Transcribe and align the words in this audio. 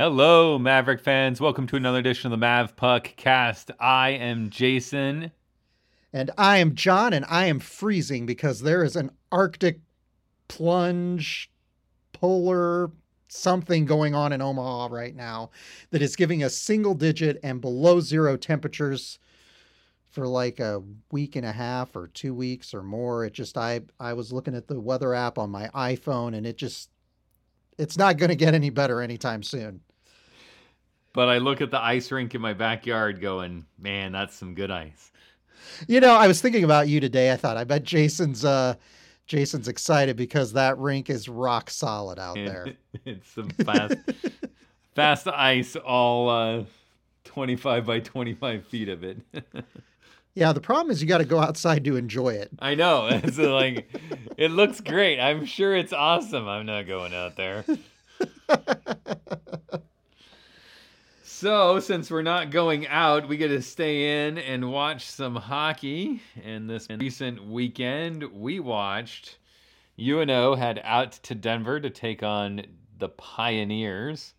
Hello, 0.00 0.58
Maverick 0.58 0.98
fans. 0.98 1.42
Welcome 1.42 1.66
to 1.66 1.76
another 1.76 1.98
edition 1.98 2.28
of 2.28 2.30
the 2.30 2.38
Mav 2.38 2.74
Puck 2.74 3.12
Cast. 3.18 3.70
I 3.78 4.12
am 4.12 4.48
Jason. 4.48 5.30
And 6.10 6.30
I 6.38 6.56
am 6.56 6.74
John, 6.74 7.12
and 7.12 7.26
I 7.28 7.44
am 7.48 7.60
freezing 7.60 8.24
because 8.24 8.62
there 8.62 8.82
is 8.82 8.96
an 8.96 9.10
Arctic 9.30 9.80
plunge, 10.48 11.50
polar 12.14 12.92
something 13.28 13.84
going 13.84 14.14
on 14.14 14.32
in 14.32 14.40
Omaha 14.40 14.88
right 14.90 15.14
now 15.14 15.50
that 15.90 16.00
is 16.00 16.16
giving 16.16 16.42
us 16.42 16.56
single 16.56 16.94
digit 16.94 17.38
and 17.42 17.60
below 17.60 18.00
zero 18.00 18.38
temperatures 18.38 19.18
for 20.08 20.26
like 20.26 20.60
a 20.60 20.82
week 21.12 21.36
and 21.36 21.44
a 21.44 21.52
half 21.52 21.94
or 21.94 22.08
two 22.08 22.32
weeks 22.32 22.72
or 22.72 22.82
more. 22.82 23.26
It 23.26 23.34
just 23.34 23.58
I 23.58 23.82
I 24.00 24.14
was 24.14 24.32
looking 24.32 24.54
at 24.54 24.66
the 24.66 24.80
weather 24.80 25.12
app 25.12 25.36
on 25.36 25.50
my 25.50 25.68
iPhone 25.74 26.34
and 26.34 26.46
it 26.46 26.56
just 26.56 26.88
it's 27.76 27.98
not 27.98 28.16
going 28.16 28.30
to 28.30 28.34
get 28.34 28.54
any 28.54 28.70
better 28.70 29.02
anytime 29.02 29.42
soon. 29.42 29.82
But 31.12 31.28
I 31.28 31.38
look 31.38 31.60
at 31.60 31.70
the 31.70 31.80
ice 31.80 32.10
rink 32.12 32.34
in 32.34 32.40
my 32.40 32.52
backyard 32.52 33.20
going, 33.20 33.64
man, 33.78 34.12
that's 34.12 34.36
some 34.36 34.54
good 34.54 34.70
ice. 34.70 35.10
You 35.88 36.00
know, 36.00 36.14
I 36.14 36.26
was 36.26 36.40
thinking 36.40 36.64
about 36.64 36.88
you 36.88 37.00
today. 37.00 37.32
I 37.32 37.36
thought, 37.36 37.56
I 37.56 37.64
bet 37.64 37.82
Jason's 37.82 38.44
uh 38.44 38.74
Jason's 39.26 39.68
excited 39.68 40.16
because 40.16 40.52
that 40.54 40.78
rink 40.78 41.10
is 41.10 41.28
rock 41.28 41.70
solid 41.70 42.18
out 42.18 42.34
there. 42.44 42.74
it's 43.04 43.30
some 43.30 43.50
fast 43.50 43.94
fast 44.94 45.28
ice 45.28 45.76
all 45.76 46.28
uh 46.28 46.64
25 47.24 47.86
by 47.86 48.00
25 48.00 48.66
feet 48.66 48.88
of 48.88 49.04
it. 49.04 49.18
yeah, 50.34 50.52
the 50.52 50.60
problem 50.60 50.90
is 50.90 51.00
you 51.02 51.06
got 51.08 51.18
to 51.18 51.24
go 51.24 51.38
outside 51.38 51.84
to 51.84 51.96
enjoy 51.96 52.30
it. 52.30 52.50
I 52.58 52.74
know. 52.74 53.06
It's 53.10 53.38
like 53.38 53.88
it 54.36 54.50
looks 54.50 54.80
great. 54.80 55.20
I'm 55.20 55.44
sure 55.44 55.76
it's 55.76 55.92
awesome. 55.92 56.48
I'm 56.48 56.66
not 56.66 56.86
going 56.86 57.14
out 57.14 57.36
there. 57.36 57.64
So, 61.40 61.80
since 61.80 62.10
we're 62.10 62.20
not 62.20 62.50
going 62.50 62.86
out, 62.86 63.26
we 63.26 63.38
get 63.38 63.48
to 63.48 63.62
stay 63.62 64.26
in 64.26 64.36
and 64.36 64.70
watch 64.70 65.06
some 65.06 65.34
hockey. 65.34 66.20
And 66.44 66.68
this 66.68 66.86
recent 66.90 67.42
weekend, 67.46 68.24
we 68.24 68.60
watched 68.60 69.38
UNO 69.98 70.54
head 70.54 70.82
out 70.84 71.12
to 71.12 71.34
Denver 71.34 71.80
to 71.80 71.88
take 71.88 72.22
on 72.22 72.66
the 72.98 73.08
Pioneers. 73.08 74.34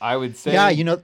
I 0.00 0.16
would 0.16 0.36
say, 0.36 0.52
yeah, 0.52 0.68
you 0.68 0.84
know, 0.84 1.02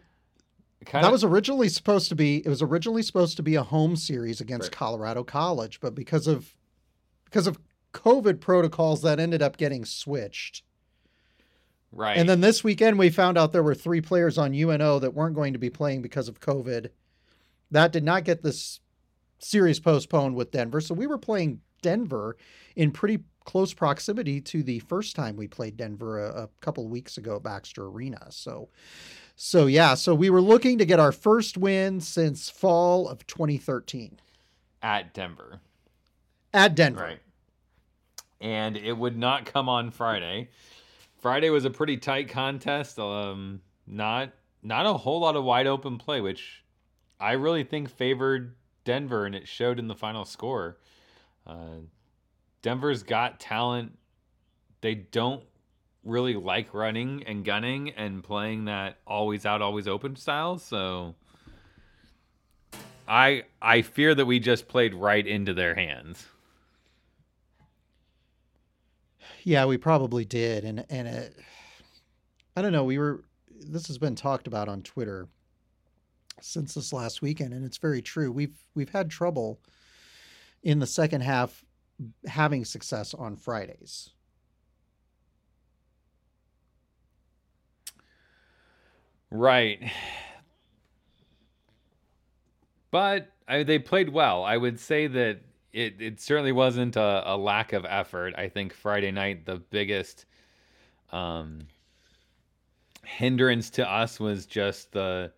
that 0.92 1.10
was 1.10 1.24
originally 1.24 1.68
supposed 1.68 2.08
to 2.10 2.14
be. 2.14 2.36
It 2.36 2.48
was 2.48 2.62
originally 2.62 3.02
supposed 3.02 3.36
to 3.38 3.42
be 3.42 3.56
a 3.56 3.64
home 3.64 3.96
series 3.96 4.40
against 4.40 4.66
right. 4.66 4.78
Colorado 4.78 5.24
College, 5.24 5.80
but 5.80 5.96
because 5.96 6.28
of 6.28 6.54
because 7.24 7.48
of 7.48 7.58
COVID 7.92 8.40
protocols, 8.40 9.02
that 9.02 9.18
ended 9.18 9.42
up 9.42 9.56
getting 9.56 9.84
switched. 9.84 10.62
Right. 11.94 12.16
And 12.16 12.28
then 12.28 12.40
this 12.40 12.64
weekend, 12.64 12.98
we 12.98 13.10
found 13.10 13.38
out 13.38 13.52
there 13.52 13.62
were 13.62 13.74
three 13.74 14.00
players 14.00 14.36
on 14.36 14.52
UNO 14.52 14.98
that 14.98 15.14
weren't 15.14 15.34
going 15.34 15.52
to 15.52 15.58
be 15.58 15.70
playing 15.70 16.02
because 16.02 16.28
of 16.28 16.40
COVID. 16.40 16.88
That 17.70 17.92
did 17.92 18.04
not 18.04 18.24
get 18.24 18.42
this 18.42 18.80
series 19.38 19.78
postponed 19.78 20.34
with 20.34 20.50
Denver. 20.50 20.80
So 20.80 20.94
we 20.94 21.06
were 21.06 21.18
playing 21.18 21.60
Denver 21.82 22.36
in 22.74 22.90
pretty 22.90 23.20
close 23.44 23.74
proximity 23.74 24.40
to 24.40 24.62
the 24.62 24.80
first 24.80 25.14
time 25.14 25.36
we 25.36 25.46
played 25.46 25.76
Denver 25.76 26.24
a, 26.24 26.44
a 26.44 26.48
couple 26.60 26.88
weeks 26.88 27.18
ago 27.18 27.36
at 27.36 27.42
Baxter 27.42 27.86
Arena. 27.86 28.26
So, 28.30 28.70
so 29.36 29.66
yeah, 29.66 29.94
so 29.94 30.14
we 30.14 30.30
were 30.30 30.40
looking 30.40 30.78
to 30.78 30.86
get 30.86 30.98
our 30.98 31.12
first 31.12 31.56
win 31.58 32.00
since 32.00 32.48
fall 32.48 33.08
of 33.08 33.26
2013 33.26 34.18
at 34.82 35.14
Denver. 35.14 35.60
At 36.52 36.74
Denver. 36.74 37.02
Right. 37.02 37.20
And 38.40 38.76
it 38.76 38.96
would 38.96 39.16
not 39.16 39.46
come 39.46 39.68
on 39.68 39.90
Friday. 39.90 40.50
Friday 41.24 41.48
was 41.48 41.64
a 41.64 41.70
pretty 41.70 41.96
tight 41.96 42.28
contest. 42.28 42.98
Um, 42.98 43.62
not 43.86 44.32
not 44.62 44.84
a 44.84 44.92
whole 44.92 45.20
lot 45.20 45.36
of 45.36 45.44
wide 45.44 45.66
open 45.66 45.96
play, 45.96 46.20
which 46.20 46.62
I 47.18 47.32
really 47.32 47.64
think 47.64 47.88
favored 47.88 48.54
Denver, 48.84 49.24
and 49.24 49.34
it 49.34 49.48
showed 49.48 49.78
in 49.78 49.88
the 49.88 49.94
final 49.94 50.26
score. 50.26 50.76
Uh, 51.46 51.78
Denver's 52.60 53.02
got 53.02 53.40
talent. 53.40 53.96
They 54.82 54.94
don't 54.96 55.42
really 56.04 56.34
like 56.34 56.74
running 56.74 57.22
and 57.26 57.42
gunning 57.42 57.88
and 57.92 58.22
playing 58.22 58.66
that 58.66 58.98
always 59.06 59.46
out, 59.46 59.62
always 59.62 59.88
open 59.88 60.16
style. 60.16 60.58
So 60.58 61.14
I 63.08 63.44
I 63.62 63.80
fear 63.80 64.14
that 64.14 64.26
we 64.26 64.40
just 64.40 64.68
played 64.68 64.92
right 64.92 65.26
into 65.26 65.54
their 65.54 65.74
hands. 65.74 66.26
Yeah, 69.44 69.66
we 69.66 69.76
probably 69.76 70.24
did, 70.24 70.64
and 70.64 70.84
and 70.88 71.06
it, 71.06 71.36
I 72.56 72.62
don't 72.62 72.72
know. 72.72 72.84
We 72.84 72.98
were 72.98 73.24
this 73.50 73.86
has 73.88 73.98
been 73.98 74.14
talked 74.16 74.46
about 74.46 74.68
on 74.68 74.82
Twitter 74.82 75.28
since 76.40 76.74
this 76.74 76.92
last 76.92 77.22
weekend, 77.22 77.52
and 77.52 77.64
it's 77.64 77.76
very 77.76 78.00
true. 78.00 78.32
We've 78.32 78.56
we've 78.74 78.90
had 78.90 79.10
trouble 79.10 79.60
in 80.62 80.78
the 80.78 80.86
second 80.86 81.20
half 81.20 81.62
having 82.26 82.64
success 82.64 83.12
on 83.12 83.36
Fridays. 83.36 84.10
Right. 89.30 89.90
But 92.90 93.32
I, 93.48 93.64
they 93.64 93.78
played 93.78 94.08
well. 94.08 94.44
I 94.44 94.56
would 94.56 94.78
say 94.78 95.06
that 95.08 95.40
it, 95.74 96.00
it 96.00 96.20
certainly 96.20 96.52
wasn't 96.52 96.96
a, 96.96 97.22
a, 97.26 97.36
lack 97.36 97.72
of 97.72 97.84
effort. 97.84 98.34
I 98.38 98.48
think 98.48 98.72
Friday 98.72 99.10
night 99.10 99.44
the 99.44 99.56
biggest 99.56 100.24
um, 101.10 101.66
hindrance 103.04 103.70
to 103.70 103.90
us 103.90 104.20
was 104.20 104.46
just 104.46 104.92
the 104.92 105.32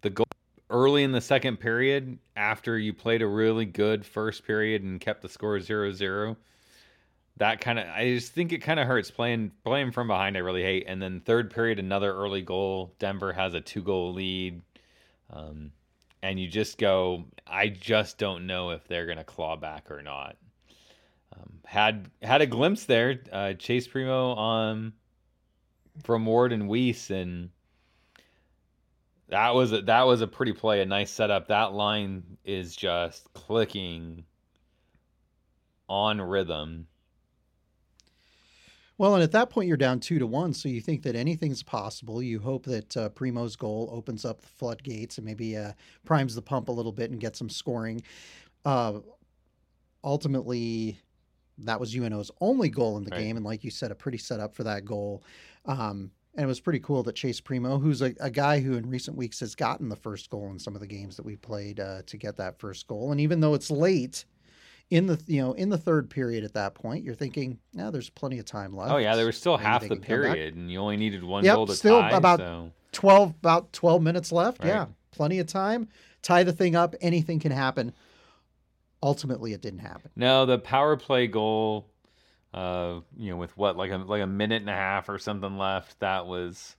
the 0.00 0.10
goal 0.10 0.26
early 0.70 1.02
in 1.02 1.10
the 1.10 1.20
second 1.20 1.58
period 1.58 2.18
after 2.36 2.78
you 2.78 2.92
played 2.92 3.20
a 3.20 3.26
really 3.26 3.64
good 3.64 4.06
first 4.06 4.46
period 4.46 4.82
and 4.82 5.00
kept 5.00 5.22
the 5.22 5.28
score 5.28 5.58
0-0 5.58 6.36
that 7.38 7.60
kind 7.60 7.78
of 7.78 7.86
i 7.88 8.14
just 8.14 8.32
think 8.32 8.52
it 8.52 8.58
kind 8.58 8.78
of 8.78 8.86
hurts 8.86 9.10
playing 9.10 9.50
playing 9.64 9.90
from 9.90 10.06
behind 10.06 10.36
i 10.36 10.40
really 10.40 10.62
hate. 10.62 10.84
And 10.86 11.00
then 11.02 11.20
third 11.20 11.50
period 11.52 11.78
another 11.78 12.14
early 12.14 12.42
goal. 12.42 12.94
Denver 12.98 13.32
has 13.32 13.54
a 13.54 13.60
two 13.60 13.82
goal 13.82 14.12
lead. 14.12 14.62
Um, 15.30 15.72
and 16.22 16.38
you 16.38 16.48
just 16.48 16.78
go, 16.78 17.24
I 17.46 17.68
just 17.68 18.18
don't 18.18 18.46
know 18.46 18.70
if 18.70 18.86
they're 18.88 19.06
going 19.06 19.18
to 19.18 19.24
claw 19.24 19.56
back 19.56 19.90
or 19.90 20.02
not. 20.02 20.36
Um, 21.34 21.52
had 21.64 22.10
had 22.22 22.42
a 22.42 22.46
glimpse 22.46 22.84
there, 22.84 23.20
uh, 23.32 23.54
Chayse 23.56 23.88
Primeau 23.88 24.34
um, 24.36 24.94
from 26.02 26.26
Ward 26.26 26.52
and 26.52 26.68
Weiss, 26.68 27.10
and 27.10 27.50
that 29.28 29.54
was 29.54 29.72
a, 29.72 29.82
that 29.82 30.06
was 30.06 30.20
a 30.20 30.26
pretty 30.26 30.52
play, 30.52 30.80
a 30.80 30.86
nice 30.86 31.10
setup. 31.10 31.48
That 31.48 31.72
line 31.72 32.38
is 32.44 32.74
just 32.74 33.32
clicking 33.34 34.24
on 35.88 36.20
rhythm 36.20 36.86
well, 38.98 39.14
and 39.14 39.22
at 39.22 39.30
that 39.32 39.48
point, 39.48 39.68
you're 39.68 39.76
down 39.76 40.00
two 40.00 40.18
to 40.18 40.26
one, 40.26 40.52
so 40.52 40.68
you 40.68 40.80
think 40.80 41.02
that 41.04 41.14
anything's 41.14 41.62
possible. 41.62 42.20
You 42.20 42.40
hope 42.40 42.64
that 42.66 42.96
uh, 42.96 43.08
Primeau's 43.10 43.54
goal 43.54 43.88
opens 43.92 44.24
up 44.24 44.42
the 44.42 44.48
floodgates 44.48 45.18
and 45.18 45.24
maybe 45.24 45.56
uh, 45.56 45.72
primes 46.04 46.34
the 46.34 46.42
pump 46.42 46.68
a 46.68 46.72
little 46.72 46.90
bit 46.92 47.12
and 47.12 47.20
gets 47.20 47.38
some 47.38 47.48
scoring. 47.48 48.02
Uh, 48.64 48.94
ultimately, 50.02 51.00
that 51.58 51.78
was 51.78 51.94
UNO's 51.94 52.32
only 52.40 52.68
goal 52.68 52.96
in 52.98 53.04
the 53.04 53.10
right. 53.10 53.20
game, 53.20 53.36
and 53.36 53.46
like 53.46 53.62
you 53.62 53.70
said, 53.70 53.92
a 53.92 53.94
pretty 53.94 54.18
setup 54.18 54.52
for 54.52 54.64
that 54.64 54.84
goal. 54.84 55.22
Um, 55.64 56.10
and 56.34 56.44
it 56.44 56.48
was 56.48 56.60
pretty 56.60 56.80
cool 56.80 57.04
that 57.04 57.14
Chayse 57.14 57.42
Primeau, 57.42 57.78
who's 57.78 58.02
a, 58.02 58.14
a, 58.20 58.30
guy 58.30 58.60
who 58.60 58.74
in 58.74 58.88
recent 58.88 59.16
weeks 59.16 59.40
has 59.40 59.54
gotten 59.54 59.88
the 59.88 59.96
first 59.96 60.30
goal 60.30 60.50
in 60.50 60.58
some 60.58 60.74
of 60.74 60.80
the 60.80 60.86
games 60.86 61.16
that 61.16 61.26
we 61.26 61.36
played 61.36 61.80
uh, 61.80 62.02
to 62.06 62.16
get 62.16 62.36
that 62.36 62.58
first 62.58 62.86
goal, 62.88 63.12
and 63.12 63.20
even 63.20 63.40
though 63.40 63.54
it's 63.54 63.70
late 63.70 64.24
in 64.90 65.06
the 65.06 65.20
you 65.26 65.42
know 65.42 65.52
in 65.52 65.68
the 65.68 65.78
third 65.78 66.08
period 66.08 66.44
at 66.44 66.54
that 66.54 66.74
point 66.74 67.04
you're 67.04 67.14
thinking 67.14 67.58
yeah 67.72 67.90
there's 67.90 68.10
plenty 68.10 68.38
of 68.38 68.44
time 68.44 68.74
left. 68.74 68.92
Oh 68.92 68.96
yeah 68.96 69.16
there 69.16 69.26
was 69.26 69.36
still 69.36 69.56
half 69.56 69.86
the 69.86 69.96
period 69.96 70.54
and 70.54 70.70
you 70.70 70.78
only 70.78 70.96
needed 70.96 71.22
one 71.22 71.44
yep, 71.44 71.56
goal 71.56 71.66
to 71.66 71.74
still 71.74 72.00
tie, 72.00 72.10
about 72.10 72.38
so. 72.38 72.72
12 72.92 73.30
about 73.30 73.72
12 73.72 74.02
minutes 74.02 74.32
left. 74.32 74.60
Right. 74.60 74.68
yeah 74.68 74.86
plenty 75.10 75.38
of 75.38 75.46
time. 75.46 75.88
Tie 76.22 76.42
the 76.42 76.52
thing 76.52 76.74
up 76.74 76.94
anything 77.00 77.38
can 77.38 77.52
happen. 77.52 77.92
Ultimately 79.02 79.52
it 79.52 79.60
didn't 79.60 79.80
happen. 79.80 80.10
No 80.16 80.46
the 80.46 80.58
power 80.58 80.96
play 80.96 81.26
goal 81.26 81.90
uh 82.54 83.00
you 83.18 83.30
know 83.30 83.36
with 83.36 83.54
what 83.58 83.76
like 83.76 83.90
a 83.90 83.98
like 83.98 84.22
a 84.22 84.26
minute 84.26 84.62
and 84.62 84.70
a 84.70 84.74
half 84.74 85.10
or 85.10 85.18
something 85.18 85.58
left 85.58 86.00
that 86.00 86.26
was 86.26 86.76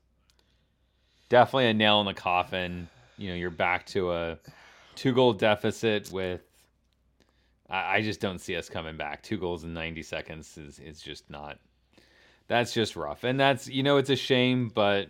definitely 1.29 1.67
a 1.67 1.73
nail 1.75 2.00
in 2.00 2.07
the 2.07 2.15
coffin. 2.15 2.89
You 3.17 3.29
know 3.29 3.35
you're 3.35 3.51
back 3.51 3.85
to 3.88 4.11
a 4.11 4.39
two 4.95 5.13
goal 5.13 5.33
deficit 5.33 6.11
with 6.11 6.41
I, 7.69 7.98
I 7.98 8.01
just 8.01 8.19
don't 8.19 8.39
see 8.39 8.56
us 8.56 8.69
coming 8.69 8.98
back. 8.98 9.21
Two 9.24 9.38
goals 9.38 9.63
in 9.63 9.74
90 9.74 10.04
seconds 10.04 10.57
is, 10.57 10.80
is 10.80 11.01
just 11.01 11.30
not. 11.30 11.60
That's 12.48 12.74
just 12.74 12.95
rough. 12.95 13.24
And 13.24 13.39
that's, 13.39 13.68
you 13.68 13.83
know, 13.83 13.98
it's 13.98 14.10
a 14.10 14.16
shame, 14.16 14.71
but 14.74 15.07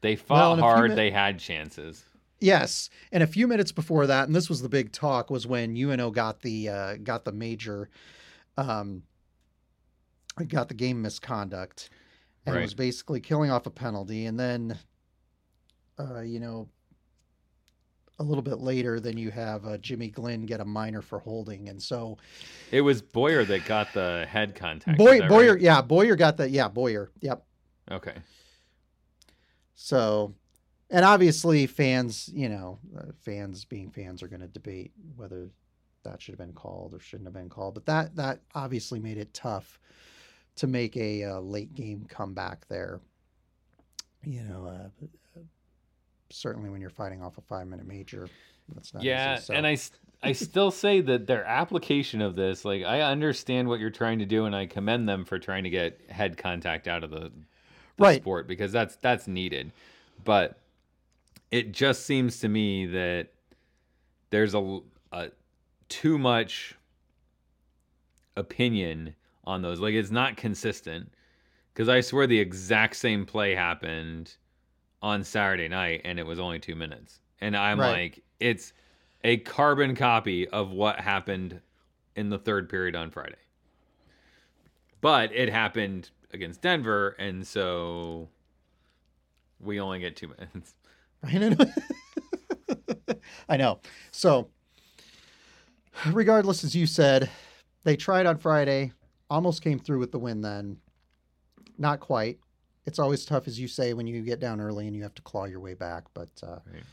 they 0.00 0.16
fought 0.16 0.58
well, 0.58 0.68
hard. 0.68 0.90
Min- 0.90 0.96
they 0.96 1.10
had 1.10 1.38
chances. 1.38 2.04
Yes, 2.38 2.90
and 3.12 3.22
a 3.22 3.26
few 3.26 3.48
minutes 3.48 3.72
before 3.72 4.06
that, 4.06 4.26
and 4.26 4.36
this 4.36 4.48
was 4.50 4.60
the 4.60 4.68
big 4.68 4.92
talk, 4.92 5.30
was 5.30 5.46
when 5.46 5.74
UNO 5.74 6.10
got 6.10 6.40
the 6.42 6.68
uh, 6.68 6.96
got 6.96 7.24
the 7.24 7.32
major, 7.32 7.88
um, 8.58 9.02
got 10.46 10.68
the 10.68 10.74
game 10.74 11.00
misconduct 11.00 11.88
and 12.44 12.54
Right. 12.54 12.62
was 12.62 12.74
basically 12.74 13.20
killing 13.20 13.50
off 13.50 13.66
a 13.66 13.70
penalty. 13.70 14.26
And 14.26 14.38
then, 14.38 14.78
uh, 15.98 16.20
you 16.20 16.38
know, 16.38 16.68
a 18.18 18.22
little 18.22 18.42
bit 18.42 18.58
later, 18.58 18.98
than 19.00 19.18
you 19.18 19.30
have 19.30 19.66
uh, 19.66 19.76
Jimmy 19.78 20.08
Glenn 20.08 20.46
get 20.46 20.60
a 20.60 20.64
minor 20.64 21.02
for 21.02 21.18
holding. 21.18 21.68
And 21.68 21.82
so 21.82 22.16
It 22.70 22.80
was 22.80 23.02
Boyer 23.02 23.44
that 23.44 23.66
got 23.66 23.92
the 23.92 24.26
head 24.28 24.54
contact. 24.54 24.98
Boy, 24.98 25.26
Boyer, 25.28 25.52
right? 25.52 25.60
yeah, 25.60 25.82
Boyer 25.82 26.16
got 26.16 26.36
the, 26.36 26.48
yeah, 26.48 26.68
Boyer. 26.68 27.10
Yep. 27.20 27.44
Okay. 27.90 28.14
So, 29.74 30.34
and 30.90 31.04
obviously, 31.04 31.66
fans, 31.66 32.30
you 32.32 32.48
know, 32.48 32.78
uh, 32.98 33.12
fans 33.22 33.64
being 33.64 33.90
fans 33.90 34.22
are 34.22 34.28
going 34.28 34.40
to 34.40 34.48
debate 34.48 34.92
whether 35.16 35.50
that 36.04 36.22
should 36.22 36.32
have 36.32 36.38
been 36.38 36.54
called 36.54 36.94
or 36.94 37.00
shouldn't 37.00 37.26
have 37.26 37.34
been 37.34 37.48
called. 37.48 37.74
But 37.74 37.86
that 37.86 38.16
that 38.16 38.40
obviously 38.54 38.98
made 38.98 39.18
it 39.18 39.34
tough 39.34 39.78
to 40.56 40.66
make 40.66 40.96
a 40.96 41.24
uh, 41.24 41.40
late 41.40 41.74
game 41.74 42.06
comeback 42.08 42.66
there. 42.68 43.00
You 44.24 44.42
know, 44.42 44.66
uh, 44.66 45.06
certainly 46.30 46.70
when 46.70 46.80
you're 46.80 46.90
fighting 46.90 47.22
off 47.22 47.38
a 47.38 47.42
five 47.42 47.66
minute 47.66 47.86
major, 47.86 48.30
that's 48.74 48.94
not 48.94 49.04
yeah, 49.04 49.08
easy. 49.08 49.36
So, 49.36 49.54
and 49.54 49.66
I 49.66 49.78
I 50.22 50.32
still 50.32 50.70
say 50.70 51.00
that 51.02 51.26
their 51.26 51.44
application 51.44 52.20
of 52.22 52.36
this, 52.36 52.64
like 52.64 52.82
I 52.84 53.02
understand 53.02 53.68
what 53.68 53.80
you're 53.80 53.90
trying 53.90 54.18
to 54.20 54.26
do, 54.26 54.44
and 54.46 54.56
I 54.56 54.66
commend 54.66 55.08
them 55.08 55.24
for 55.24 55.38
trying 55.38 55.64
to 55.64 55.70
get 55.70 56.00
head 56.10 56.36
contact 56.36 56.88
out 56.88 57.04
of 57.04 57.10
the, 57.10 57.30
the 57.96 58.04
Right. 58.04 58.22
sport 58.22 58.46
because 58.48 58.72
that's 58.72 58.96
that's 58.96 59.28
needed, 59.28 59.72
but 60.24 60.58
it 61.50 61.72
just 61.72 62.06
seems 62.06 62.40
to 62.40 62.48
me 62.48 62.86
that 62.86 63.28
there's 64.30 64.54
a, 64.54 64.80
a 65.12 65.30
too 65.88 66.18
much 66.18 66.74
opinion 68.36 69.14
on 69.44 69.62
those. 69.62 69.80
Like 69.80 69.94
it's 69.94 70.10
not 70.10 70.36
consistent 70.36 71.12
because 71.72 71.88
I 71.88 72.00
swear 72.00 72.26
the 72.26 72.40
exact 72.40 72.96
same 72.96 73.24
play 73.26 73.54
happened 73.54 74.36
on 75.02 75.22
Saturday 75.24 75.68
night 75.68 76.00
and 76.04 76.18
it 76.18 76.26
was 76.26 76.38
only 76.38 76.58
two 76.58 76.74
minutes. 76.74 77.20
And 77.40 77.56
I'm 77.56 77.78
Right. 77.78 77.90
like, 78.14 78.22
it's 78.40 78.72
a 79.24 79.36
carbon 79.38 79.94
copy 79.94 80.48
of 80.48 80.70
what 80.70 81.00
happened 81.00 81.60
in 82.14 82.30
the 82.30 82.38
third 82.38 82.68
period 82.68 82.94
on 82.96 83.10
Friday. 83.10 83.36
But 85.00 85.32
it 85.32 85.50
happened 85.50 86.10
against 86.32 86.62
Denver, 86.62 87.10
and 87.18 87.46
so 87.46 88.28
we 89.60 89.78
only 89.80 90.00
get 90.00 90.16
two 90.16 90.28
minutes. 90.38 90.74
I 91.22 91.38
know. 91.38 91.56
I 93.48 93.56
know. 93.56 93.80
So, 94.10 94.48
regardless, 96.06 96.64
as 96.64 96.74
you 96.74 96.86
said, 96.86 97.30
they 97.84 97.96
tried 97.96 98.26
on 98.26 98.38
Friday, 98.38 98.92
almost 99.30 99.62
came 99.62 99.78
through 99.78 99.98
with 99.98 100.12
the 100.12 100.18
win 100.18 100.40
then. 100.40 100.78
Not 101.78 102.00
quite. 102.00 102.38
It's 102.86 102.98
always 102.98 103.24
tough, 103.24 103.48
as 103.48 103.58
you 103.58 103.68
say, 103.68 103.92
when 103.94 104.06
you 104.06 104.22
get 104.22 104.38
down 104.40 104.60
early 104.60 104.86
and 104.86 104.94
you 104.96 105.02
have 105.02 105.14
to 105.16 105.22
claw 105.22 105.44
your 105.44 105.60
way 105.60 105.74
back. 105.74 106.04
But 106.14 106.30
uh, 106.42 106.60
Right. 106.72 106.84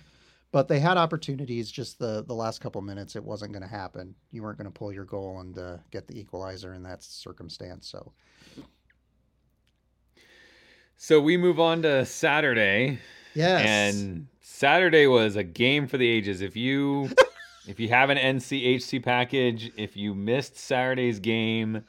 but 0.51 0.67
they 0.67 0.79
had 0.79 0.97
opportunities. 0.97 1.69
Just 1.71 1.99
the 1.99 2.23
the 2.23 2.33
last 2.33 2.61
couple 2.61 2.81
minutes, 2.81 3.15
it 3.15 3.23
wasn't 3.23 3.51
going 3.53 3.61
to 3.61 3.67
happen. 3.67 4.15
You 4.31 4.41
weren't 4.43 4.57
going 4.57 4.71
to 4.71 4.77
pull 4.77 4.91
your 4.91 5.05
goal 5.05 5.39
and 5.39 5.57
uh, 5.57 5.77
get 5.91 6.07
the 6.07 6.19
equalizer 6.19 6.73
in 6.73 6.83
that 6.83 7.03
circumstance. 7.03 7.87
So 7.87 8.11
So 10.97 11.19
we 11.21 11.37
move 11.37 11.59
on 11.59 11.81
to 11.83 12.05
Saturday. 12.05 12.99
yes, 13.35 13.61
And 13.61 14.27
Saturday 14.41 15.07
was 15.07 15.35
a 15.35 15.43
game 15.43 15.87
for 15.87 15.97
the 15.97 16.07
ages. 16.07 16.41
If 16.41 16.55
you 16.55 17.09
if 17.67 17.79
you 17.79 17.89
have 17.89 18.09
an 18.09 18.17
NCHC 18.17 19.03
package, 19.03 19.71
if 19.77 19.95
you 19.95 20.15
missed 20.15 20.57
Saturday's 20.57 21.19
game, 21.19 21.83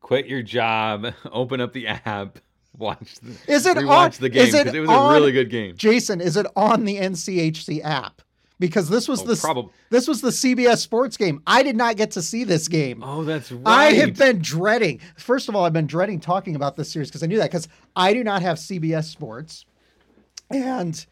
quit 0.00 0.26
your 0.26 0.42
job, 0.42 1.12
open 1.32 1.60
up 1.60 1.72
the 1.72 1.86
app, 1.88 2.38
watch 2.78 3.16
the 3.20 3.36
Is 3.52 3.66
it 3.66 3.76
rewatch 3.76 3.88
on- 4.16 4.20
the 4.20 4.28
game 4.28 4.46
is 4.48 4.54
it 4.54 4.58
because 4.64 4.74
it 4.74 4.80
was 4.80 4.90
on- 4.90 5.12
a 5.12 5.14
really 5.18 5.32
good 5.32 5.50
game. 5.50 5.76
Jason, 5.76 6.20
is 6.20 6.36
it 6.36 6.46
on 6.56 6.84
the 6.84 6.96
NCHC 6.98 7.82
app? 7.84 8.22
Because 8.58 8.90
this 8.90 9.08
was 9.08 9.22
Oh, 9.22 9.24
the 9.24 9.32
probab- 9.34 9.70
This 9.88 10.06
was 10.06 10.20
the 10.20 10.28
CBS 10.30 10.78
Sports 10.82 11.16
game. 11.16 11.40
I 11.46 11.62
did 11.62 11.76
not 11.76 11.96
get 11.96 12.10
to 12.12 12.20
see 12.22 12.44
this 12.44 12.68
game. 12.68 13.02
oh, 13.02 13.24
that's 13.24 13.50
right. 13.50 13.62
I 13.66 13.84
have 13.94 14.16
been 14.16 14.38
dreading. 14.40 15.00
First 15.16 15.48
of 15.48 15.56
all, 15.56 15.64
I've 15.64 15.72
been 15.72 15.86
dreading 15.86 16.20
talking 16.20 16.54
about 16.56 16.76
this 16.76 16.90
series 16.90 17.08
because 17.08 17.22
I 17.22 17.26
knew 17.26 17.38
that 17.38 17.50
because 17.50 17.68
I 17.96 18.12
do 18.12 18.22
not 18.22 18.42
have 18.42 18.58
CBS 18.58 19.04
Sports, 19.04 19.64
and 20.50 21.06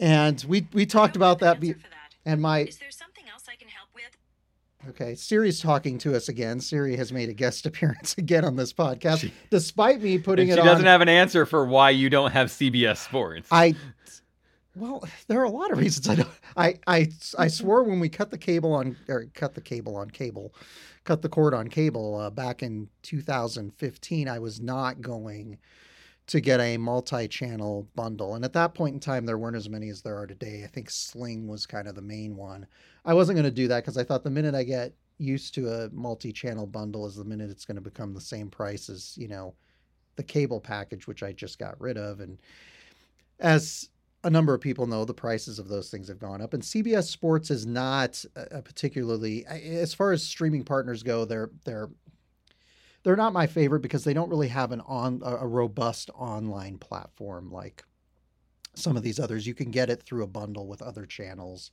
and 0.00 0.44
we 0.48 0.66
we 0.72 0.86
talked 0.86 1.16
about 1.16 1.38
that. 1.40 1.60
Be, 1.60 1.72
that. 1.72 1.82
and 2.26 2.40
my 2.40 2.60
Is 2.62 2.78
there 2.78 2.90
something 2.90 3.11
okay, 4.90 5.14
Siri's 5.14 5.60
talking 5.60 5.98
to 5.98 6.14
us 6.16 6.28
again. 6.28 6.60
Siri 6.60 6.96
has 6.96 7.12
made 7.12 7.28
a 7.28 7.32
guest 7.34 7.66
appearance 7.66 8.14
again 8.18 8.44
on 8.44 8.56
this 8.56 8.72
podcast, 8.72 9.20
She- 9.20 9.32
despite 9.50 10.00
me 10.02 10.18
putting 10.18 10.48
it 10.48 10.52
she 10.52 10.62
doesn't 10.62 10.84
on. 10.86 10.90
have 10.90 11.00
an 11.00 11.08
answer 11.08 11.46
for 11.46 11.64
why 11.66 11.90
you 11.90 12.10
don't 12.10 12.32
have 12.32 12.48
CBS 12.48 12.98
Sports. 12.98 13.48
I 13.50 13.74
well, 14.74 15.04
there 15.28 15.38
are 15.38 15.44
a 15.44 15.50
lot 15.50 15.70
of 15.70 15.78
reasons 15.78 16.08
I 16.08 16.14
don't. 16.14 16.28
I 16.56 16.78
I 16.86 17.08
I 17.38 17.48
swore 17.48 17.82
when 17.82 18.00
we 18.00 18.08
cut 18.08 18.30
the 18.30 18.38
cable 18.38 18.72
on 18.72 18.96
or 19.08 19.26
cut 19.34 19.54
the 19.54 19.60
cable 19.60 19.96
on 19.96 20.10
cable, 20.10 20.54
cut 21.04 21.20
the 21.20 21.28
cord 21.28 21.52
on 21.52 21.68
cable 21.68 22.18
uh, 22.18 22.30
back 22.30 22.62
in 22.62 22.88
2015. 23.02 24.28
I 24.28 24.38
was 24.38 24.60
not 24.60 25.02
going 25.02 25.58
to 26.28 26.40
get 26.40 26.60
a 26.60 26.76
multi-channel 26.76 27.88
bundle, 27.94 28.34
and 28.34 28.44
at 28.44 28.52
that 28.52 28.74
point 28.74 28.94
in 28.94 29.00
time, 29.00 29.26
there 29.26 29.38
weren't 29.38 29.56
as 29.56 29.68
many 29.68 29.88
as 29.88 30.02
there 30.02 30.16
are 30.16 30.26
today. 30.26 30.62
I 30.64 30.68
think 30.68 30.88
Sling 30.88 31.48
was 31.48 31.66
kind 31.66 31.88
of 31.88 31.94
the 31.94 32.02
main 32.02 32.36
one. 32.36 32.66
I 33.04 33.14
wasn't 33.14 33.36
going 33.36 33.44
to 33.44 33.50
do 33.50 33.68
that 33.68 33.80
because 33.80 33.98
I 33.98 34.04
thought 34.04 34.22
the 34.22 34.30
minute 34.30 34.54
I 34.54 34.62
get 34.62 34.94
used 35.18 35.54
to 35.54 35.68
a 35.68 35.90
multi-channel 35.90 36.66
bundle 36.66 37.06
is 37.06 37.16
the 37.16 37.24
minute 37.24 37.50
it's 37.50 37.64
going 37.64 37.76
to 37.76 37.82
become 37.82 38.14
the 38.14 38.20
same 38.20 38.50
price 38.50 38.88
as 38.88 39.16
you 39.16 39.28
know 39.28 39.54
the 40.16 40.22
cable 40.22 40.60
package, 40.60 41.06
which 41.06 41.22
I 41.22 41.32
just 41.32 41.58
got 41.58 41.80
rid 41.80 41.96
of, 41.96 42.20
and 42.20 42.38
as 43.40 43.88
a 44.24 44.30
number 44.30 44.54
of 44.54 44.60
people 44.60 44.86
know 44.86 45.04
the 45.04 45.12
prices 45.12 45.58
of 45.58 45.68
those 45.68 45.90
things 45.90 46.06
have 46.06 46.18
gone 46.18 46.40
up 46.40 46.54
and 46.54 46.62
CBS 46.62 47.08
Sports 47.08 47.50
is 47.50 47.66
not 47.66 48.24
a 48.36 48.62
particularly 48.62 49.44
as 49.46 49.92
far 49.92 50.12
as 50.12 50.22
streaming 50.22 50.62
partners 50.62 51.02
go 51.02 51.24
they're 51.24 51.50
they're 51.64 51.88
they're 53.02 53.16
not 53.16 53.32
my 53.32 53.46
favorite 53.46 53.80
because 53.80 54.04
they 54.04 54.14
don't 54.14 54.30
really 54.30 54.48
have 54.48 54.72
an 54.72 54.80
on 54.82 55.20
a 55.24 55.46
robust 55.46 56.10
online 56.14 56.78
platform 56.78 57.50
like 57.50 57.84
some 58.74 58.96
of 58.96 59.02
these 59.02 59.20
others 59.20 59.46
you 59.46 59.54
can 59.54 59.70
get 59.70 59.90
it 59.90 60.02
through 60.02 60.22
a 60.22 60.28
bundle 60.28 60.66
with 60.66 60.82
other 60.82 61.06
channels 61.06 61.70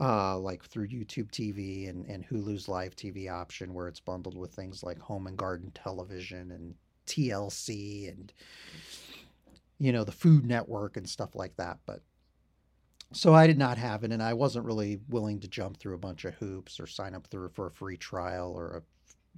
uh, 0.00 0.38
like 0.38 0.64
through 0.64 0.86
YouTube 0.86 1.28
TV 1.32 1.88
and, 1.88 2.06
and 2.06 2.24
Hulu's 2.24 2.68
live 2.68 2.94
TV 2.94 3.28
option 3.28 3.74
where 3.74 3.88
it's 3.88 3.98
bundled 3.98 4.38
with 4.38 4.52
things 4.52 4.84
like 4.84 4.98
home 5.00 5.26
and 5.26 5.36
garden 5.36 5.72
television 5.74 6.52
and 6.52 6.74
TLC 7.06 8.08
and 8.08 8.32
you 9.78 9.92
know, 9.92 10.04
the 10.04 10.12
Food 10.12 10.44
Network 10.44 10.96
and 10.96 11.08
stuff 11.08 11.34
like 11.34 11.56
that. 11.56 11.78
But 11.86 12.00
so 13.12 13.34
I 13.34 13.46
did 13.46 13.58
not 13.58 13.78
have 13.78 14.04
it, 14.04 14.12
and 14.12 14.22
I 14.22 14.34
wasn't 14.34 14.66
really 14.66 15.00
willing 15.08 15.40
to 15.40 15.48
jump 15.48 15.78
through 15.78 15.94
a 15.94 15.98
bunch 15.98 16.24
of 16.24 16.34
hoops 16.34 16.78
or 16.78 16.86
sign 16.86 17.14
up 17.14 17.26
through 17.28 17.50
for 17.50 17.68
a 17.68 17.72
free 17.72 17.96
trial 17.96 18.52
or 18.54 18.76
a 18.76 18.82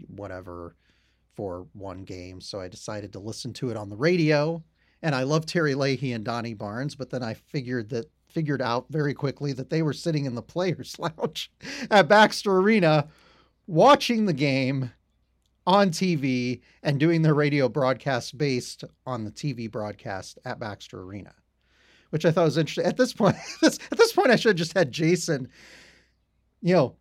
whatever 0.09 0.77
for 1.35 1.67
one 1.73 2.05
game. 2.05 2.41
So 2.41 2.61
I 2.61 2.69
decided 2.69 3.13
to 3.13 3.19
listen 3.19 3.53
to 3.55 3.71
it 3.71 3.77
on 3.77 3.89
the 3.89 3.97
radio. 3.97 4.63
And 5.03 5.15
I 5.15 5.23
love 5.23 5.47
Terry 5.47 5.75
Leahy 5.75 6.13
and 6.13 6.25
Donnie 6.25 6.55
Barnes, 6.55 6.95
but 6.95 7.11
then 7.11 7.23
I 7.23 7.35
figured 7.35 7.89
that 7.91 8.11
figured 8.29 8.63
out 8.63 8.87
very 8.91 9.13
quickly 9.13 9.53
that 9.53 9.71
they 9.71 9.83
were 9.83 9.93
sitting 9.93 10.25
in 10.25 10.35
the 10.35 10.43
players' 10.43 10.97
lounge 10.99 11.51
at 11.91 12.09
Baxter 12.09 12.59
Arena 12.59 13.09
watching 13.67 14.27
the 14.27 14.33
game 14.33 14.93
on 15.67 15.91
TV 15.91 16.61
and 16.83 16.99
doing 16.99 17.23
their 17.23 17.35
radio 17.35 17.69
broadcast 17.69 18.37
based 18.39 18.85
on 19.07 19.25
the 19.25 19.31
TV 19.31 19.71
broadcast 19.71 20.39
at 20.45 20.59
Baxter 20.59 21.03
Arena, 21.03 21.35
which 22.11 22.25
I 22.25 22.31
thought 22.31 22.45
was 22.45 22.59
interesting. 22.59 22.87
At 22.87 22.97
this 22.97 23.13
point, 23.13 23.37
at 23.63 23.79
this 23.97 24.13
point, 24.13 24.31
I 24.31 24.37
should 24.37 24.51
have 24.51 24.57
just 24.57 24.77
had 24.77 24.93
Jason, 24.93 25.49
you 26.63 26.75
know, 26.75 26.97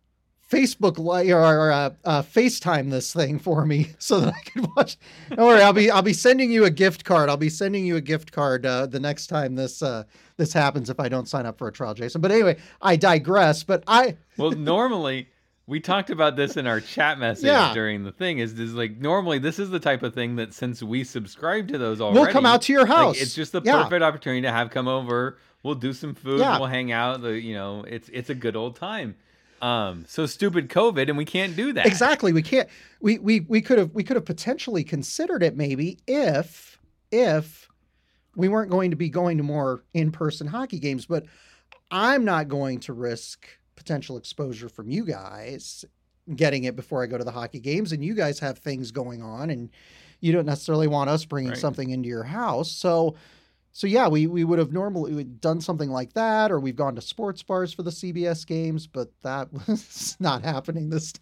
Facebook 0.50 0.98
li- 0.98 1.32
or, 1.32 1.70
uh, 1.70 1.90
uh, 2.04 2.22
FaceTime 2.22 2.90
this 2.90 3.12
thing 3.12 3.38
for 3.38 3.64
me 3.64 3.90
so 3.98 4.20
that 4.20 4.34
I 4.34 4.40
could 4.50 4.66
watch. 4.76 4.96
Don't 5.28 5.46
worry, 5.46 5.62
I'll 5.62 5.72
be 5.72 5.90
I'll 5.90 6.02
be 6.02 6.12
sending 6.12 6.50
you 6.50 6.64
a 6.64 6.70
gift 6.70 7.04
card. 7.04 7.28
I'll 7.30 7.36
be 7.36 7.48
sending 7.48 7.86
you 7.86 7.96
a 7.96 8.00
gift 8.00 8.32
card 8.32 8.66
uh, 8.66 8.86
the 8.86 8.98
next 9.00 9.28
time 9.28 9.54
this 9.54 9.82
uh, 9.82 10.04
this 10.36 10.52
happens 10.52 10.90
if 10.90 10.98
I 10.98 11.08
don't 11.08 11.28
sign 11.28 11.46
up 11.46 11.56
for 11.58 11.68
a 11.68 11.72
trial, 11.72 11.94
Jason. 11.94 12.20
But 12.20 12.32
anyway, 12.32 12.56
I 12.82 12.96
digress. 12.96 13.62
But 13.62 13.84
I 13.86 14.16
well, 14.36 14.50
normally 14.50 15.28
we 15.66 15.78
talked 15.78 16.10
about 16.10 16.34
this 16.34 16.56
in 16.56 16.66
our 16.66 16.80
chat 16.80 17.20
message 17.20 17.44
Yeah. 17.44 17.72
during 17.72 18.02
the 18.02 18.10
thing. 18.10 18.38
Is 18.38 18.58
is 18.58 18.74
like 18.74 18.96
normally 18.98 19.38
this 19.38 19.60
is 19.60 19.70
the 19.70 19.78
type 19.80 20.02
of 20.02 20.14
thing 20.14 20.34
that 20.36 20.52
since 20.52 20.82
we 20.82 21.04
subscribe 21.04 21.68
to 21.68 21.78
those 21.78 22.00
already, 22.00 22.18
we'll 22.20 22.32
come 22.32 22.44
out 22.46 22.62
to 22.62 22.72
your 22.72 22.82
like, 22.86 22.90
house. 22.96 23.20
it's 23.20 23.34
just 23.36 23.52
the 23.52 23.62
Yeah. 23.64 23.84
perfect 23.84 24.02
opportunity 24.02 24.42
to 24.42 24.50
have 24.50 24.70
come 24.70 24.88
over. 24.88 25.38
We'll 25.62 25.74
do 25.76 25.92
some 25.92 26.14
food. 26.14 26.40
Yeah. 26.40 26.58
We'll 26.58 26.68
hang 26.68 26.90
out. 26.90 27.20
The 27.22 27.38
you 27.40 27.54
know 27.54 27.84
it's 27.86 28.08
it's 28.12 28.30
a 28.30 28.34
good 28.34 28.56
old 28.56 28.74
time. 28.74 29.14
Um, 29.60 30.04
so 30.08 30.26
stupid 30.26 30.68
COVID, 30.68 31.08
and 31.08 31.18
we 31.18 31.24
can't 31.24 31.54
do 31.56 31.72
that. 31.74 31.86
exactly 31.86 32.32
we 32.32 32.42
can't 32.42 32.68
we 33.00 33.18
we 33.18 33.40
we 33.40 33.60
could 33.60 33.78
have 33.78 33.90
we 33.92 34.02
could 34.02 34.16
have 34.16 34.24
potentially 34.24 34.82
considered 34.84 35.42
it 35.42 35.56
maybe 35.56 35.98
if 36.06 36.78
if 37.12 37.68
we 38.36 38.48
weren't 38.48 38.70
going 38.70 38.90
to 38.90 38.96
be 38.96 39.08
going 39.10 39.36
to 39.36 39.42
more 39.42 39.82
in-person 39.92 40.46
hockey 40.46 40.78
games 40.78 41.04
but 41.06 41.24
i'm 41.90 42.24
not 42.24 42.48
going 42.48 42.78
to 42.80 42.92
risk 42.92 43.46
potential 43.76 44.16
exposure 44.16 44.68
from 44.68 44.88
you 44.90 45.04
guys 45.04 45.84
getting 46.36 46.64
it 46.64 46.76
before 46.76 47.02
I 47.02 47.06
go 47.06 47.18
to 47.18 47.24
the 47.24 47.32
hockey 47.32 47.58
games, 47.58 47.90
and 47.92 48.04
you 48.04 48.14
guys 48.14 48.38
have 48.38 48.58
things 48.58 48.92
going 48.92 49.20
on, 49.22 49.50
and 49.50 49.68
you 50.20 50.32
don't 50.32 50.46
necessarily 50.46 50.86
want 50.86 51.10
us 51.10 51.24
bringing 51.24 51.52
Right. 51.52 51.58
something 51.58 51.90
into 51.90 52.08
your 52.08 52.22
house. 52.22 52.70
So, 52.70 53.16
so 53.72 53.86
yeah, 53.86 54.08
we 54.08 54.26
we 54.26 54.44
would 54.44 54.58
have 54.58 54.72
normally 54.72 55.24
done 55.24 55.60
something 55.60 55.90
like 55.90 56.12
that, 56.14 56.50
or 56.50 56.60
we've 56.60 56.76
gone 56.76 56.94
to 56.96 57.00
sports 57.00 57.42
bars 57.42 57.72
for 57.72 57.82
the 57.82 57.90
CBS 57.90 58.46
games, 58.46 58.86
but 58.86 59.10
that 59.22 59.52
was 59.68 60.16
not 60.20 60.42
happening 60.42 60.90
this. 60.90 61.12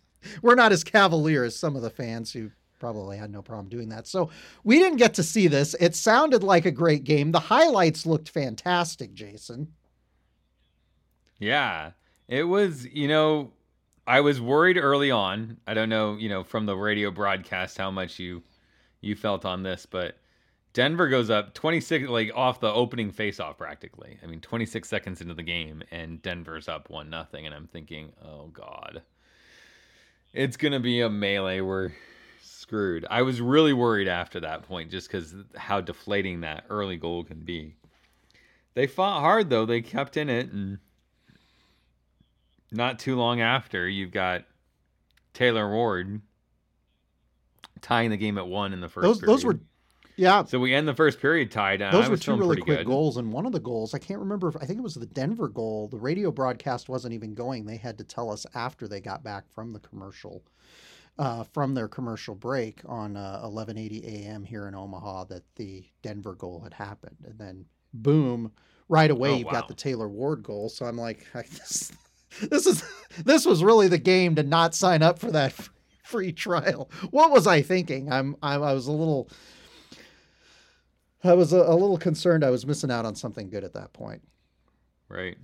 We're 0.43 0.55
not 0.55 0.73
as 0.73 0.83
cavalier 0.83 1.45
as 1.45 1.57
some 1.57 1.77
of 1.77 1.83
the 1.83 1.91
fans 1.91 2.33
who 2.33 2.51
probably 2.79 3.17
had 3.17 3.31
no 3.31 3.43
problem 3.43 3.69
doing 3.69 3.89
that. 3.91 4.07
So 4.07 4.31
we 4.65 4.79
didn't 4.79 4.99
get 4.99 5.15
to 5.15 5.23
see 5.23 5.49
this. 5.49 5.75
It 5.81 5.95
sounded 5.95 6.43
like 6.43 6.67
a 6.67 6.71
great 6.71 7.05
game. 7.05 7.33
The 7.33 7.41
highlights 7.41 8.07
looked 8.07 8.29
fantastic, 8.29 9.15
Jason. 9.15 9.69
Yeah. 11.39 11.93
It 12.29 12.45
was, 12.45 12.87
you 12.87 13.09
know, 13.09 13.53
I 14.07 14.21
was 14.21 14.41
worried 14.41 14.77
early 14.77 15.11
on. 15.11 15.59
I 15.67 15.75
don't 15.75 15.89
know, 15.89 16.17
you 16.17 16.29
know, 16.29 16.43
from 16.43 16.67
the 16.67 16.77
radio 16.77 17.11
broadcast 17.11 17.79
how 17.79 17.91
much 17.91 18.19
you 18.19 18.43
you 19.01 19.15
felt 19.15 19.45
on 19.45 19.63
this, 19.63 19.87
but 19.87 20.17
Denver 20.79 21.09
goes 21.09 21.29
up 21.29 21.55
26 21.55 22.09
like 22.09 22.31
off 22.37 22.61
the 22.61 22.73
opening 22.73 23.11
faceoff 23.11 23.57
practically. 23.57 24.17
I 24.23 24.27
mean, 24.27 24.41
26 24.41 24.89
seconds 24.89 25.21
into 25.21 25.35
the 25.35 25.43
game 25.43 25.83
and 25.91 26.23
Denver's 26.23 26.69
up 26.69 26.89
1 26.89 27.11
nothing 27.11 27.47
and 27.47 27.53
I'm 27.53 27.67
thinking, 27.67 28.13
"Oh 28.25 28.47
god. 28.53 29.03
It's 30.33 30.57
going 30.57 30.71
to 30.71 30.79
be 30.79 31.01
a 31.01 31.11
melee 31.11 31.63
we're 31.63 31.91
screwed." 32.41 33.05
I 33.11 33.23
was 33.23 33.41
really 33.41 33.73
worried 33.73 34.07
after 34.07 34.39
that 34.39 34.63
point 34.69 34.93
just 34.93 35.11
cuz 35.11 35.35
how 35.57 35.81
deflating 35.81 36.43
that 36.43 36.65
early 36.71 36.97
goal 36.97 37.25
can 37.25 37.41
be. 37.41 37.75
They 38.75 38.87
fought 38.87 39.19
hard 39.19 39.51
though. 39.51 39.67
They 39.67 39.81
kept 39.81 40.17
in 40.17 40.29
it 40.31 40.53
and 40.53 40.79
not 42.71 43.01
too 43.01 43.17
long 43.17 43.41
after, 43.41 43.89
you've 43.89 44.13
got 44.13 44.45
Taylor 45.35 45.69
Ward 45.69 46.21
tying 47.81 48.11
the 48.11 48.17
game 48.17 48.39
at 48.39 48.47
one 48.47 48.73
in 48.73 48.81
the 48.81 48.89
first. 48.89 49.03
Those 49.03 49.21
those 49.21 49.45
were, 49.45 49.55
period. 49.55 49.68
Yeah, 50.19 50.45
so 50.45 50.59
we 50.59 50.75
end 50.75 50.89
the 50.89 50.95
first 50.95 51.21
period 51.21 51.51
tied. 51.51 51.81
And 51.81 51.95
those 51.95 52.09
were 52.11 52.17
two 52.17 52.37
really 52.37 52.57
quick 52.61 52.79
good. 52.79 52.87
goals. 52.87 53.17
And 53.17 53.33
one 53.33 53.47
of 53.47 53.53
the 53.53 53.61
goals, 53.61 53.95
I 53.95 53.99
can't 53.99 54.21
remember. 54.21 54.49
If, 54.49 54.57
I 54.57 54.67
think 54.67 54.79
it 54.79 54.83
was 54.83 54.97
the 54.97 55.07
Denver 55.07 55.49
goal. 55.49 55.89
The 55.89 55.97
radio 55.97 56.31
broadcast 56.33 56.89
wasn't 56.89 57.15
even 57.15 57.35
going. 57.35 57.65
They 57.67 57.77
had 57.77 57.97
to 57.99 58.05
tell 58.05 58.31
us 58.31 58.45
after 58.55 58.89
they 58.89 59.01
got 59.01 59.23
back 59.23 59.45
from 59.55 59.73
the 59.73 59.79
commercial, 59.79 60.43
uh, 61.19 61.45
from 61.45 61.75
their 61.75 61.89
commercial 61.89 62.35
break 62.35 62.81
on 62.87 63.17
uh, 63.17 63.41
11:80 63.45 64.05
a.m. 64.05 64.45
here 64.45 64.67
in 64.67 64.75
Omaha 64.75 65.25
that 65.25 65.45
the 65.57 65.85
Denver 66.03 66.35
goal 66.35 66.61
had 66.63 66.75
happened. 66.75 67.17
And 67.25 67.39
then 67.39 67.65
boom, 67.95 68.53
right 68.89 69.11
away 69.11 69.31
Oh, 69.31 69.37
you've 69.37 69.47
wow. 69.47 69.53
got 69.53 69.69
the 69.69 69.75
Taylor 69.75 70.09
Ward 70.09 70.43
goal. 70.43 70.69
So 70.69 70.85
I'm 70.85 70.99
like, 70.99 71.27
this, 71.33 71.93
this 72.51 72.67
is 72.67 72.83
this 73.25 73.47
was 73.47 73.63
really 73.63 73.87
the 73.89 73.99
game 73.99 74.35
to 74.35 74.43
not 74.43 74.75
sign 74.75 75.03
up 75.03 75.19
for 75.21 75.31
that 75.31 75.55
free 76.03 76.33
trial. 76.33 76.91
What 77.11 77.31
was 77.31 77.47
I 77.47 77.63
thinking? 77.63 78.11
I'm 78.11 78.37
I, 78.43 78.55
I 78.57 78.73
was 78.75 78.89
a 78.89 78.93
little. 78.93 79.29
I 81.25 81.35
was 81.35 81.53
a, 81.53 81.59
a 81.59 81.75
little 81.75 81.99
concerned 81.99 82.45
I 82.45 82.51
was 82.51 82.67
missing 82.67 82.91
out 82.91 83.05
on 83.05 83.15
something 83.15 83.51
good 83.51 83.65
at 83.65 83.75
that 83.75 83.93
point. 83.93 84.23
Right. 85.09 85.37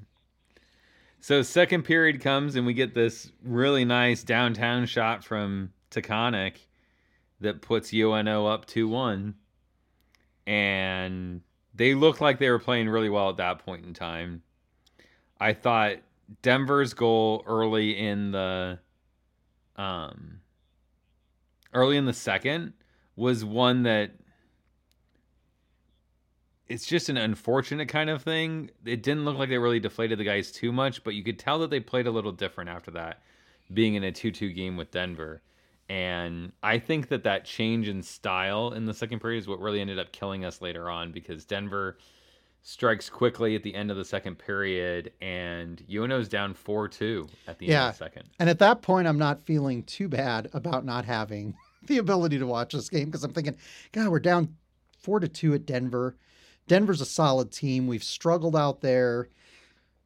So 1.21 1.43
second 1.43 1.85
period 1.85 2.21
comes 2.21 2.55
and 2.55 2.67
we 2.67 2.75
get 2.75 2.95
this 2.95 3.33
really 3.43 3.85
nice 3.85 4.23
downtown 4.23 4.87
shot 4.87 5.25
from 5.25 5.73
Tychonick 5.91 6.57
that 7.41 7.63
puts 7.63 7.93
UNO 7.93 8.47
up 8.47 8.67
2-1. 8.67 9.35
And 10.47 11.41
they 11.75 11.95
looked 11.95 12.21
like 12.21 12.39
they 12.39 12.51
were 12.51 12.59
playing 12.59 12.89
really 12.89 13.09
well 13.09 13.31
at 13.31 13.39
that 13.39 13.65
point 13.65 13.85
in 13.87 13.95
time. 13.95 14.43
I 15.41 15.55
thought 15.55 15.97
Denver's 16.43 16.95
goal 16.95 17.43
early 17.47 17.99
in 17.99 18.31
the 18.31 18.79
um 19.77 20.41
early 21.73 21.97
in 21.97 22.05
the 22.05 22.13
second 22.13 22.73
was 23.17 23.45
one 23.45 23.83
that 23.83 24.13
it's 26.69 26.87
just 26.87 27.09
an 27.09 27.17
unfortunate 27.17 27.89
kind 27.89 28.11
of 28.11 28.23
thing. 28.23 28.71
It 28.85 29.03
didn't 29.03 29.25
look 29.25 29.37
like 29.37 29.49
they 29.49 29.59
really 29.59 29.81
deflated 29.81 30.19
the 30.19 30.25
guys 30.25 30.51
too 30.51 30.73
much, 30.73 31.05
but 31.05 31.15
you 31.15 31.23
could 31.23 31.39
tell 31.39 31.59
that 31.61 31.71
they 31.71 31.81
played 31.81 32.07
a 32.07 32.11
little 32.11 32.33
different 32.33 32.71
after 32.71 32.91
that, 32.93 33.23
being 33.73 33.95
in 33.95 34.05
a 34.05 34.13
2 34.13 34.31
2 34.31 34.53
game 34.53 34.77
with 34.77 34.91
Denver. 34.91 35.43
And 35.89 36.53
I 36.63 36.79
think 36.79 37.09
that 37.09 37.25
that 37.25 37.45
change 37.45 37.89
in 37.89 38.03
style 38.03 38.73
in 38.73 38.87
the 38.87 38.95
second 38.95 39.21
period 39.21 39.41
is 39.41 39.49
what 39.49 39.61
really 39.61 39.81
ended 39.81 39.99
up 39.99 40.13
killing 40.13 40.45
us 40.45 40.63
later 40.63 40.89
on 40.89 41.13
because 41.13 41.45
Denver 41.45 41.99
strikes 42.63 43.11
quickly 43.11 43.55
at 43.55 43.63
the 43.63 43.75
end 43.75 43.91
of 43.91 43.99
the 43.99 44.05
second 44.05 44.37
period 44.37 45.13
and 45.21 45.85
UNO's 45.93 46.29
down 46.29 46.55
4 46.55 46.89
2 46.89 47.29
at 47.47 47.59
the 47.59 47.67
end 47.67 47.89
of 47.89 47.93
the 47.93 48.05
second. 48.05 48.25
And 48.39 48.49
at 48.49 48.59
that 48.61 48.81
point, 48.81 49.07
I'm 49.07 49.19
not 49.19 49.43
feeling 49.43 49.83
too 49.83 50.09
bad 50.09 50.49
about 50.55 50.87
not 50.87 51.05
having 51.05 51.55
the 51.83 51.99
ability 51.99 52.39
to 52.39 52.47
watch 52.47 52.73
this 52.73 52.89
game 52.89 53.07
because 53.07 53.23
I'm 53.23 53.35
thinking, 53.35 53.57
God, 53.93 54.09
we're 54.09 54.21
down 54.21 54.57
four 54.99 55.21
to 55.21 55.29
two 55.29 55.53
at 55.53 55.67
Denver. 55.67 56.17
Denver's 56.67 57.01
a 57.01 57.07
solid 57.07 57.53
team. 57.53 57.87
We've 57.87 58.05
struggled 58.05 58.57
out 58.57 58.81
there. 58.81 59.29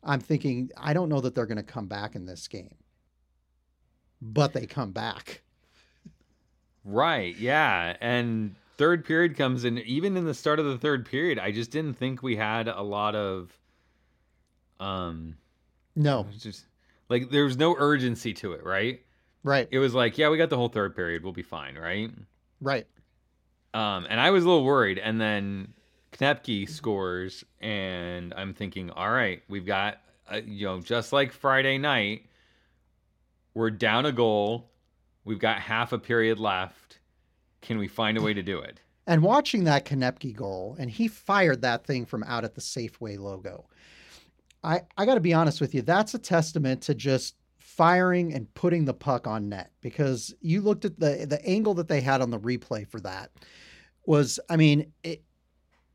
I'm 0.02 0.20
thinking, 0.20 0.70
I 0.76 0.92
don't 0.92 1.08
know 1.08 1.20
that 1.20 1.34
they're 1.34 1.46
going 1.46 1.56
to 1.56 1.62
come 1.62 1.86
back 1.86 2.14
in 2.14 2.26
this 2.26 2.48
game, 2.48 2.76
but 4.20 4.52
they 4.52 4.66
come 4.66 4.92
back. 4.92 5.42
Right, 6.84 7.36
yeah. 7.36 7.96
And 8.00 8.54
third 8.76 9.04
period 9.04 9.36
comes 9.36 9.64
in 9.64 9.78
even 9.78 10.16
in 10.16 10.24
the 10.24 10.34
start 10.34 10.58
of 10.58 10.66
the 10.66 10.78
third 10.78 11.04
period, 11.06 11.38
I 11.38 11.50
just 11.52 11.70
didn't 11.70 11.94
think 11.94 12.22
we 12.22 12.36
had 12.36 12.68
a 12.68 12.82
lot 12.82 13.14
of 13.14 13.58
um 14.80 15.36
No, 15.96 16.26
just 16.38 16.66
like 17.08 17.30
there 17.30 17.44
was 17.44 17.56
no 17.56 17.74
urgency 17.78 18.32
to 18.34 18.52
it, 18.52 18.64
right? 18.64 19.02
right, 19.42 19.68
It 19.70 19.78
was 19.78 19.94
like, 19.94 20.18
yeah, 20.18 20.30
we 20.30 20.38
got 20.38 20.50
the 20.50 20.56
whole 20.56 20.68
third 20.68 20.94
period, 20.96 21.24
we'll 21.24 21.32
be 21.32 21.42
fine, 21.42 21.76
right? 21.76 22.10
right. 22.60 22.86
Um 23.74 24.06
and 24.08 24.20
I 24.20 24.30
was 24.30 24.44
a 24.44 24.48
little 24.48 24.64
worried 24.64 24.98
and 24.98 25.20
then 25.20 25.74
Knoepke 26.12 26.68
scores 26.68 27.44
and 27.60 28.34
I'm 28.36 28.54
thinking, 28.54 28.90
all 28.90 29.10
right, 29.10 29.42
we've 29.48 29.66
got 29.66 30.00
uh, 30.30 30.40
you 30.46 30.66
know, 30.66 30.80
just 30.80 31.12
like 31.12 31.32
Friday 31.32 31.78
night, 31.78 32.26
we're 33.54 33.70
down 33.70 34.06
a 34.06 34.12
goal. 34.12 34.70
We've 35.24 35.38
got 35.38 35.58
half 35.58 35.92
a 35.92 35.98
period 35.98 36.38
left. 36.38 36.98
Can 37.60 37.78
we 37.78 37.88
find 37.88 38.16
a 38.18 38.22
way 38.22 38.34
to 38.34 38.42
do 38.42 38.58
it? 38.60 38.80
And 39.06 39.22
watching 39.22 39.64
that 39.64 39.86
Knoepke 39.86 40.36
goal, 40.36 40.76
and 40.78 40.90
he 40.90 41.08
fired 41.08 41.62
that 41.62 41.86
thing 41.86 42.04
from 42.04 42.22
out 42.24 42.44
at 42.44 42.54
the 42.54 42.60
Safeway 42.60 43.18
logo. 43.18 43.66
I, 44.62 44.82
I 44.96 45.06
got 45.06 45.14
to 45.14 45.20
be 45.20 45.32
honest 45.32 45.60
with 45.60 45.74
you, 45.74 45.82
that's 45.82 46.14
a 46.14 46.18
testament 46.18 46.82
to 46.82 46.94
just 46.94 47.36
firing 47.56 48.34
and 48.34 48.52
putting 48.54 48.84
the 48.84 48.94
puck 48.94 49.26
on 49.26 49.48
net 49.48 49.70
because 49.80 50.34
you 50.40 50.60
looked 50.60 50.84
at 50.84 50.98
the 50.98 51.26
the 51.28 51.44
angle 51.46 51.74
that 51.74 51.86
they 51.86 52.00
had 52.00 52.20
on 52.20 52.30
the 52.30 52.38
replay 52.38 52.86
for 52.86 52.98
that 52.98 53.30
was 54.04 54.40
I 54.50 54.56
mean 54.56 54.92
it, 55.04 55.22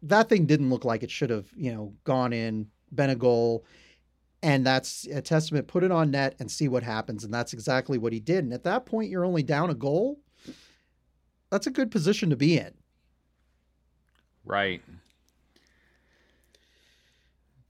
that 0.04 0.30
thing 0.30 0.46
didn't 0.46 0.70
look 0.70 0.86
like 0.86 1.02
it 1.04 1.12
should 1.12 1.30
have 1.30 1.48
you 1.56 1.74
know 1.74 1.94
gone 2.04 2.34
in 2.34 2.68
been 2.94 3.10
a 3.10 3.16
goal 3.16 3.66
and 4.42 4.66
that's 4.66 5.08
a 5.08 5.22
testament 5.22 5.68
put 5.68 5.84
it 5.84 5.92
on 5.92 6.12
net 6.12 6.36
and 6.40 6.52
see 6.52 6.68
what 6.68 6.84
happens 6.84 7.24
and 7.24 7.34
that's 7.34 7.54
exactly 7.54 7.98
what 7.98 8.14
he 8.14 8.20
did 8.20 8.44
and 8.44 8.54
at 8.54 8.64
that 8.64 8.86
point 8.86 9.10
you're 9.10 9.26
only 9.26 9.44
down 9.44 9.70
a 9.70 9.76
goal 9.76 10.20
that's 11.50 11.68
a 11.68 11.72
good 11.72 11.90
position 11.90 12.30
to 12.30 12.36
be 12.36 12.58
in 12.58 12.74
Right. 14.46 14.82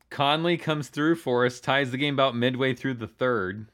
Conley 0.09 0.57
comes 0.57 0.89
through 0.89 1.15
for 1.15 1.45
us, 1.45 1.59
ties 1.59 1.91
the 1.91 1.97
game 1.97 2.13
about 2.13 2.35
midway 2.35 2.73
through 2.73 2.95
the 2.95 3.07
third. 3.07 3.67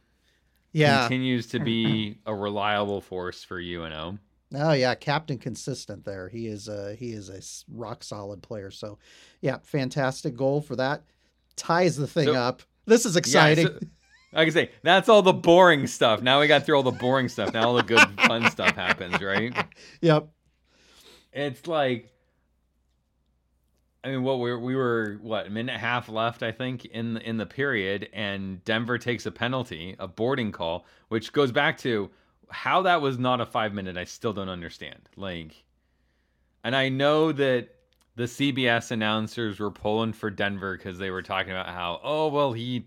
yeah 0.71 1.01
Continues 1.01 1.47
to 1.47 1.59
be 1.59 2.17
a 2.25 2.33
reliable 2.33 3.01
force 3.01 3.43
for 3.43 3.59
UNO. 3.59 4.19
Oh 4.55 4.71
yeah, 4.73 4.95
captain 4.95 5.37
consistent 5.37 6.03
there. 6.05 6.27
He 6.29 6.47
is 6.47 6.67
a 6.67 6.95
he 6.95 7.11
is 7.11 7.29
a 7.29 7.39
rock 7.71 8.03
solid 8.03 8.41
player. 8.41 8.71
So, 8.71 8.97
yeah, 9.41 9.57
fantastic 9.61 10.35
goal 10.35 10.61
for 10.61 10.75
that. 10.77 11.03
Ties 11.55 11.95
the 11.97 12.07
thing 12.07 12.25
So- 12.27 12.33
up. 12.35 12.61
This 12.85 13.05
is 13.05 13.13
Yeah, 13.15 13.19
exciting. 13.19 13.67
so- 13.67 13.79
like 14.33 14.47
I 14.47 14.51
say, 14.51 14.71
that's 14.81 15.07
all 15.09 15.21
the 15.21 15.33
boring 15.33 15.85
stuff. 15.85 16.21
Now 16.23 16.39
we 16.39 16.47
got 16.47 16.65
through 16.65 16.75
all 16.77 16.83
the 16.83 16.91
boring 16.91 17.29
stuff. 17.29 17.53
Now 17.53 17.67
all 17.67 17.75
the 17.75 17.83
good 17.83 17.99
fun 18.25 18.49
stuff 18.49 18.75
happens, 18.75 19.21
right? 19.21 19.53
yep. 20.01 20.29
It's 21.31 21.67
like 21.67 22.11
I 24.03 24.09
mean, 24.11 24.23
what 24.23 24.39
we 24.39 24.49
were, 24.49 24.59
we 24.59 24.75
were 24.75 25.19
what 25.21 25.47
a 25.47 25.49
minute 25.49 25.73
and 25.73 25.77
a 25.77 25.85
half 25.85 26.07
left, 26.09 26.41
I 26.41 26.51
think, 26.53 26.85
in 26.85 27.17
in 27.17 27.37
the 27.37 27.45
period, 27.45 28.07
and 28.13 28.63
Denver 28.63 28.97
takes 28.97 29.25
a 29.25 29.31
penalty, 29.31 29.95
a 29.99 30.07
boarding 30.07 30.51
call, 30.51 30.85
which 31.09 31.33
goes 31.33 31.51
back 31.51 31.77
to 31.79 32.09
how 32.49 32.83
that 32.83 33.01
was 33.01 33.17
not 33.17 33.41
a 33.41 33.45
five 33.45 33.73
minute. 33.73 33.97
I 33.97 34.05
still 34.05 34.33
don't 34.33 34.49
understand. 34.49 35.09
Like, 35.15 35.63
and 36.63 36.75
I 36.75 36.89
know 36.89 37.31
that 37.31 37.69
the 38.15 38.23
CBS 38.23 38.91
announcers 38.91 39.59
were 39.59 39.71
pulling 39.71 40.13
for 40.13 40.29
Denver 40.29 40.75
because 40.77 40.97
they 40.97 41.09
were 41.09 41.21
talking 41.21 41.51
about 41.51 41.67
how, 41.67 41.99
oh 42.03 42.27
well, 42.27 42.53
he 42.53 42.85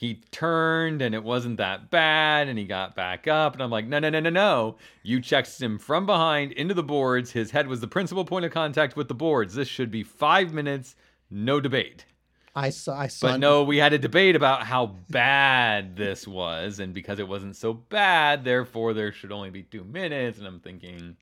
he 0.00 0.14
turned 0.30 1.02
and 1.02 1.14
it 1.14 1.22
wasn't 1.22 1.58
that 1.58 1.90
bad 1.90 2.48
and 2.48 2.58
he 2.58 2.64
got 2.64 2.96
back 2.96 3.28
up 3.28 3.52
and 3.52 3.62
i'm 3.62 3.70
like 3.70 3.86
no 3.86 3.98
no 3.98 4.08
no 4.08 4.18
no 4.18 4.30
no 4.30 4.76
you 5.02 5.20
checked 5.20 5.60
him 5.60 5.78
from 5.78 6.06
behind 6.06 6.52
into 6.52 6.72
the 6.72 6.82
boards 6.82 7.32
his 7.32 7.50
head 7.50 7.66
was 7.66 7.80
the 7.80 7.86
principal 7.86 8.24
point 8.24 8.46
of 8.46 8.50
contact 8.50 8.96
with 8.96 9.08
the 9.08 9.14
boards 9.14 9.54
this 9.54 9.68
should 9.68 9.90
be 9.90 10.02
five 10.02 10.54
minutes 10.54 10.96
no 11.30 11.60
debate 11.60 12.06
I 12.54 12.70
saw. 12.70 12.98
I 12.98 13.06
saw. 13.06 13.28
But 13.28 13.40
no, 13.40 13.62
we 13.62 13.78
had 13.78 13.92
a 13.92 13.98
debate 13.98 14.36
about 14.36 14.64
how 14.64 14.96
bad 15.08 15.96
this 15.96 16.26
was, 16.26 16.80
and 16.80 16.92
because 16.92 17.18
it 17.18 17.28
wasn't 17.28 17.56
so 17.56 17.72
bad, 17.72 18.44
therefore 18.44 18.92
there 18.92 19.12
should 19.12 19.32
only 19.32 19.50
be 19.50 19.62
two 19.62 19.84
minutes. 19.84 20.38
And 20.38 20.46
I'm 20.46 20.60
thinking, 20.60 21.16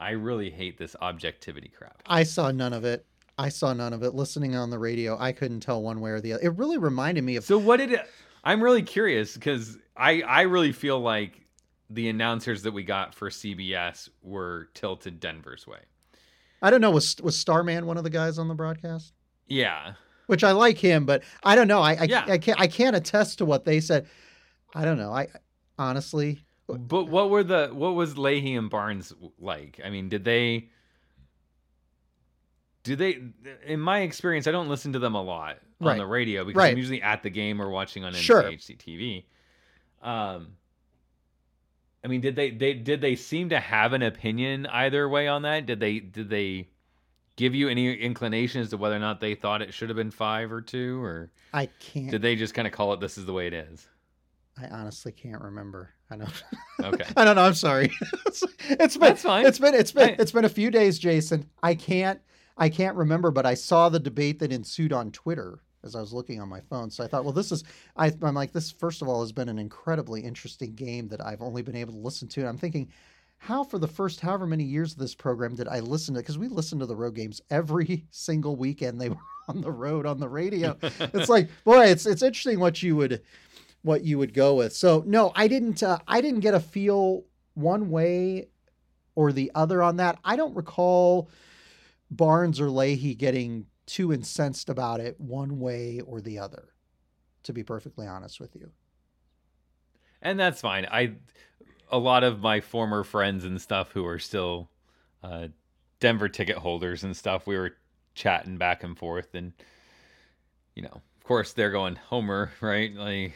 I 0.00 0.10
really 0.10 0.50
hate 0.50 0.78
this 0.78 0.96
objectivity 1.00 1.70
crap. 1.76 2.02
I 2.06 2.22
saw 2.22 2.50
none 2.50 2.72
of 2.72 2.84
it. 2.84 3.04
I 3.36 3.50
saw 3.50 3.72
none 3.72 3.92
of 3.92 4.02
it. 4.02 4.14
Listening 4.14 4.56
on 4.56 4.70
the 4.70 4.78
radio, 4.78 5.16
I 5.18 5.32
couldn't 5.32 5.60
tell 5.60 5.82
one 5.82 6.00
way 6.00 6.10
or 6.10 6.20
the 6.20 6.32
other. 6.34 6.42
It 6.42 6.56
really 6.56 6.78
reminded 6.78 7.24
me 7.24 7.36
of. 7.36 7.44
So 7.44 7.58
what 7.58 7.76
did 7.76 7.92
it? 7.92 8.06
I'm 8.42 8.62
really 8.62 8.82
curious 8.82 9.34
because 9.34 9.78
I 9.96 10.22
I 10.22 10.42
really 10.42 10.72
feel 10.72 11.00
like 11.00 11.40
the 11.90 12.08
announcers 12.08 12.62
that 12.62 12.72
we 12.72 12.84
got 12.84 13.14
for 13.14 13.30
CBS 13.30 14.08
were 14.22 14.68
tilted 14.74 15.20
Denver's 15.20 15.66
way. 15.66 15.80
I 16.62 16.70
don't 16.70 16.80
know. 16.80 16.90
Was 16.90 17.16
was 17.22 17.38
Starman 17.38 17.86
one 17.86 17.98
of 17.98 18.04
the 18.04 18.10
guys 18.10 18.38
on 18.38 18.48
the 18.48 18.54
broadcast? 18.54 19.12
Yeah, 19.46 19.94
Which 20.28 20.44
I 20.44 20.52
like 20.52 20.76
him, 20.78 21.04
but 21.06 21.22
I 21.42 21.54
don't 21.56 21.68
know. 21.68 21.80
I 21.80 21.94
I, 21.94 22.02
Yeah. 22.04 22.24
I 22.28 22.36
can't 22.38 22.60
I 22.60 22.66
can't 22.66 22.94
attest 22.94 23.38
to 23.38 23.44
what 23.46 23.64
they 23.64 23.80
said. 23.80 24.06
I 24.74 24.84
don't 24.84 24.98
know. 24.98 25.10
I 25.12 25.28
honestly, 25.78 26.44
but 26.66 27.08
what 27.08 27.30
were 27.30 27.42
the 27.42 27.68
what 27.72 27.94
was 27.94 28.16
Leahy 28.18 28.54
and 28.54 28.68
Barnes 28.68 29.12
like? 29.38 29.80
I 29.84 29.88
mean, 29.90 30.10
did 30.10 30.24
they? 30.24 30.68
Do 32.82 32.94
they? 32.96 33.20
In 33.66 33.80
my 33.80 34.00
experience, 34.00 34.46
I 34.46 34.50
don't 34.52 34.68
listen 34.68 34.92
to 34.92 34.98
them 34.98 35.14
a 35.14 35.22
lot 35.22 35.58
on 35.80 35.86
Right. 35.86 35.96
the 35.98 36.06
radio 36.06 36.44
because 36.44 36.58
Right. 36.58 36.72
I'm 36.72 36.78
usually 36.78 37.02
at 37.02 37.22
the 37.22 37.30
game 37.30 37.60
or 37.60 37.70
watching 37.70 38.04
on 38.04 38.12
Sure. 38.12 38.42
NCHC 38.42 38.76
TV. 38.76 39.24
Um, 40.06 40.48
I 42.04 42.08
mean, 42.08 42.20
did 42.20 42.36
they 42.36 42.50
they 42.50 42.74
did 42.74 43.00
they 43.00 43.16
seem 43.16 43.48
to 43.48 43.58
have 43.60 43.92
an 43.94 44.02
opinion 44.02 44.66
either 44.66 45.08
way 45.08 45.26
on 45.26 45.42
that? 45.42 45.66
Did 45.66 45.80
they 45.80 45.98
did 46.00 46.28
they 46.30 46.68
give 47.38 47.54
you 47.54 47.68
any 47.68 47.94
inclination 47.94 48.60
as 48.60 48.68
to 48.70 48.76
whether 48.76 48.96
or 48.96 48.98
not 48.98 49.20
they 49.20 49.34
thought 49.34 49.62
it 49.62 49.72
should 49.72 49.88
have 49.88 49.96
been 49.96 50.10
five 50.10 50.52
or 50.52 50.60
two, 50.60 51.00
or 51.02 51.30
I 51.54 51.66
can't. 51.78 52.10
did 52.10 52.20
they 52.20 52.36
just 52.36 52.52
kind 52.52 52.66
of 52.66 52.74
call 52.74 52.92
it 52.92 53.00
this 53.00 53.16
is 53.16 53.24
the 53.24 53.32
way 53.32 53.46
it 53.46 53.54
is? 53.54 53.88
I 54.60 54.66
honestly 54.66 55.12
can't 55.12 55.40
remember. 55.40 55.94
I 56.10 56.16
don't. 56.16 56.42
Okay. 56.84 57.04
I 57.16 57.24
don't 57.24 57.34
know. 57.34 57.42
I'm 57.42 57.54
sorry. 57.54 57.90
it's 58.26 58.44
it's 58.68 58.96
been 58.96 59.08
That's 59.08 59.22
fine. 59.22 59.46
it's 59.46 59.58
been 59.58 59.74
it's 59.74 59.90
been 59.90 60.10
I- 60.10 60.16
it's 60.20 60.30
been 60.30 60.44
a 60.44 60.48
few 60.48 60.70
days, 60.70 60.96
Jason. 60.98 61.48
I 61.62 61.74
can't 61.74 62.20
I 62.56 62.68
can't 62.68 62.96
remember, 62.96 63.30
but 63.32 63.46
I 63.46 63.54
saw 63.54 63.88
the 63.88 63.98
debate 63.98 64.38
that 64.40 64.52
ensued 64.52 64.92
on 64.92 65.10
Twitter 65.10 65.60
as 65.84 65.94
I 65.96 66.00
was 66.00 66.12
looking 66.12 66.40
on 66.40 66.48
my 66.48 66.60
phone. 66.60 66.88
So 66.90 67.02
I 67.02 67.08
thought, 67.08 67.24
well, 67.24 67.32
this 67.32 67.50
is 67.50 67.64
I, 67.96 68.12
I'm 68.22 68.34
like 68.34 68.52
this. 68.52 68.70
First 68.70 69.02
of 69.02 69.08
all, 69.08 69.20
has 69.22 69.32
been 69.32 69.48
an 69.48 69.58
incredibly 69.58 70.20
interesting 70.20 70.74
game 70.76 71.08
that 71.08 71.24
I've 71.24 71.42
only 71.42 71.62
been 71.62 71.76
able 71.76 71.92
to 71.94 71.98
listen 71.98 72.28
to. 72.28 72.40
And 72.40 72.48
I'm 72.48 72.58
thinking, 72.58 72.92
how 73.38 73.62
for 73.62 73.78
the 73.78 73.88
first 73.88 74.20
however 74.20 74.46
many 74.46 74.64
years 74.64 74.92
of 74.92 74.98
this 74.98 75.14
program 75.14 75.54
did 75.54 75.68
I 75.68 75.80
listen 75.80 76.14
to? 76.14 76.20
Because 76.20 76.36
we 76.36 76.48
listened 76.48 76.80
to 76.80 76.86
the 76.86 76.96
road 76.96 77.14
games 77.14 77.40
every 77.50 78.06
single 78.10 78.56
weekend. 78.56 79.00
They 79.00 79.08
were 79.10 79.16
on 79.48 79.60
the 79.60 79.70
road 79.70 80.06
on 80.06 80.18
the 80.18 80.28
radio. 80.28 80.76
it's 80.82 81.28
like, 81.28 81.48
boy, 81.64 81.86
it's 81.86 82.04
it's 82.04 82.22
interesting 82.22 82.60
what 82.60 82.82
you 82.82 82.96
would 82.96 83.22
what 83.82 84.04
you 84.04 84.18
would 84.18 84.34
go 84.34 84.54
with. 84.54 84.74
So 84.74 85.04
no, 85.06 85.32
I 85.34 85.48
didn't. 85.48 85.82
Uh, 85.82 85.98
I 86.06 86.20
didn't 86.20 86.40
get 86.40 86.54
a 86.54 86.60
feel 86.60 87.24
one 87.54 87.90
way 87.90 88.48
or 89.14 89.32
the 89.32 89.50
other 89.54 89.82
on 89.82 89.96
that. 89.96 90.18
I 90.24 90.36
don't 90.36 90.54
recall 90.54 91.30
Barnes 92.10 92.60
or 92.60 92.70
Leahy 92.70 93.14
getting 93.14 93.66
too 93.86 94.12
incensed 94.12 94.68
about 94.68 95.00
it 95.00 95.18
one 95.18 95.60
way 95.60 96.00
or 96.00 96.20
the 96.20 96.38
other. 96.38 96.70
To 97.44 97.52
be 97.52 97.62
perfectly 97.62 98.06
honest 98.06 98.40
with 98.40 98.54
you, 98.56 98.72
and 100.20 100.38
that's 100.38 100.60
fine. 100.60 100.86
I 100.90 101.14
a 101.90 101.98
lot 101.98 102.24
of 102.24 102.40
my 102.40 102.60
former 102.60 103.04
friends 103.04 103.44
and 103.44 103.60
stuff 103.60 103.92
who 103.92 104.06
are 104.06 104.18
still 104.18 104.68
uh, 105.22 105.48
Denver 106.00 106.28
ticket 106.28 106.56
holders 106.58 107.04
and 107.04 107.16
stuff. 107.16 107.46
We 107.46 107.56
were 107.56 107.76
chatting 108.14 108.56
back 108.58 108.82
and 108.82 108.96
forth, 108.96 109.34
and 109.34 109.52
you 110.74 110.82
know, 110.82 111.00
of 111.18 111.24
course, 111.24 111.52
they're 111.52 111.70
going 111.70 111.96
Homer, 111.96 112.52
right? 112.60 112.94
Like 112.94 113.32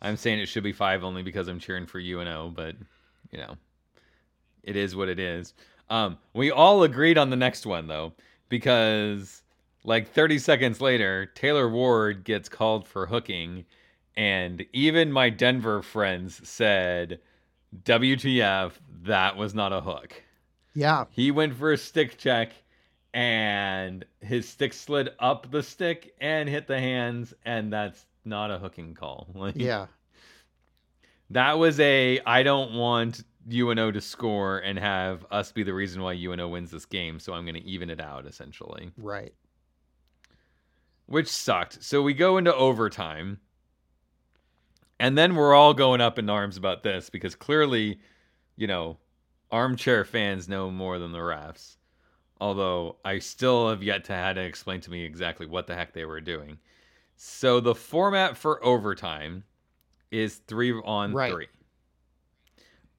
I'm 0.00 0.16
saying 0.16 0.40
it 0.40 0.46
should 0.46 0.64
be 0.64 0.72
five 0.72 1.04
only 1.04 1.22
because 1.22 1.48
I'm 1.48 1.60
cheering 1.60 1.86
for 1.86 1.98
UNO, 1.98 2.52
but 2.54 2.76
you 3.30 3.38
know, 3.38 3.56
it 4.62 4.76
is 4.76 4.94
what 4.94 5.08
it 5.08 5.18
is. 5.18 5.54
Um, 5.90 6.18
we 6.32 6.50
all 6.50 6.82
agreed 6.82 7.18
on 7.18 7.30
the 7.30 7.36
next 7.36 7.66
one 7.66 7.86
though, 7.86 8.12
because 8.48 9.42
like 9.84 10.10
30 10.12 10.38
seconds 10.38 10.80
later, 10.80 11.26
Taylor 11.34 11.68
Ward 11.68 12.24
gets 12.24 12.48
called 12.48 12.88
for 12.88 13.06
hooking, 13.06 13.66
and 14.16 14.64
even 14.72 15.12
my 15.12 15.28
Denver 15.28 15.82
friends 15.82 16.46
said, 16.48 17.20
"WTF? 17.82 18.72
That 19.02 19.36
was 19.36 19.54
not 19.54 19.72
a 19.72 19.80
hook." 19.80 20.22
yeah, 20.74 21.04
He 21.10 21.30
went 21.30 21.54
for 21.54 21.72
a 21.72 21.78
stick 21.78 22.18
check, 22.18 22.52
and 23.12 24.04
his 24.20 24.48
stick 24.48 24.72
slid 24.72 25.10
up 25.20 25.50
the 25.50 25.62
stick 25.62 26.14
and 26.20 26.48
hit 26.48 26.66
the 26.66 26.78
hands, 26.78 27.32
and 27.44 27.72
that's 27.72 28.06
not 28.24 28.50
a 28.50 28.58
hooking 28.58 28.94
call. 28.94 29.28
Like, 29.34 29.54
yeah, 29.56 29.86
that 31.30 31.58
was 31.58 31.78
a 31.80 32.20
I 32.26 32.42
don't 32.42 32.74
want 32.74 33.22
UNO 33.52 33.90
to 33.92 34.00
score 34.00 34.58
and 34.58 34.78
have 34.78 35.24
us 35.30 35.52
be 35.52 35.62
the 35.62 35.74
reason 35.74 36.02
why 36.02 36.14
UNO 36.14 36.48
wins 36.48 36.70
this 36.70 36.86
game, 36.86 37.20
so 37.20 37.34
I'm 37.34 37.44
going 37.44 37.60
to 37.60 37.64
even 37.64 37.90
it 37.90 38.00
out 38.00 38.26
essentially, 38.26 38.90
right. 38.96 39.32
which 41.06 41.28
sucked. 41.28 41.82
So 41.82 42.02
we 42.02 42.14
go 42.14 42.36
into 42.38 42.54
overtime. 42.54 43.40
And 45.00 45.18
then 45.18 45.34
we're 45.34 45.54
all 45.54 45.74
going 45.74 46.00
up 46.00 46.18
in 46.18 46.30
arms 46.30 46.56
about 46.56 46.82
this 46.82 47.10
because 47.10 47.34
clearly, 47.34 47.98
you 48.56 48.66
know, 48.66 48.98
armchair 49.50 50.04
fans 50.04 50.48
know 50.48 50.70
more 50.70 50.98
than 50.98 51.12
the 51.12 51.18
refs. 51.18 51.76
Although 52.40 52.96
I 53.04 53.18
still 53.18 53.70
have 53.70 53.82
yet 53.82 54.04
to 54.04 54.12
had 54.12 54.34
to 54.34 54.42
explain 54.42 54.80
to 54.82 54.90
me 54.90 55.04
exactly 55.04 55.46
what 55.46 55.66
the 55.66 55.74
heck 55.74 55.92
they 55.92 56.04
were 56.04 56.20
doing. 56.20 56.58
So 57.16 57.60
the 57.60 57.74
format 57.74 58.36
for 58.36 58.64
overtime 58.64 59.44
is 60.10 60.36
three 60.36 60.72
on 60.72 61.12
Right. 61.12 61.32
three. 61.32 61.48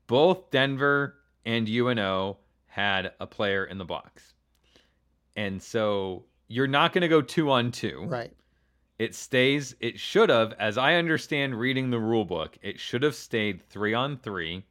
Both 0.07 0.51
Denver 0.51 1.15
and 1.45 1.67
UNO 1.67 2.37
had 2.67 3.13
a 3.19 3.27
player 3.27 3.65
in 3.65 3.77
the 3.77 3.85
box. 3.85 4.33
And 5.35 5.61
so 5.61 6.25
you're 6.47 6.67
not 6.67 6.93
going 6.93 7.01
to 7.01 7.07
go 7.07 7.21
two 7.21 7.51
on 7.51 7.71
two. 7.71 8.03
Right. 8.05 8.33
It 8.97 9.13
stays, 9.13 9.75
it 9.79 9.99
should 9.99 10.29
have, 10.29 10.53
as 10.53 10.77
I 10.77 10.95
understand 10.95 11.59
reading 11.59 11.89
the 11.89 11.99
rule 11.99 12.23
book, 12.23 12.57
it 12.61 12.79
should 12.79 13.03
have 13.03 13.15
stayed 13.15 13.67
three 13.69 13.93
on 13.93 14.17
three. 14.17 14.63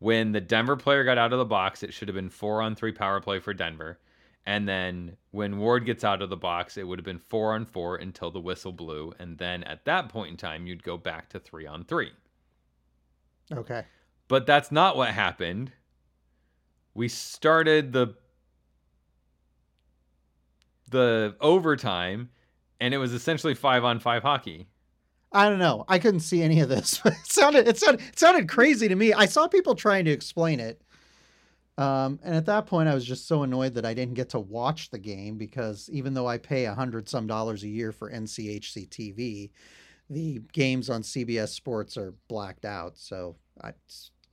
When 0.00 0.32
the 0.32 0.40
Denver 0.40 0.76
player 0.76 1.04
got 1.04 1.18
out 1.18 1.32
of 1.32 1.38
the 1.38 1.44
box, 1.44 1.82
it 1.82 1.94
should 1.94 2.08
have 2.08 2.16
been 2.16 2.30
four 2.30 2.60
on 2.60 2.74
three 2.74 2.92
power 2.92 3.20
play 3.20 3.38
for 3.38 3.54
Denver. 3.54 3.98
And 4.44 4.68
then 4.68 5.16
when 5.30 5.58
Ward 5.58 5.86
gets 5.86 6.04
out 6.04 6.20
of 6.20 6.30
the 6.30 6.36
box, 6.36 6.76
it 6.76 6.86
would 6.86 6.98
have 6.98 7.04
been 7.04 7.18
four 7.18 7.54
on 7.54 7.64
four 7.64 7.96
until 7.96 8.30
the 8.30 8.40
whistle 8.40 8.72
blew. 8.72 9.14
And 9.18 9.38
then 9.38 9.62
at 9.64 9.84
that 9.86 10.08
point 10.08 10.32
in 10.32 10.36
time, 10.36 10.66
you'd 10.66 10.82
go 10.82 10.98
back 10.98 11.30
to 11.30 11.40
three 11.40 11.66
on 11.66 11.84
three. 11.84 12.12
Okay. 13.52 13.84
But 14.28 14.46
that's 14.46 14.70
not 14.70 14.96
what 14.96 15.10
happened. 15.10 15.72
We 16.92 17.08
started 17.08 17.92
the 17.92 18.16
the 20.90 21.34
overtime 21.40 22.30
and 22.84 22.92
it 22.92 22.98
was 22.98 23.14
essentially 23.14 23.54
5 23.54 23.82
on 23.82 23.98
5 23.98 24.22
hockey. 24.22 24.68
I 25.32 25.48
don't 25.48 25.58
know. 25.58 25.86
I 25.88 25.98
couldn't 25.98 26.20
see 26.20 26.42
any 26.42 26.60
of 26.60 26.68
this. 26.68 27.00
it 27.04 27.14
sounded 27.24 27.66
it 27.66 27.78
sounded 27.78 28.02
it 28.06 28.18
sounded 28.18 28.46
crazy 28.46 28.88
to 28.88 28.94
me. 28.94 29.14
I 29.14 29.24
saw 29.24 29.48
people 29.48 29.74
trying 29.74 30.04
to 30.04 30.10
explain 30.10 30.60
it. 30.60 30.82
Um, 31.78 32.20
and 32.22 32.36
at 32.36 32.46
that 32.46 32.66
point, 32.66 32.88
I 32.88 32.94
was 32.94 33.04
just 33.04 33.26
so 33.26 33.42
annoyed 33.42 33.74
that 33.74 33.86
I 33.86 33.94
didn't 33.94 34.14
get 34.14 34.28
to 34.30 34.38
watch 34.38 34.90
the 34.90 34.98
game 34.98 35.38
because 35.38 35.88
even 35.90 36.12
though 36.12 36.28
I 36.28 36.36
pay 36.36 36.66
a 36.66 36.74
hundred 36.74 37.08
some 37.08 37.26
dollars 37.26 37.64
a 37.64 37.68
year 37.68 37.90
for 37.90 38.12
NCHC 38.12 38.88
TV, 38.90 39.50
the 40.10 40.42
games 40.52 40.90
on 40.90 41.00
CBS 41.00 41.48
Sports 41.48 41.96
are 41.96 42.14
blacked 42.28 42.66
out. 42.66 42.98
So 42.98 43.36
I'm 43.60 43.72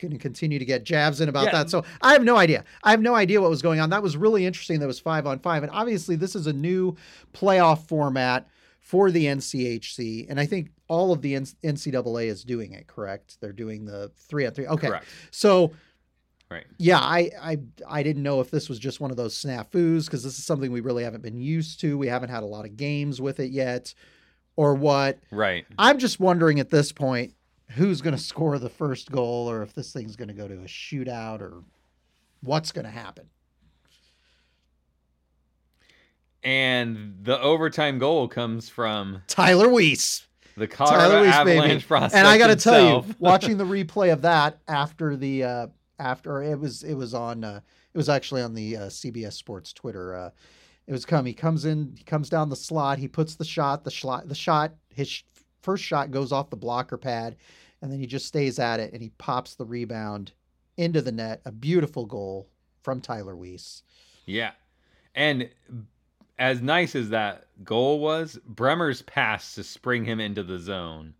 going 0.02 0.12
to 0.12 0.18
continue 0.18 0.60
to 0.60 0.66
get 0.66 0.84
jabs 0.84 1.22
in 1.22 1.30
about 1.30 1.46
Yeah. 1.46 1.52
that. 1.54 1.70
So 1.70 1.86
I 2.02 2.14
have 2.14 2.24
no 2.24 2.36
idea. 2.38 2.64
I 2.84 2.92
have 2.92 3.02
no 3.02 3.16
idea 3.16 3.40
what 3.40 3.50
was 3.50 3.62
going 3.62 3.80
on. 3.80 3.90
That 3.92 4.04
was 4.04 4.18
really 4.18 4.46
interesting. 4.46 4.80
That 4.80 4.88
was 4.88 5.00
five 5.00 5.26
on 5.26 5.40
five, 5.40 5.64
and 5.64 5.72
obviously 5.72 6.16
this 6.16 6.36
is 6.36 6.48
a 6.48 6.54
new 6.54 6.96
playoff 7.34 7.88
format 7.88 8.48
for 8.80 9.12
the 9.12 9.26
NCHC, 9.28 10.26
and 10.30 10.40
I 10.40 10.46
think 10.46 10.72
all 10.88 11.12
of 11.14 11.22
the 11.22 11.36
NCAA 11.36 12.26
is 12.26 12.44
doing 12.44 12.74
it. 12.74 12.88
Correct? 12.88 13.38
They're 13.40 13.54
doing 13.54 13.86
the 13.86 14.12
three 14.28 14.46
on 14.46 14.54
three. 14.54 14.68
Okay, 14.68 14.88
Correct. 14.88 15.06
so 15.30 15.72
Right. 16.50 16.66
yeah, 16.78 17.00
I, 17.00 17.30
I 17.42 17.58
I 17.88 18.04
didn't 18.04 18.24
know 18.24 18.42
if 18.42 18.52
this 18.52 18.68
was 18.68 18.78
just 18.80 19.00
one 19.00 19.10
of 19.10 19.16
those 19.16 19.34
snafus 19.42 20.06
because 20.06 20.22
this 20.24 20.38
is 20.38 20.44
something 20.44 20.70
we 20.72 20.82
really 20.82 21.04
haven't 21.06 21.22
been 21.24 21.40
used 21.40 21.80
to. 21.82 21.98
We 21.98 22.08
haven't 22.08 22.28
had 22.30 22.44
a 22.44 22.48
lot 22.48 22.66
of 22.66 22.76
games 22.76 23.22
with 23.22 23.40
it 23.40 23.52
yet, 23.52 23.94
or 24.58 24.74
what. 24.74 25.20
Right. 25.32 25.66
I'm 25.78 25.98
just 25.98 26.20
wondering 26.20 26.60
at 26.60 26.70
this 26.70 26.92
point 26.92 27.36
who's 27.75 28.01
going 28.01 28.15
to 28.15 28.21
score 28.21 28.57
the 28.60 28.69
first 28.69 29.12
goal, 29.12 29.49
or 29.49 29.62
if 29.63 29.73
this 29.73 29.91
thing's 29.93 30.15
going 30.15 30.27
to 30.27 30.34
go 30.34 30.47
to 30.47 30.55
a 30.55 30.65
shootout, 30.65 31.41
or 31.41 31.63
what's 32.41 32.71
going 32.71 32.86
to 32.86 32.91
happen. 32.91 33.27
And 36.43 37.17
the 37.21 37.39
overtime 37.39 37.99
goal 37.99 38.27
comes 38.27 38.67
from 38.67 39.21
Tyler 39.27 39.69
Weiss. 39.69 40.25
the 40.57 40.65
Tyler 40.67 40.91
Colorado 40.91 41.21
Weiss, 41.21 41.38
baby. 41.45 41.57
Avalanche 41.60 41.88
prospect 41.88 42.15
and 42.15 42.27
I 42.27 42.38
got 42.38 42.47
to 42.47 42.55
tell 42.55 43.03
you, 43.05 43.15
watching 43.19 43.57
the 43.57 43.63
replay 43.63 44.12
of 44.12 44.23
that 44.23 44.60
after 44.67 45.15
the 45.15 45.43
uh, 45.43 45.67
after 45.99 46.41
it 46.41 46.60
was 46.60 46.84
it 46.84 46.95
was 46.95 47.13
on 47.13 47.43
uh, 47.43 47.62
it 47.93 47.97
was 47.97 48.10
actually 48.10 48.41
on 48.41 48.55
the 48.55 48.75
uh, 48.77 48.81
CBS 48.88 49.34
Sports 49.34 49.71
Twitter. 49.71 50.15
Uh, 50.15 50.29
It 50.88 50.91
was 50.93 51.05
come. 51.05 51.25
He 51.27 51.34
comes 51.34 51.65
in. 51.65 51.93
He 51.95 52.03
comes 52.03 52.27
down 52.27 52.49
the 52.49 52.55
slot. 52.55 52.97
He 52.97 53.07
puts 53.07 53.36
the 53.36 53.45
shot. 53.45 53.84
The 53.84 53.91
shot. 53.91 54.27
The 54.27 54.36
shot. 54.36 54.73
His 54.89 55.21
first 55.62 55.84
shot 55.84 56.12
goes 56.12 56.32
off 56.32 56.50
the 56.50 56.56
blocker 56.56 56.97
pad, 56.97 57.36
and 57.82 57.91
then 57.91 58.00
he 58.00 58.08
just 58.08 58.28
stays 58.28 58.60
at 58.60 58.80
it 58.80 58.93
and 58.93 59.02
he 59.02 59.10
pops 59.17 59.56
the 59.56 59.65
rebound 59.65 60.32
into 60.78 61.02
the 61.02 61.12
net. 61.12 61.41
A 61.45 61.52
beautiful 61.52 62.06
goal 62.06 62.47
from 62.84 63.02
Tyler 63.02 63.36
Weiss. 63.36 63.84
Yeah. 64.26 64.52
And 65.15 65.50
as 66.39 66.62
nice 66.62 66.95
as 66.95 67.10
that 67.10 67.45
goal 67.63 68.00
was, 68.00 68.39
Bremer's 68.45 69.02
pass 69.04 69.56
to 69.56 69.63
spring 69.63 70.06
him 70.06 70.19
into 70.19 70.43
the 70.43 70.60
zone. 70.60 71.13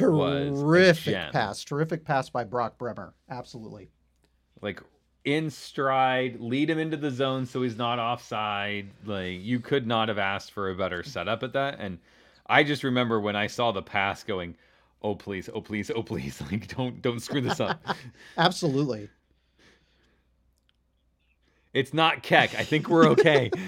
was 0.00 0.60
a 0.60 0.62
Terrific 0.62 1.32
pass. 1.32 1.64
Terrific 1.64 2.04
pass 2.04 2.28
by 2.28 2.44
Brock 2.44 2.76
Bremer. 2.78 3.14
Absolutely. 3.30 3.88
Like 4.60 4.82
in 5.24 5.50
stride, 5.50 6.40
lead 6.40 6.70
him 6.70 6.78
into 6.78 6.96
the 6.96 7.10
zone 7.10 7.46
so 7.46 7.62
he's 7.62 7.76
not 7.76 7.98
offside. 7.98 8.88
Like 9.04 9.40
you 9.40 9.60
could 9.60 9.86
not 9.86 10.08
have 10.08 10.18
asked 10.18 10.52
for 10.52 10.70
a 10.70 10.76
better 10.76 11.02
setup 11.02 11.42
at 11.42 11.52
that. 11.54 11.78
And 11.78 11.98
I 12.48 12.62
just 12.62 12.84
remember 12.84 13.20
when 13.20 13.36
I 13.36 13.46
saw 13.46 13.72
the 13.72 13.82
pass 13.82 14.22
going, 14.22 14.56
"Oh 15.02 15.14
please, 15.14 15.48
oh 15.52 15.60
please, 15.60 15.90
oh 15.90 16.02
please!" 16.02 16.40
Like 16.50 16.68
don't 16.68 17.02
don't 17.02 17.20
screw 17.20 17.40
this 17.40 17.60
up. 17.60 17.84
Absolutely. 18.38 19.08
it's 21.74 21.92
not 21.92 22.22
Keck. 22.22 22.54
I 22.54 22.64
think 22.64 22.88
we're 22.88 23.08
okay. 23.08 23.50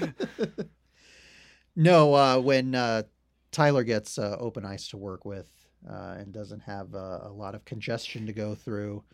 No, 1.80 2.12
uh, 2.12 2.40
when 2.40 2.74
uh, 2.74 3.04
Tyler 3.52 3.84
gets 3.84 4.18
uh, 4.18 4.36
open 4.40 4.64
ice 4.64 4.88
to 4.88 4.96
work 4.96 5.24
with 5.24 5.48
uh, 5.88 6.16
and 6.18 6.32
doesn't 6.32 6.58
have 6.58 6.92
uh, 6.92 7.20
a 7.22 7.30
lot 7.30 7.54
of 7.54 7.64
congestion 7.64 8.26
to 8.26 8.32
go 8.32 8.56
through, 8.56 9.04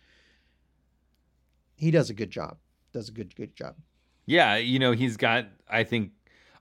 he 1.76 1.90
does 1.90 2.08
a 2.08 2.14
good 2.14 2.30
job. 2.30 2.56
Does 2.90 3.10
a 3.10 3.12
good 3.12 3.36
good 3.36 3.54
job. 3.54 3.76
Yeah, 4.24 4.56
you 4.56 4.78
know, 4.78 4.92
he's 4.92 5.18
got 5.18 5.44
I 5.68 5.84
think 5.84 6.12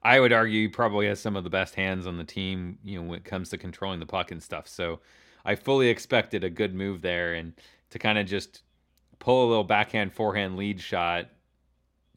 I 0.04 0.20
would 0.20 0.34
argue 0.34 0.62
he 0.62 0.68
probably 0.68 1.08
has 1.08 1.20
some 1.20 1.36
of 1.36 1.44
the 1.44 1.50
best 1.50 1.76
hands 1.76 2.06
on 2.06 2.18
the 2.18 2.24
team, 2.24 2.78
you 2.84 3.00
know, 3.00 3.08
when 3.08 3.18
it 3.18 3.26
comes 3.26 3.50
to 3.50 3.58
controlling 3.58 4.00
the 4.00 4.06
puck 4.06 4.32
and 4.32 4.44
stuff. 4.44 4.68
So 4.68 5.00
I 5.46 5.56
fully 5.56 5.88
expected 5.89 6.44
a 6.44 6.50
good 6.50 6.76
move 6.76 7.02
there 7.02 7.34
and 7.34 7.54
to 7.92 8.00
kind 8.00 8.18
of 8.18 8.26
just 8.26 8.63
pull 9.20 9.48
a 9.48 9.50
little 9.50 9.63
backhand 9.63 10.13
forehand 10.13 10.58
lead 10.58 10.82
shot 10.82 11.28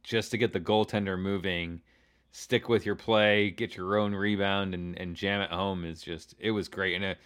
just 0.03 0.31
to 0.33 0.39
get 0.39 0.53
the 0.53 0.61
goaltender 0.61 1.19
moving, 1.19 1.81
stick 2.33 2.69
with 2.69 2.85
your 2.85 2.95
play, 2.97 3.51
get 3.51 3.77
your 3.77 3.97
own 3.99 4.15
rebound 4.15 4.75
and 4.75 4.99
and 4.99 5.17
jam 5.17 5.41
it 5.41 5.51
home 5.51 5.85
is 5.85 6.03
just 6.03 6.35
it 6.39 6.51
was 6.51 6.69
great 6.69 6.95
and 6.95 7.05
it 7.05 7.19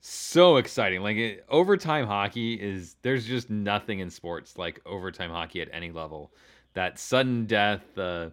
so 0.00 0.56
exciting. 0.56 1.00
Like 1.00 1.16
it, 1.16 1.44
overtime 1.48 2.06
hockey 2.06 2.54
is 2.54 2.96
there's 3.02 3.26
just 3.26 3.50
nothing 3.50 4.00
in 4.00 4.10
sports 4.10 4.58
like 4.58 4.80
overtime 4.84 5.30
hockey 5.30 5.62
at 5.62 5.68
any 5.72 5.90
level. 5.92 6.32
That 6.74 6.98
sudden 6.98 7.46
death, 7.46 7.82
the 7.94 8.32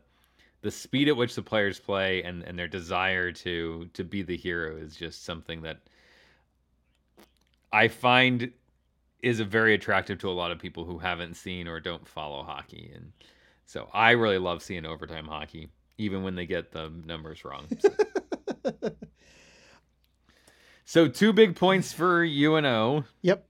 the 0.61 0.71
speed 0.71 1.07
at 1.07 1.15
which 1.15 1.35
the 1.35 1.41
players 1.41 1.79
play 1.79 2.23
and, 2.23 2.43
and 2.43 2.57
their 2.57 2.67
desire 2.67 3.31
to 3.31 3.89
to 3.93 4.03
be 4.03 4.21
the 4.21 4.37
hero 4.37 4.77
is 4.77 4.95
just 4.95 5.25
something 5.25 5.61
that 5.61 5.79
I 7.71 7.87
find 7.87 8.51
is 9.21 9.39
a 9.39 9.45
very 9.45 9.73
attractive 9.73 10.19
to 10.19 10.29
a 10.29 10.31
lot 10.31 10.51
of 10.51 10.59
people 10.59 10.85
who 10.85 10.97
haven't 10.97 11.35
seen 11.35 11.67
or 11.67 11.79
don't 11.79 12.07
follow 12.07 12.43
hockey 12.43 12.91
and 12.95 13.11
so 13.65 13.87
I 13.93 14.11
really 14.11 14.39
love 14.39 14.63
seeing 14.63 14.85
overtime 14.85 15.27
hockey 15.27 15.69
even 15.99 16.23
when 16.23 16.33
they 16.33 16.47
get 16.47 16.71
the 16.71 16.91
numbers 17.05 17.45
wrong. 17.45 17.67
So, 17.77 18.73
so 20.85 21.07
two 21.07 21.33
big 21.33 21.55
points 21.55 21.93
for 21.93 22.23
UNO. 22.23 23.03
Yep. 23.21 23.45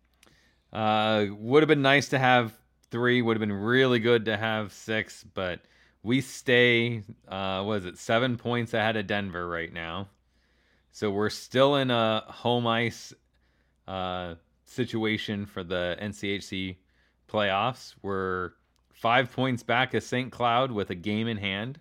Uh, 0.73 1.27
would 1.37 1.63
have 1.63 1.67
been 1.67 1.83
nice 1.83 2.09
to 2.09 2.19
have 2.19 2.53
three. 2.91 3.21
Would 3.21 3.37
have 3.37 3.39
been 3.39 3.53
really 3.53 3.99
good 3.99 4.25
to 4.25 4.35
have 4.35 4.73
six, 4.73 5.23
but 5.23 5.61
we 6.03 6.21
stay. 6.21 7.03
Uh, 7.27 7.63
what 7.63 7.79
is 7.79 7.85
it? 7.85 7.97
Seven 7.97 8.37
points 8.37 8.73
ahead 8.73 8.95
of 8.95 9.07
Denver 9.07 9.47
right 9.47 9.71
now. 9.71 10.07
So 10.91 11.11
we're 11.11 11.29
still 11.29 11.75
in 11.75 11.91
a 11.91 12.23
home 12.27 12.67
ice 12.67 13.13
uh, 13.87 14.35
situation 14.65 15.45
for 15.45 15.63
the 15.63 15.97
NCHC 16.01 16.77
playoffs. 17.27 17.95
We're 18.01 18.51
five 18.93 19.31
points 19.31 19.63
back 19.63 19.93
of 19.93 20.03
St. 20.03 20.31
Cloud 20.31 20.71
with 20.71 20.89
a 20.89 20.95
game 20.95 21.27
in 21.27 21.37
hand. 21.37 21.79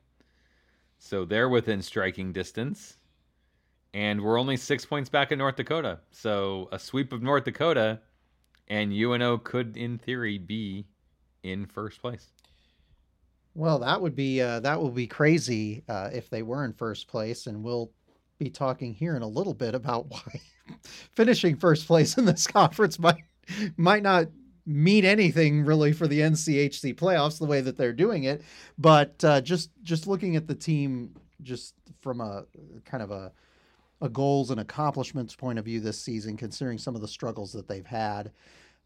So 0.98 1.24
they're 1.24 1.48
within 1.48 1.82
striking 1.82 2.32
distance. 2.32 2.96
And 3.94 4.20
we're 4.20 4.38
only 4.38 4.56
six 4.56 4.84
points 4.84 5.08
back 5.08 5.32
in 5.32 5.38
North 5.38 5.56
Dakota. 5.56 6.00
So 6.10 6.68
a 6.72 6.78
sweep 6.78 7.12
of 7.12 7.22
North 7.22 7.44
Dakota 7.44 8.00
and 8.68 8.92
UNO 8.92 9.38
could, 9.38 9.76
in 9.76 9.98
theory, 9.98 10.38
be 10.38 10.86
in 11.42 11.66
first 11.66 12.00
place. 12.02 12.26
Well, 13.58 13.80
that 13.80 14.00
would 14.00 14.14
be 14.14 14.40
uh, 14.40 14.60
that 14.60 14.80
would 14.80 14.94
be 14.94 15.08
crazy 15.08 15.82
uh, 15.88 16.10
if 16.12 16.30
they 16.30 16.42
were 16.42 16.64
in 16.64 16.72
first 16.72 17.08
place, 17.08 17.48
and 17.48 17.64
we'll 17.64 17.90
be 18.38 18.50
talking 18.50 18.94
here 18.94 19.16
in 19.16 19.22
a 19.22 19.26
little 19.26 19.52
bit 19.52 19.74
about 19.74 20.06
why 20.10 20.40
finishing 21.16 21.56
first 21.56 21.84
place 21.88 22.16
in 22.16 22.24
this 22.24 22.46
conference 22.46 23.00
might 23.00 23.24
might 23.76 24.04
not 24.04 24.28
mean 24.64 25.04
anything 25.04 25.64
really 25.64 25.92
for 25.92 26.06
the 26.06 26.20
NCHC 26.20 26.94
playoffs 26.94 27.40
the 27.40 27.46
way 27.46 27.60
that 27.60 27.76
they're 27.76 27.92
doing 27.92 28.24
it. 28.24 28.42
But 28.78 29.24
uh, 29.24 29.40
just 29.40 29.70
just 29.82 30.06
looking 30.06 30.36
at 30.36 30.46
the 30.46 30.54
team, 30.54 31.16
just 31.42 31.74
from 32.00 32.20
a 32.20 32.44
kind 32.84 33.02
of 33.02 33.10
a 33.10 33.32
a 34.00 34.08
goals 34.08 34.52
and 34.52 34.60
accomplishments 34.60 35.34
point 35.34 35.58
of 35.58 35.64
view 35.64 35.80
this 35.80 36.00
season, 36.00 36.36
considering 36.36 36.78
some 36.78 36.94
of 36.94 37.00
the 37.00 37.08
struggles 37.08 37.50
that 37.54 37.66
they've 37.66 37.84
had, 37.84 38.30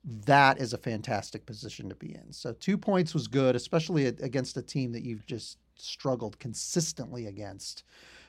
that 0.05 0.59
is 0.61 0.73
a 0.73 0.79
fantastic 0.79 1.47
position 1.47 1.89
to 1.89 1.95
be 1.95 2.15
in. 2.15 2.33
So 2.33 2.53
two 2.53 2.77
points 2.77 3.15
was 3.15 3.29
good, 3.29 3.55
especially 3.55 4.07
against 4.07 4.57
a 4.57 4.63
team 4.63 4.93
that 4.93 5.05
you've 5.05 5.27
just 5.27 5.59
struggled 5.77 6.39
consistently 6.39 7.27
against 7.27 7.85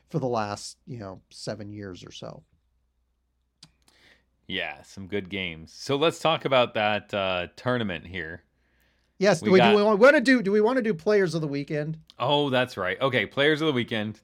for 0.09 0.19
the 0.19 0.27
last, 0.27 0.77
you 0.85 0.99
know, 0.99 1.21
seven 1.31 1.71
years 1.71 2.03
or 2.05 2.11
so. 2.11 2.43
Yeah, 4.47 4.81
some 4.83 5.07
good 5.07 5.29
games. 5.29 5.71
So 5.73 5.95
let's 5.95 6.19
talk 6.19 6.45
about 6.45 6.73
that 6.73 7.13
uh, 7.13 7.47
tournament 7.55 8.05
here. 8.05 8.43
Yes, 9.17 9.39
do 9.39 9.45
We 9.45 9.51
we, 9.53 9.59
got- 9.59 9.71
do 9.71 9.77
we 9.77 9.83
want 9.83 10.15
to 10.15 10.21
do 10.21 10.41
do 10.41 10.51
we 10.51 10.59
want 10.61 10.77
to 10.77 10.81
do 10.81 10.93
players 10.93 11.33
of 11.33 11.41
the 11.41 11.47
weekend? 11.47 11.97
Oh, 12.19 12.49
that's 12.49 12.75
right. 12.77 12.99
Okay, 12.99 13.25
players 13.25 13.61
of 13.61 13.67
the 13.67 13.73
weekend. 13.73 14.19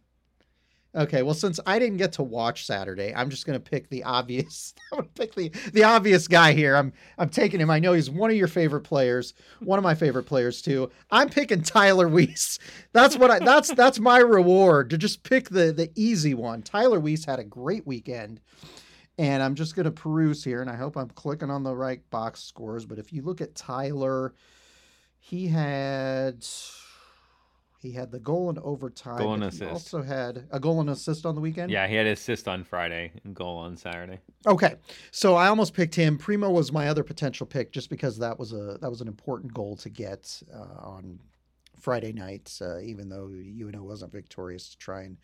Okay, 0.96 1.22
well, 1.22 1.36
since 1.36 1.60
I 1.68 1.78
didn't 1.78 1.98
get 1.98 2.14
to 2.14 2.24
watch 2.24 2.66
Saturday, 2.66 3.14
I'm 3.14 3.30
just 3.30 3.46
gonna 3.46 3.60
pick 3.60 3.90
the 3.90 4.04
obvious. 4.04 4.74
I'm 4.92 5.00
gonna 5.00 5.10
pick 5.10 5.36
the 5.36 5.50
the 5.72 5.84
obvious 5.84 6.28
guy 6.28 6.54
here. 6.54 6.76
I'm 6.76 6.94
I'm 7.20 7.30
taking 7.30 7.60
him. 7.60 7.70
I 7.70 7.78
know 7.78 7.94
he's 7.94 8.10
one 8.10 8.32
of 8.32 8.36
your 8.36 8.48
favorite 8.48 8.82
players, 8.82 9.36
one 9.60 9.78
of 9.78 9.84
my 9.84 9.94
favorite 9.94 10.24
players 10.24 10.64
too. 10.64 10.90
I'm 11.12 11.30
picking 11.30 11.62
Tyler 11.62 12.08
Weiss. 12.08 12.58
That's 12.94 13.16
what 13.16 13.30
I. 13.30 13.38
That's 13.38 13.72
that's 13.76 14.00
my 14.00 14.18
reward 14.18 14.90
to 14.90 14.98
just 14.98 15.22
pick 15.22 15.50
the 15.50 15.72
the 15.72 15.92
easy 15.96 16.34
one. 16.34 16.64
Tyler 16.64 17.00
Weiss 17.00 17.24
had 17.24 17.38
a 17.38 17.44
great 17.44 17.86
weekend, 17.86 18.42
and 19.20 19.44
I'm 19.44 19.54
just 19.54 19.76
gonna 19.76 19.92
peruse 19.92 20.44
here, 20.44 20.62
and 20.62 20.72
I 20.72 20.76
hope 20.76 20.98
I'm 20.98 21.10
clicking 21.10 21.52
on 21.52 21.62
the 21.62 21.76
right 21.76 22.02
box 22.10 22.42
scores. 22.42 22.88
But 22.88 22.98
if 22.98 23.14
you 23.14 23.22
look 23.22 23.42
at 23.42 23.54
Tyler, 23.54 24.34
he 25.20 25.48
had. 25.48 26.44
He 27.82 27.94
had 27.94 28.12
the 28.12 28.20
goal 28.20 28.50
in 28.50 28.60
overtime. 28.60 29.20
Goal 29.20 29.34
and 29.36 29.42
but 29.42 29.54
he 29.54 29.64
assist. 29.64 29.72
Also 29.72 30.02
had 30.02 30.46
a 30.52 30.60
goal 30.60 30.82
and 30.82 30.90
assist 30.90 31.26
on 31.26 31.34
the 31.34 31.40
weekend. 31.40 31.72
Yeah, 31.72 31.88
he 31.88 31.96
had 31.96 32.08
assist 32.08 32.50
on 32.50 32.66
Friday 32.66 33.14
and 33.24 33.34
goal 33.34 33.58
on 33.58 33.78
Saturday. 33.78 34.20
Okay, 34.46 34.76
so 35.12 35.36
I 35.36 35.48
almost 35.48 35.74
picked 35.74 35.96
him. 35.96 36.18
Primeau 36.18 36.50
was 36.50 36.74
my 36.74 36.90
other 36.90 37.04
potential 37.04 37.48
pick, 37.48 37.72
just 37.72 37.90
because 37.90 38.18
that 38.18 38.38
was 38.38 38.52
a 38.52 38.78
that 38.82 38.90
was 38.90 39.00
an 39.00 39.08
important 39.08 39.54
goal 39.54 39.78
to 39.78 39.90
get 39.90 40.44
uh, 40.54 40.88
on 40.88 41.20
Friday 41.80 42.12
night. 42.12 42.54
Uh, 42.62 42.80
even 42.80 43.08
though 43.08 43.30
UNO 43.30 43.82
wasn't 43.82 44.12
victorious, 44.12 44.72
to 44.72 44.78
try 44.78 45.04
and 45.04 45.16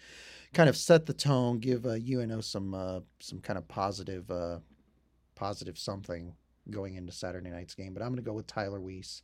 kind 0.54 0.70
of 0.70 0.78
set 0.78 1.06
the 1.06 1.14
tone, 1.14 1.60
give 1.60 1.86
uh, 1.86 1.98
UNO 2.10 2.40
some 2.40 2.74
uh, 2.74 3.02
some 3.20 3.42
kind 3.42 3.58
of 3.58 3.68
positive 3.68 4.32
uh, 4.32 4.60
positive 5.36 5.78
something 5.78 6.34
going 6.70 6.96
into 6.96 7.12
Saturday 7.12 7.50
night's 7.50 7.76
game. 7.76 7.94
But 7.94 8.02
I'm 8.02 8.10
going 8.10 8.24
to 8.24 8.30
go 8.30 8.34
with 8.34 8.48
Tyler 8.48 8.80
Weiss. 8.80 9.24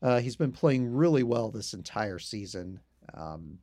Uh, 0.00 0.20
he's 0.20 0.36
been 0.36 0.52
playing 0.52 0.92
really 0.92 1.22
well 1.22 1.50
this 1.50 1.74
entire 1.74 2.18
season. 2.18 2.80
Um, 3.14 3.58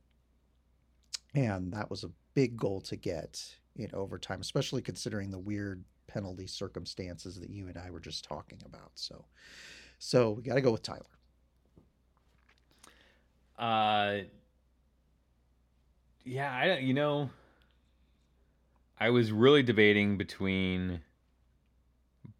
and 1.34 1.72
that 1.72 1.90
was 1.90 2.04
a 2.04 2.10
big 2.34 2.56
goal 2.56 2.80
to 2.82 2.96
get 2.96 3.42
in 3.76 3.90
overtime, 3.92 4.40
especially 4.40 4.82
considering 4.82 5.30
the 5.30 5.38
weird 5.38 5.84
penalty 6.06 6.46
circumstances 6.46 7.38
that 7.40 7.50
you 7.50 7.68
and 7.68 7.76
I 7.76 7.90
were 7.90 8.00
just 8.00 8.24
talking 8.24 8.58
about. 8.64 8.92
So, 8.94 9.24
so 9.98 10.30
we 10.32 10.42
got 10.42 10.54
to 10.54 10.60
go 10.60 10.72
with 10.72 10.82
Tyler. 10.82 11.02
Uh, 13.58 14.24
yeah, 16.24 16.52
I. 16.52 16.78
You 16.78 16.92
know, 16.92 17.30
I 18.98 19.10
was 19.10 19.32
really 19.32 19.62
debating 19.62 20.18
between 20.18 21.00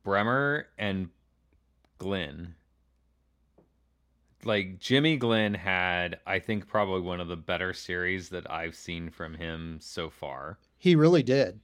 Bremer 0.04 0.66
and 0.78 1.08
Glenn. 1.98 2.54
Like 4.46 4.78
Jimmy 4.78 5.16
Glenn 5.16 5.54
had, 5.54 6.20
I 6.26 6.38
think, 6.38 6.68
probably 6.68 7.00
one 7.00 7.20
of 7.20 7.28
the 7.28 7.36
better 7.36 7.74
series 7.74 8.28
that 8.30 8.50
I've 8.50 8.74
seen 8.74 9.10
from 9.10 9.34
him 9.34 9.78
so 9.80 10.08
far. 10.08 10.58
He 10.78 10.94
really 10.94 11.22
did. 11.22 11.60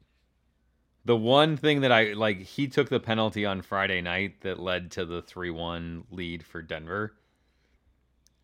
The 1.05 1.17
one 1.17 1.57
thing 1.57 1.81
that 1.81 1.93
I 1.93 2.13
like, 2.13 2.43
he 2.43 2.69
took 2.69 2.89
the 2.89 3.01
penalty 3.01 3.47
on 3.47 3.63
Friday 3.63 4.01
night 4.01 4.41
that 4.43 4.61
led 4.61 4.91
to 4.93 5.05
the 5.05 5.23
3 5.23 5.51
1 5.51 6.05
lead 6.11 6.45
for 6.45 6.63
Denver. 6.63 7.15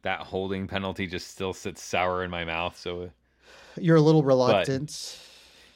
That 0.02 0.20
holding 0.20 0.66
penalty 0.66 1.06
just 1.06 1.28
still 1.28 1.52
sits 1.52 1.82
sour 1.82 2.24
in 2.24 2.30
my 2.30 2.44
mouth. 2.44 2.78
So 2.78 3.10
you're 3.76 3.96
a 3.96 4.00
little 4.00 4.22
reluctant. 4.22 5.18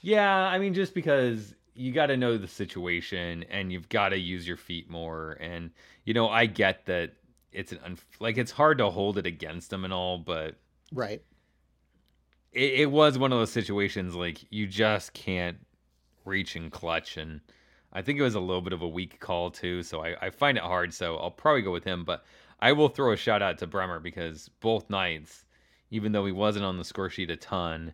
Yeah, 0.02 0.28
I 0.28 0.58
mean, 0.58 0.74
just 0.74 0.94
because 0.94 1.54
you 1.74 1.92
got 1.92 2.06
to 2.06 2.16
know 2.16 2.36
the 2.36 2.48
situation 2.48 3.44
and 3.50 3.72
you've 3.72 3.88
got 3.88 4.10
to 4.10 4.18
use 4.18 4.46
your 4.46 4.56
feet 4.56 4.90
more. 4.90 5.36
And 5.40 5.70
you 6.04 6.14
know, 6.14 6.28
I 6.28 6.46
get 6.46 6.86
that 6.86 7.12
it's 7.52 7.72
an 7.72 7.78
unf- 7.86 8.20
like 8.20 8.38
it's 8.38 8.52
hard 8.52 8.78
to 8.78 8.90
hold 8.90 9.18
it 9.18 9.26
against 9.26 9.70
them 9.70 9.84
and 9.84 9.92
all, 9.92 10.18
but 10.18 10.56
right. 10.92 11.22
It, 12.52 12.80
it 12.80 12.90
was 12.90 13.18
one 13.18 13.32
of 13.32 13.38
those 13.38 13.52
situations 13.52 14.14
like 14.14 14.44
you 14.50 14.66
just 14.66 15.12
can't 15.12 15.58
reach 16.24 16.56
and 16.56 16.70
clutch 16.70 17.16
and. 17.16 17.40
I 17.94 18.00
think 18.00 18.18
it 18.18 18.22
was 18.22 18.34
a 18.34 18.40
little 18.40 18.62
bit 18.62 18.72
of 18.72 18.80
a 18.80 18.88
weak 18.88 19.20
call 19.20 19.50
too, 19.50 19.82
so 19.82 20.02
I, 20.02 20.16
I 20.18 20.30
find 20.30 20.56
it 20.56 20.64
hard. 20.64 20.94
So 20.94 21.18
I'll 21.18 21.30
probably 21.30 21.60
go 21.60 21.72
with 21.72 21.84
him, 21.84 22.04
but 22.06 22.24
I 22.58 22.72
will 22.72 22.88
throw 22.88 23.12
a 23.12 23.16
shout 23.16 23.42
out 23.42 23.58
to 23.58 23.66
Bremer 23.66 24.00
because 24.00 24.48
both 24.60 24.88
nights, 24.88 25.44
even 25.90 26.12
though 26.12 26.24
he 26.24 26.32
wasn't 26.32 26.64
on 26.64 26.78
the 26.78 26.84
score 26.84 27.10
sheet 27.10 27.30
a 27.30 27.36
ton, 27.36 27.92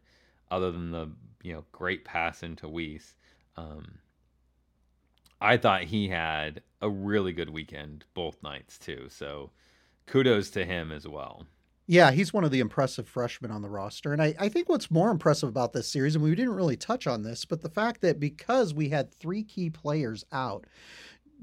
other 0.53 0.71
than 0.71 0.93
the 0.93 1.11
you 1.43 1.53
know 1.53 1.65
great 1.73 2.05
pass 2.05 2.43
into 2.43 2.69
Weiss, 2.69 3.17
um, 3.57 3.99
I 5.41 5.57
thought 5.57 5.83
he 5.83 6.09
had 6.09 6.63
a 6.81 6.89
really 6.89 7.33
good 7.33 7.51
weekend 7.51 8.05
both 8.15 8.43
nights 8.43 8.79
too. 8.79 9.07
So 9.09 9.51
kudos 10.07 10.51
to 10.51 10.65
him 10.65 10.93
as 10.93 11.07
well. 11.07 11.47
Yeah, 11.91 12.11
he's 12.11 12.35
one 12.35 12.45
of 12.45 12.51
the 12.51 12.61
impressive 12.61 13.09
freshmen 13.09 13.51
on 13.51 13.63
the 13.63 13.71
roster. 13.71 14.13
And 14.13 14.21
I, 14.21 14.35
I 14.39 14.51
think 14.51 14.69
what's 14.69 14.91
more 14.91 15.11
impressive 15.11 15.49
about 15.49 15.73
this 15.73 15.91
series, 15.91 16.15
and 16.15 16.23
we 16.23 16.35
didn't 16.35 16.55
really 16.55 16.77
touch 16.77 17.07
on 17.07 17.23
this, 17.23 17.47
but 17.47 17.63
the 17.63 17.71
fact 17.71 18.03
that 18.03 18.21
because 18.21 18.75
we 18.75 18.91
had 18.91 19.15
three 19.15 19.43
key 19.43 19.71
players 19.71 20.23
out 20.31 20.67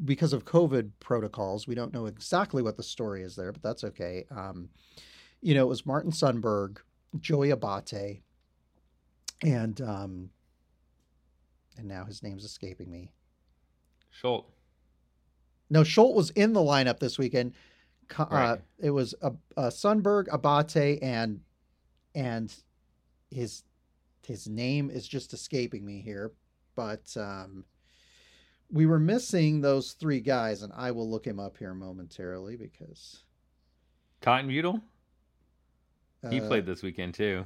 because 0.03 0.33
of 0.33 0.45
COVID 0.45 0.91
protocols, 0.99 1.67
we 1.67 1.73
don't 1.73 1.93
know 1.93 2.05
exactly 2.05 2.61
what 2.61 2.77
the 2.77 2.83
story 2.83 3.23
is 3.23 3.35
there, 3.35 3.51
but 3.51 3.63
that's 3.63 3.83
okay. 3.83 4.25
Um, 4.29 4.69
you 5.41 5.55
know, 5.55 5.63
it 5.63 5.69
was 5.69 5.85
Martin 5.85 6.11
Sundberg, 6.11 6.77
Joey 7.19 7.49
Abate, 7.49 8.21
and 9.43 9.81
um, 9.81 10.29
and 11.77 11.87
now 11.87 12.05
his 12.05 12.21
name's 12.21 12.43
escaping 12.43 12.91
me. 12.91 13.11
Schultz. 14.11 14.54
No, 15.69 15.83
Schultz 15.83 16.15
was 16.15 16.29
in 16.31 16.53
the 16.53 16.59
lineup 16.59 16.99
this 16.99 17.17
weekend. 17.17 17.53
Uh, 18.17 18.25
right. 18.29 18.61
It 18.79 18.91
was 18.91 19.15
a, 19.21 19.31
a 19.57 19.67
Sundberg, 19.67 20.27
Abate, 20.31 20.99
and 21.01 21.39
and 22.13 22.53
his 23.31 23.63
his 24.25 24.47
name 24.47 24.89
is 24.89 25.07
just 25.07 25.33
escaping 25.33 25.85
me 25.85 26.01
here, 26.01 26.31
but 26.75 27.15
um, 27.17 27.65
we 28.71 28.85
were 28.85 28.99
missing 28.99 29.61
those 29.61 29.93
three 29.93 30.21
guys, 30.21 30.61
and 30.61 30.71
I 30.75 30.91
will 30.91 31.09
look 31.09 31.25
him 31.25 31.39
up 31.39 31.57
here 31.57 31.73
momentarily 31.73 32.57
because 32.57 33.23
Cotton 34.21 34.49
Butel. 34.49 34.81
He 36.29 36.41
uh, 36.41 36.47
played 36.47 36.65
this 36.65 36.81
weekend 36.81 37.13
too 37.13 37.45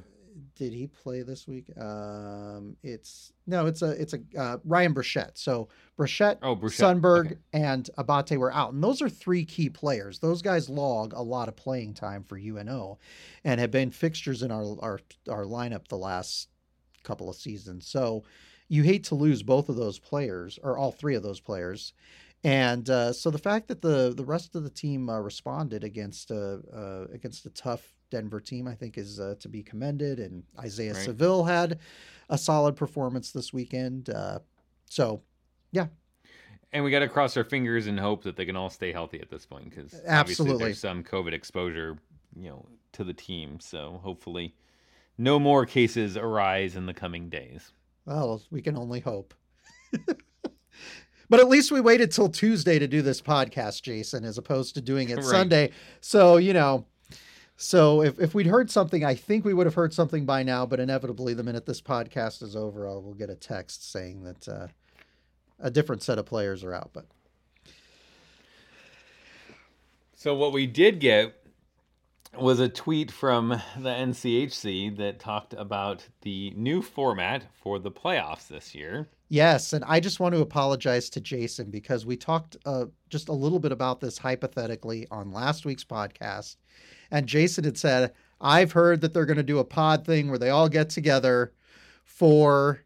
did 0.56 0.72
he 0.72 0.86
play 0.86 1.22
this 1.22 1.46
week? 1.46 1.66
Um, 1.78 2.76
it's 2.82 3.32
no, 3.46 3.66
it's 3.66 3.82
a 3.82 3.90
it's 3.90 4.14
a 4.14 4.20
uh, 4.38 4.58
Ryan 4.64 4.92
Brushett. 4.92 5.38
So 5.38 5.68
Brushett, 5.96 6.38
oh, 6.42 6.54
Brushett. 6.54 6.84
Sundberg, 6.84 7.26
okay. 7.26 7.36
and 7.52 7.88
Abate 7.98 8.38
were 8.38 8.52
out, 8.52 8.72
and 8.72 8.82
those 8.82 9.02
are 9.02 9.08
three 9.08 9.44
key 9.44 9.68
players. 9.68 10.18
Those 10.18 10.42
guys 10.42 10.68
log 10.68 11.12
a 11.12 11.22
lot 11.22 11.48
of 11.48 11.56
playing 11.56 11.94
time 11.94 12.24
for 12.24 12.36
UNO, 12.38 12.98
and 13.44 13.60
have 13.60 13.70
been 13.70 13.90
fixtures 13.90 14.42
in 14.42 14.50
our 14.50 14.76
our 14.80 15.00
our 15.28 15.44
lineup 15.44 15.88
the 15.88 15.98
last 15.98 16.48
couple 17.02 17.28
of 17.28 17.36
seasons. 17.36 17.86
So 17.86 18.24
you 18.68 18.82
hate 18.82 19.04
to 19.04 19.14
lose 19.14 19.42
both 19.42 19.68
of 19.68 19.76
those 19.76 19.98
players 19.98 20.58
or 20.62 20.78
all 20.78 20.92
three 20.92 21.14
of 21.14 21.22
those 21.22 21.40
players. 21.40 21.92
And 22.42 22.88
uh, 22.88 23.12
so 23.12 23.30
the 23.30 23.38
fact 23.38 23.68
that 23.68 23.82
the 23.82 24.14
the 24.16 24.24
rest 24.24 24.54
of 24.54 24.62
the 24.62 24.70
team 24.70 25.10
uh, 25.10 25.18
responded 25.18 25.84
against 25.84 26.30
a 26.30 26.60
uh, 26.74 27.12
against 27.12 27.44
a 27.44 27.50
tough 27.50 27.94
Denver 28.10 28.40
team, 28.40 28.66
I 28.66 28.74
think, 28.74 28.98
is 28.98 29.20
uh, 29.20 29.34
to 29.40 29.48
be 29.48 29.62
commended. 29.62 30.18
And 30.20 30.42
Isaiah 30.58 30.94
right. 30.94 31.02
Saville 31.02 31.44
had 31.44 31.78
a 32.28 32.38
solid 32.38 32.76
performance 32.76 33.32
this 33.32 33.52
weekend. 33.52 34.10
Uh, 34.10 34.40
so, 34.88 35.22
yeah. 35.72 35.86
And 36.72 36.84
we 36.84 36.90
got 36.90 37.00
to 37.00 37.08
cross 37.08 37.36
our 37.36 37.44
fingers 37.44 37.86
and 37.86 37.98
hope 37.98 38.22
that 38.24 38.36
they 38.36 38.44
can 38.44 38.56
all 38.56 38.70
stay 38.70 38.92
healthy 38.92 39.20
at 39.20 39.30
this 39.30 39.44
point 39.44 39.70
because 39.70 40.00
absolutely 40.06 40.66
there's 40.66 40.78
some 40.78 41.02
COVID 41.02 41.32
exposure, 41.32 41.98
you 42.36 42.48
know, 42.48 42.66
to 42.92 43.04
the 43.04 43.14
team. 43.14 43.58
So 43.58 44.00
hopefully, 44.02 44.54
no 45.18 45.38
more 45.38 45.66
cases 45.66 46.16
arise 46.16 46.76
in 46.76 46.86
the 46.86 46.94
coming 46.94 47.28
days. 47.28 47.72
Well, 48.06 48.42
we 48.50 48.62
can 48.62 48.76
only 48.76 49.00
hope. 49.00 49.34
but 51.28 51.40
at 51.40 51.48
least 51.48 51.72
we 51.72 51.80
waited 51.80 52.12
till 52.12 52.28
Tuesday 52.28 52.78
to 52.78 52.86
do 52.86 53.02
this 53.02 53.20
podcast, 53.20 53.82
Jason, 53.82 54.24
as 54.24 54.38
opposed 54.38 54.74
to 54.74 54.80
doing 54.80 55.10
it 55.10 55.16
right. 55.16 55.24
Sunday. 55.24 55.70
So, 56.00 56.36
you 56.36 56.52
know, 56.52 56.86
so 57.62 58.00
if, 58.00 58.18
if 58.18 58.34
we'd 58.34 58.46
heard 58.46 58.70
something, 58.70 59.04
I 59.04 59.14
think 59.14 59.44
we 59.44 59.52
would 59.52 59.66
have 59.66 59.74
heard 59.74 59.92
something 59.92 60.24
by 60.24 60.42
now, 60.42 60.64
but 60.64 60.80
inevitably 60.80 61.34
the 61.34 61.42
minute 61.42 61.66
this 61.66 61.82
podcast 61.82 62.42
is 62.42 62.56
over, 62.56 62.88
I 62.88 62.92
will 62.92 63.12
get 63.12 63.28
a 63.28 63.34
text 63.34 63.92
saying 63.92 64.22
that 64.22 64.48
uh, 64.48 64.68
a 65.58 65.70
different 65.70 66.02
set 66.02 66.18
of 66.18 66.24
players 66.24 66.64
are 66.64 66.72
out. 66.72 66.88
But 66.94 67.04
so 70.14 70.34
what 70.34 70.54
we 70.54 70.66
did 70.66 71.00
get 71.00 71.34
was 72.38 72.60
a 72.60 72.68
tweet 72.70 73.10
from 73.10 73.50
the 73.50 73.90
NCHC 73.90 74.96
that 74.96 75.20
talked 75.20 75.52
about 75.52 76.08
the 76.22 76.54
new 76.56 76.80
format 76.80 77.44
for 77.52 77.78
the 77.78 77.90
playoffs 77.90 78.48
this 78.48 78.74
year. 78.74 79.10
Yes, 79.30 79.72
and 79.72 79.84
I 79.86 80.00
just 80.00 80.20
want 80.20 80.34
to 80.34 80.42
apologize 80.42 81.08
to 81.10 81.20
Jason 81.20 81.70
because 81.70 82.04
we 82.04 82.16
talked 82.16 82.56
uh, 82.66 82.86
just 83.08 83.28
a 83.28 83.32
little 83.32 83.60
bit 83.60 83.72
about 83.72 84.00
this 84.00 84.18
hypothetically 84.18 85.06
on 85.10 85.32
last 85.32 85.64
week's 85.64 85.84
podcast 85.84 86.56
and 87.10 87.26
Jason 87.26 87.64
had 87.64 87.78
said, 87.78 88.12
I've 88.40 88.72
heard 88.72 89.00
that 89.00 89.12
they're 89.12 89.26
going 89.26 89.36
to 89.36 89.42
do 89.42 89.58
a 89.58 89.64
pod 89.64 90.06
thing 90.06 90.28
where 90.28 90.38
they 90.38 90.50
all 90.50 90.68
get 90.68 90.90
together 90.90 91.52
for 92.04 92.84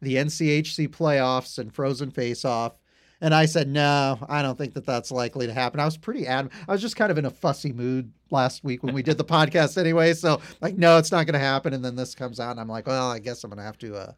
the 0.00 0.16
NCHC 0.16 0.88
playoffs 0.88 1.58
and 1.58 1.72
Frozen 1.72 2.12
Face 2.12 2.44
Off. 2.44 2.74
And 3.20 3.34
I 3.34 3.46
said, 3.46 3.68
no, 3.68 4.18
I 4.28 4.42
don't 4.42 4.58
think 4.58 4.74
that 4.74 4.84
that's 4.84 5.10
likely 5.10 5.46
to 5.46 5.52
happen. 5.52 5.80
I 5.80 5.86
was 5.86 5.96
pretty 5.96 6.26
ad. 6.26 6.50
I 6.68 6.72
was 6.72 6.82
just 6.82 6.96
kind 6.96 7.10
of 7.10 7.16
in 7.16 7.24
a 7.24 7.30
fussy 7.30 7.72
mood 7.72 8.12
last 8.30 8.62
week 8.62 8.82
when 8.82 8.94
we 8.94 9.02
did 9.02 9.16
the 9.16 9.24
podcast 9.24 9.78
anyway. 9.78 10.12
So 10.12 10.40
like, 10.60 10.76
no, 10.76 10.98
it's 10.98 11.10
not 11.10 11.26
going 11.26 11.34
to 11.34 11.38
happen. 11.38 11.72
And 11.72 11.84
then 11.84 11.96
this 11.96 12.14
comes 12.14 12.40
out, 12.40 12.50
and 12.50 12.60
I'm 12.60 12.68
like, 12.68 12.86
well, 12.86 13.10
I 13.10 13.18
guess 13.18 13.42
I'm 13.42 13.50
going 13.50 13.58
to 13.58 13.64
have 13.64 13.78
to 13.78 13.96
uh, 13.96 14.12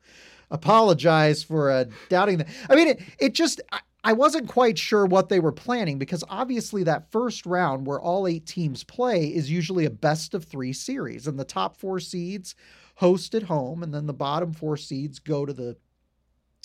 apologize 0.50 1.42
for 1.42 1.70
uh, 1.70 1.84
doubting 2.08 2.38
that. 2.38 2.48
I 2.70 2.74
mean, 2.74 2.88
it, 2.88 3.00
it 3.18 3.34
just, 3.34 3.60
I, 3.72 3.80
I 4.04 4.12
wasn't 4.12 4.48
quite 4.48 4.78
sure 4.78 5.06
what 5.06 5.28
they 5.28 5.40
were 5.40 5.52
planning 5.52 5.98
because 5.98 6.24
obviously 6.28 6.82
that 6.84 7.10
first 7.10 7.44
round 7.46 7.86
where 7.86 8.00
all 8.00 8.26
eight 8.26 8.46
teams 8.46 8.84
play 8.84 9.26
is 9.26 9.50
usually 9.50 9.84
a 9.84 9.90
best 9.90 10.34
of 10.34 10.44
three 10.44 10.72
series, 10.72 11.26
and 11.26 11.38
the 11.38 11.44
top 11.44 11.76
four 11.76 12.00
seeds 12.00 12.54
host 12.94 13.34
at 13.34 13.42
home, 13.44 13.82
and 13.82 13.92
then 13.92 14.06
the 14.06 14.12
bottom 14.12 14.52
four 14.52 14.76
seeds 14.76 15.18
go 15.18 15.44
to 15.44 15.52
the 15.52 15.76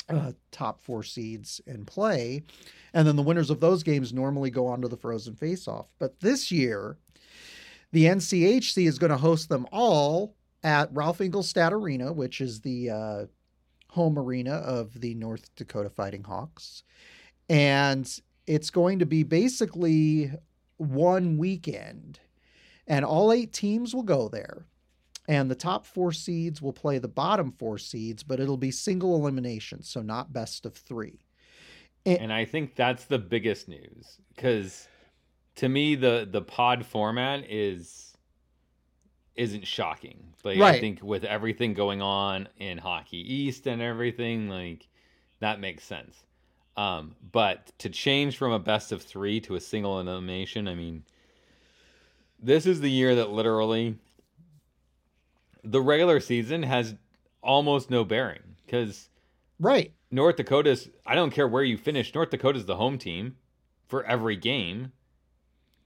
uh, 0.09 0.31
top 0.51 0.81
four 0.81 1.03
seeds 1.03 1.61
and 1.67 1.87
play, 1.87 2.43
and 2.93 3.07
then 3.07 3.15
the 3.15 3.21
winners 3.21 3.49
of 3.49 3.59
those 3.59 3.83
games 3.83 4.13
normally 4.13 4.49
go 4.49 4.67
on 4.67 4.81
to 4.81 4.87
the 4.87 4.97
Frozen 4.97 5.35
Face-Off. 5.35 5.87
But 5.99 6.19
this 6.19 6.51
year, 6.51 6.97
the 7.91 8.05
NCHC 8.05 8.87
is 8.87 8.99
going 8.99 9.11
to 9.11 9.17
host 9.17 9.49
them 9.49 9.65
all 9.71 10.35
at 10.63 10.89
Ralph 10.93 11.19
Engelstad 11.19 11.71
Arena, 11.71 12.11
which 12.11 12.41
is 12.41 12.61
the 12.61 12.89
uh, 12.89 13.25
home 13.93 14.17
arena 14.17 14.53
of 14.53 14.99
the 15.01 15.13
North 15.13 15.53
Dakota 15.55 15.89
Fighting 15.89 16.23
Hawks. 16.23 16.81
And 17.47 18.09
it's 18.47 18.71
going 18.71 18.99
to 18.99 19.05
be 19.05 19.21
basically 19.21 20.31
one 20.77 21.37
weekend 21.37 22.19
and 22.87 23.05
all 23.05 23.31
eight 23.31 23.53
teams 23.53 23.93
will 23.93 24.03
go 24.03 24.27
there. 24.27 24.65
And 25.27 25.49
the 25.49 25.55
top 25.55 25.85
four 25.85 26.11
seeds 26.11 26.61
will 26.61 26.73
play 26.73 26.97
the 26.97 27.07
bottom 27.07 27.51
four 27.51 27.77
seeds 27.77 28.23
but 28.23 28.39
it'll 28.39 28.57
be 28.57 28.71
single 28.71 29.15
elimination 29.15 29.83
so 29.83 30.01
not 30.01 30.33
best 30.33 30.65
of 30.65 30.73
three. 30.75 31.19
And, 32.05 32.19
and 32.19 32.33
i 32.33 32.43
think 32.43 32.75
that's 32.75 33.05
the 33.05 33.19
biggest 33.19 33.69
news 33.69 34.17
because 34.35 34.89
to 35.55 35.69
me 35.69 35.95
the 35.95 36.27
the 36.29 36.41
pod 36.41 36.85
format 36.85 37.45
is 37.49 38.12
isn't 39.35 39.65
shocking 39.65 40.17
like 40.43 40.59
right. 40.59 40.75
i 40.75 40.79
think 40.79 41.01
with 41.01 41.23
everything 41.23 41.73
going 41.73 42.01
on 42.01 42.47
in 42.57 42.77
hockey 42.77 43.17
east 43.17 43.67
and 43.67 43.81
everything 43.81 44.47
like 44.49 44.87
that 45.39 45.59
makes 45.59 45.83
sense 45.83 46.23
um, 46.75 47.15
but 47.31 47.71
to 47.79 47.89
change 47.89 48.37
from 48.37 48.51
a 48.51 48.59
best 48.59 48.91
of 48.91 49.01
three 49.01 49.39
to 49.41 49.55
a 49.55 49.59
single 49.59 49.99
elimination, 49.99 50.67
I 50.67 50.75
mean, 50.75 51.03
this 52.41 52.65
is 52.65 52.81
the 52.81 52.89
year 52.89 53.15
that 53.15 53.29
literally 53.29 53.95
the 55.63 55.81
regular 55.81 56.19
season 56.19 56.63
has 56.63 56.95
almost 57.41 57.89
no 57.89 58.03
bearing 58.03 58.41
because 58.65 59.09
right 59.59 59.93
North 60.11 60.37
Dakota's. 60.37 60.89
I 61.05 61.15
don't 61.15 61.31
care 61.31 61.47
where 61.47 61.63
you 61.63 61.77
finish. 61.77 62.13
North 62.13 62.31
Dakota's 62.31 62.65
the 62.65 62.75
home 62.75 62.97
team 62.97 63.37
for 63.87 64.03
every 64.05 64.35
game. 64.35 64.91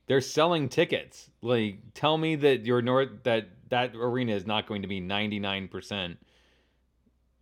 They're 0.08 0.22
selling 0.22 0.70
tickets. 0.70 1.30
Like, 1.42 1.80
tell 1.94 2.18
me 2.18 2.36
that 2.38 2.66
your 2.66 2.82
North 2.82 3.10
that 3.24 3.50
that 3.70 3.96
arena 3.96 4.34
is 4.34 4.46
not 4.46 4.68
going 4.68 4.82
to 4.82 4.88
be 4.88 5.00
ninety 5.00 5.40
nine 5.40 5.68
percent 5.68 6.18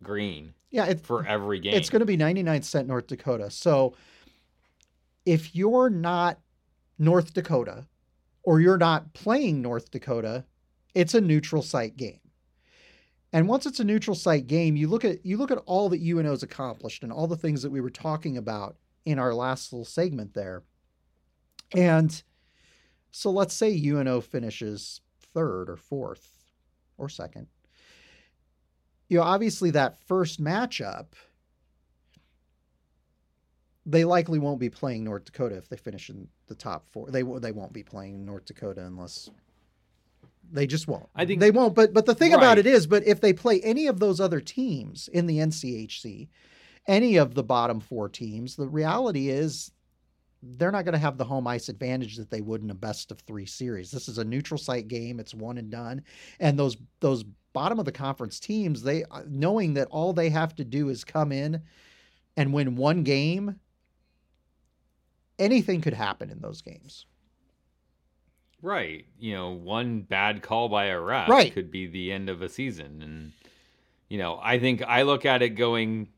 green. 0.02 0.54
Yeah, 0.70 0.86
it, 0.86 1.00
for 1.00 1.26
every 1.26 1.60
game. 1.60 1.74
It's 1.74 1.90
going 1.90 2.00
to 2.00 2.06
be 2.06 2.16
99 2.16 2.62
cent 2.62 2.88
North 2.88 3.06
Dakota. 3.06 3.50
So 3.50 3.94
if 5.24 5.54
you're 5.54 5.90
not 5.90 6.38
North 6.98 7.34
Dakota 7.34 7.86
or 8.42 8.60
you're 8.60 8.78
not 8.78 9.12
playing 9.14 9.62
North 9.62 9.90
Dakota, 9.90 10.44
it's 10.94 11.14
a 11.14 11.20
neutral 11.20 11.62
site 11.62 11.96
game. 11.96 12.20
And 13.32 13.48
once 13.48 13.66
it's 13.66 13.80
a 13.80 13.84
neutral 13.84 14.14
site 14.14 14.46
game, 14.46 14.76
you 14.76 14.88
look 14.88 15.04
at 15.04 15.24
you 15.24 15.36
look 15.36 15.50
at 15.50 15.62
all 15.66 15.88
that 15.90 16.00
UNO's 16.00 16.42
accomplished 16.42 17.02
and 17.02 17.12
all 17.12 17.26
the 17.26 17.36
things 17.36 17.62
that 17.62 17.70
we 17.70 17.80
were 17.80 17.90
talking 17.90 18.36
about 18.36 18.76
in 19.04 19.18
our 19.18 19.34
last 19.34 19.72
little 19.72 19.84
segment 19.84 20.32
there. 20.34 20.62
And 21.74 22.22
so 23.16 23.30
let's 23.30 23.54
say 23.54 23.74
UNO 23.74 24.20
finishes 24.20 25.00
third 25.32 25.70
or 25.70 25.76
fourth 25.76 26.52
or 26.98 27.08
second. 27.08 27.46
You 29.08 29.16
know, 29.16 29.24
obviously 29.24 29.70
that 29.70 29.98
first 30.06 30.38
matchup 30.38 31.06
they 33.86 34.04
likely 34.04 34.38
won't 34.38 34.60
be 34.60 34.68
playing 34.68 35.04
North 35.04 35.24
Dakota 35.24 35.56
if 35.56 35.66
they 35.66 35.78
finish 35.78 36.10
in 36.10 36.28
the 36.48 36.54
top 36.54 36.88
4. 36.90 37.10
They 37.10 37.22
they 37.22 37.52
won't 37.52 37.72
be 37.72 37.82
playing 37.82 38.26
North 38.26 38.44
Dakota 38.44 38.84
unless 38.84 39.30
they 40.52 40.66
just 40.66 40.86
won't. 40.86 41.08
I 41.14 41.24
think 41.24 41.40
they 41.40 41.50
won't. 41.50 41.74
But 41.74 41.94
but 41.94 42.04
the 42.04 42.14
thing 42.14 42.34
about 42.34 42.58
it 42.58 42.66
is, 42.66 42.86
but 42.86 43.06
if 43.06 43.22
they 43.22 43.32
play 43.32 43.62
any 43.62 43.86
of 43.86 43.98
those 43.98 44.20
other 44.20 44.42
teams 44.42 45.08
in 45.08 45.26
the 45.26 45.38
NCHC, 45.38 46.28
any 46.86 47.16
of 47.16 47.34
the 47.34 47.44
bottom 47.44 47.80
four 47.80 48.10
teams, 48.10 48.56
the 48.56 48.68
reality 48.68 49.30
is 49.30 49.70
they're 50.56 50.72
not 50.72 50.84
going 50.84 50.92
to 50.92 50.98
have 50.98 51.18
the 51.18 51.24
home 51.24 51.46
ice 51.46 51.68
advantage 51.68 52.16
that 52.16 52.30
they 52.30 52.40
would 52.40 52.62
in 52.62 52.70
a 52.70 52.74
best 52.74 53.10
of 53.10 53.20
three 53.20 53.46
series. 53.46 53.90
This 53.90 54.08
is 54.08 54.18
a 54.18 54.24
neutral 54.24 54.58
site 54.58 54.88
game; 54.88 55.20
it's 55.20 55.34
one 55.34 55.58
and 55.58 55.70
done. 55.70 56.02
And 56.40 56.58
those 56.58 56.76
those 57.00 57.24
bottom 57.52 57.78
of 57.78 57.84
the 57.84 57.92
conference 57.92 58.38
teams, 58.38 58.82
they 58.82 59.04
uh, 59.04 59.22
knowing 59.28 59.74
that 59.74 59.88
all 59.90 60.12
they 60.12 60.30
have 60.30 60.54
to 60.56 60.64
do 60.64 60.88
is 60.88 61.04
come 61.04 61.32
in 61.32 61.62
and 62.36 62.52
win 62.52 62.76
one 62.76 63.02
game. 63.02 63.58
Anything 65.38 65.80
could 65.82 65.94
happen 65.94 66.30
in 66.30 66.40
those 66.40 66.62
games. 66.62 67.06
Right. 68.62 69.04
You 69.18 69.34
know, 69.34 69.50
one 69.50 70.00
bad 70.00 70.42
call 70.42 70.68
by 70.68 70.86
a 70.86 70.98
ref 71.00 71.28
Right. 71.28 71.52
could 71.52 71.70
be 71.70 71.86
the 71.86 72.10
end 72.10 72.30
of 72.30 72.40
a 72.42 72.48
season. 72.48 73.02
And, 73.02 73.32
you 74.08 74.18
know, 74.18 74.40
I 74.42 74.58
think 74.58 74.82
I 74.82 75.02
look 75.02 75.26
at 75.26 75.42
it 75.42 75.50
going, 75.50 76.08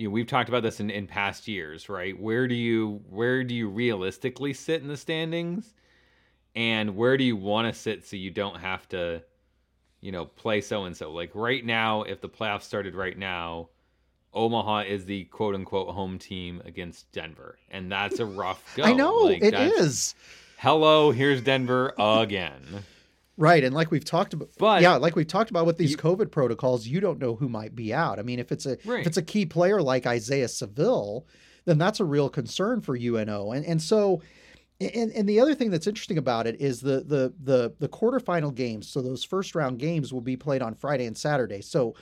you 0.00 0.06
know, 0.08 0.12
we've 0.12 0.26
talked 0.26 0.48
about 0.48 0.62
this 0.62 0.80
in, 0.80 0.88
in 0.88 1.06
past 1.06 1.46
years, 1.46 1.90
right? 1.90 2.18
Where 2.18 2.48
do 2.48 2.54
you 2.54 3.02
where 3.10 3.44
do 3.44 3.54
you 3.54 3.68
realistically 3.68 4.54
sit 4.54 4.80
in 4.80 4.88
the 4.88 4.96
standings? 4.96 5.74
And 6.56 6.96
where 6.96 7.18
do 7.18 7.22
you 7.22 7.36
want 7.36 7.72
to 7.72 7.78
sit 7.78 8.06
so 8.06 8.16
you 8.16 8.30
don't 8.30 8.56
have 8.56 8.88
to, 8.88 9.22
you 10.00 10.10
know, 10.10 10.24
play 10.24 10.62
so 10.62 10.84
and 10.84 10.96
so? 10.96 11.12
Like 11.12 11.32
right 11.34 11.62
now, 11.62 12.04
if 12.04 12.22
the 12.22 12.30
playoffs 12.30 12.62
started 12.62 12.94
right 12.94 13.16
now, 13.16 13.68
Omaha 14.32 14.84
is 14.84 15.04
the 15.04 15.24
quote 15.24 15.54
unquote 15.54 15.94
home 15.94 16.18
team 16.18 16.62
against 16.64 17.12
Denver. 17.12 17.58
And 17.70 17.92
that's 17.92 18.20
a 18.20 18.24
rough 18.26 18.74
go. 18.76 18.84
I 18.84 18.94
know 18.94 19.12
Like, 19.16 19.42
it 19.42 19.52
is. 19.52 20.14
Hello, 20.56 21.10
here's 21.10 21.42
Denver 21.42 21.92
again. 21.98 22.84
Right, 23.40 23.64
and 23.64 23.74
like 23.74 23.90
we've 23.90 24.04
talked 24.04 24.34
about, 24.34 24.50
But- 24.58 24.82
yeah, 24.82 24.96
like 24.96 25.16
we've 25.16 25.26
talked 25.26 25.50
about 25.50 25.64
with 25.66 25.78
these 25.78 25.92
You- 25.92 25.96
COVID 25.96 26.30
protocols, 26.30 26.86
you 26.86 27.00
don't 27.00 27.18
know 27.18 27.34
who 27.36 27.48
might 27.48 27.74
be 27.74 27.92
out. 27.92 28.18
I 28.18 28.22
mean, 28.22 28.38
if 28.38 28.52
it's 28.52 28.66
a 28.66 28.76
Right. 28.84 29.00
if 29.00 29.06
it's 29.06 29.16
a 29.16 29.22
key 29.22 29.46
player 29.46 29.80
like 29.80 30.06
Isaiah 30.06 30.46
Saville, 30.48 31.26
then 31.64 31.78
that's 31.78 32.00
a 32.00 32.04
real 32.04 32.28
concern 32.28 32.80
for 32.82 32.94
UNO. 32.96 33.50
And 33.52 33.64
and 33.64 33.80
so, 33.80 34.20
and 34.78 35.10
and 35.12 35.26
the 35.28 35.40
other 35.40 35.54
thing 35.54 35.70
that's 35.70 35.86
interesting 35.86 36.18
about 36.18 36.46
it 36.46 36.60
is 36.60 36.80
the 36.82 37.00
the 37.00 37.32
the 37.42 37.72
the 37.78 37.88
quarterfinal 37.88 38.54
games. 38.54 38.88
So 38.88 39.00
those 39.00 39.24
first 39.24 39.54
round 39.54 39.78
games 39.78 40.12
will 40.12 40.20
be 40.20 40.36
played 40.36 40.60
on 40.62 40.74
Friday 40.74 41.06
and 41.06 41.16
Saturday. 41.16 41.62
So 41.62 41.94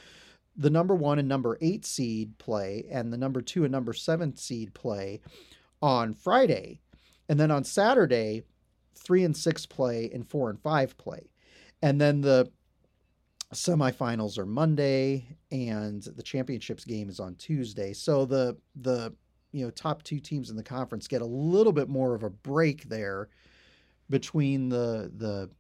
the 0.57 0.71
number 0.71 0.95
one 0.97 1.21
and 1.21 1.29
number 1.29 1.57
eight 1.61 1.87
seed 1.87 2.37
play, 2.39 2.85
and 2.91 3.13
the 3.13 3.17
number 3.17 3.41
two 3.41 3.63
and 3.63 3.71
number 3.71 3.93
seven 3.93 4.37
seed 4.37 4.75
play 4.75 5.21
on 5.81 6.15
Friday, 6.15 6.81
and 7.29 7.39
then 7.39 7.53
on 7.53 7.63
Saturday, 7.63 8.43
three 8.99 9.25
and 9.25 9.37
six 9.37 9.67
play 9.67 10.11
and 10.13 10.29
four 10.29 10.51
and 10.51 10.61
five 10.61 10.97
play, 10.99 11.31
and 11.83 12.01
then 12.01 12.21
the 12.21 12.51
semifinals 13.55 14.39
are 14.39 14.47
Monday, 14.47 15.37
and 15.51 16.03
the 16.03 16.23
championships 16.23 16.85
game 16.85 17.09
is 17.09 17.21
on 17.21 17.35
Tuesday. 17.37 17.93
So 17.93 18.25
the 18.25 18.57
the 18.77 19.15
you 19.53 19.65
know 19.65 19.71
top 19.71 20.03
two 20.03 20.21
teams 20.21 20.51
in 20.51 20.57
the 20.57 20.63
conference 20.63 21.09
get 21.09 21.23
a 21.23 21.27
little 21.27 21.73
bit 21.73 21.89
more 21.89 22.15
of 22.15 22.23
a 22.23 22.31
break 22.31 22.85
there 22.85 23.29
between 24.11 24.69
the 24.69 25.11
the 25.17 25.51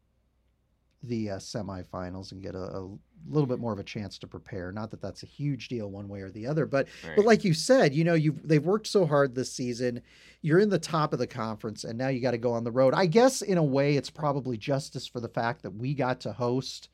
the 1.02 1.30
uh, 1.30 1.36
semifinals 1.36 2.32
and 2.32 2.42
get 2.42 2.54
a, 2.54 2.58
a 2.58 2.88
little 3.28 3.46
bit 3.46 3.58
more 3.58 3.72
of 3.72 3.78
a 3.78 3.84
chance 3.84 4.18
to 4.18 4.26
prepare. 4.26 4.72
Not 4.72 4.90
that 4.90 5.00
that's 5.00 5.22
a 5.22 5.26
huge 5.26 5.68
deal 5.68 5.90
one 5.90 6.08
way 6.08 6.20
or 6.20 6.30
the 6.30 6.46
other, 6.46 6.66
but 6.66 6.88
but 7.16 7.24
like 7.24 7.44
you 7.44 7.54
said, 7.54 7.94
you 7.94 8.04
know, 8.04 8.14
you've 8.14 8.46
they've 8.46 8.64
worked 8.64 8.86
so 8.86 9.06
hard 9.06 9.34
this 9.34 9.52
season. 9.52 10.02
You're 10.42 10.58
in 10.58 10.70
the 10.70 10.78
top 10.78 11.12
of 11.12 11.18
the 11.18 11.26
conference, 11.26 11.84
and 11.84 11.98
now 11.98 12.08
you 12.08 12.20
got 12.20 12.32
to 12.32 12.38
go 12.38 12.52
on 12.52 12.64
the 12.64 12.70
road. 12.70 12.94
I 12.94 13.06
guess 13.06 13.42
in 13.42 13.58
a 13.58 13.62
way, 13.62 13.96
it's 13.96 14.10
probably 14.10 14.56
justice 14.56 15.06
for 15.06 15.20
the 15.20 15.28
fact 15.28 15.62
that 15.62 15.74
we 15.74 15.94
got 15.94 16.20
to 16.20 16.32
host 16.32 16.88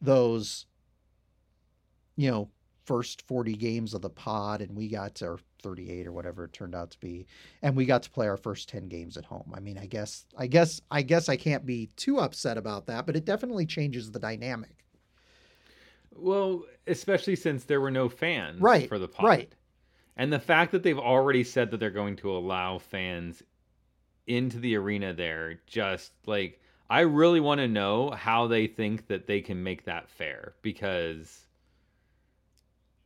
those, 0.00 0.66
you 2.16 2.30
know, 2.30 2.48
first 2.84 3.22
40 3.22 3.54
games 3.54 3.94
of 3.94 4.02
the 4.02 4.10
pod, 4.10 4.60
and 4.60 4.76
we 4.76 4.88
got 4.88 5.14
to 5.16 5.38
38 5.62 6.06
or 6.06 6.12
whatever 6.12 6.44
it 6.44 6.52
turned 6.52 6.74
out 6.74 6.90
to 6.92 7.00
be, 7.00 7.26
and 7.62 7.76
we 7.76 7.84
got 7.86 8.02
to 8.04 8.10
play 8.10 8.28
our 8.28 8.36
first 8.36 8.68
10 8.68 8.88
games 8.88 9.16
at 9.16 9.24
home. 9.24 9.52
I 9.54 9.60
mean, 9.60 9.78
I 9.78 9.86
guess, 9.86 10.26
I 10.36 10.46
guess, 10.46 10.80
I 10.90 11.02
guess 11.02 11.28
I 11.28 11.36
can't 11.36 11.64
be 11.66 11.90
too 11.96 12.18
upset 12.18 12.58
about 12.58 12.86
that, 12.86 13.06
but 13.06 13.16
it 13.16 13.24
definitely 13.24 13.66
changes 13.66 14.10
the 14.10 14.18
dynamic. 14.18 14.84
Well, 16.14 16.64
especially 16.86 17.36
since 17.36 17.64
there 17.64 17.80
were 17.80 17.90
no 17.90 18.08
fans 18.08 18.60
Right, 18.60 18.88
for 18.88 18.98
the 18.98 19.08
pod. 19.08 19.26
right. 19.26 19.54
And 20.16 20.32
the 20.32 20.38
fact 20.40 20.72
that 20.72 20.82
they've 20.82 20.98
already 20.98 21.42
said 21.42 21.70
that 21.70 21.78
they're 21.80 21.90
going 21.90 22.16
to 22.16 22.30
allow 22.36 22.78
fans 22.78 23.42
into 24.26 24.58
the 24.58 24.76
arena 24.76 25.14
there, 25.14 25.60
just 25.66 26.12
like 26.26 26.60
I 26.90 27.00
really 27.00 27.40
want 27.40 27.60
to 27.60 27.68
know 27.68 28.10
how 28.10 28.46
they 28.46 28.66
think 28.66 29.06
that 29.08 29.26
they 29.26 29.40
can 29.40 29.62
make 29.62 29.84
that 29.86 30.10
fair 30.10 30.54
because 30.62 31.46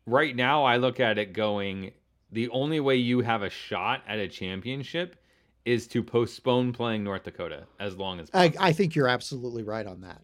right 0.06 0.34
now 0.34 0.64
I 0.64 0.76
look 0.78 0.98
at 1.00 1.18
it 1.18 1.32
going 1.32 1.92
the 2.32 2.48
only 2.50 2.80
way 2.80 2.96
you 2.96 3.20
have 3.20 3.42
a 3.42 3.50
shot 3.50 4.02
at 4.06 4.18
a 4.18 4.28
championship 4.28 5.16
is 5.64 5.86
to 5.88 6.02
postpone 6.02 6.72
playing 6.72 7.02
North 7.02 7.24
Dakota 7.24 7.64
as 7.80 7.96
long 7.96 8.20
as 8.20 8.30
I, 8.32 8.48
possible. 8.48 8.64
I 8.64 8.72
think 8.72 8.94
you're 8.94 9.08
absolutely 9.08 9.62
right 9.62 9.86
on 9.86 10.00
that. 10.02 10.22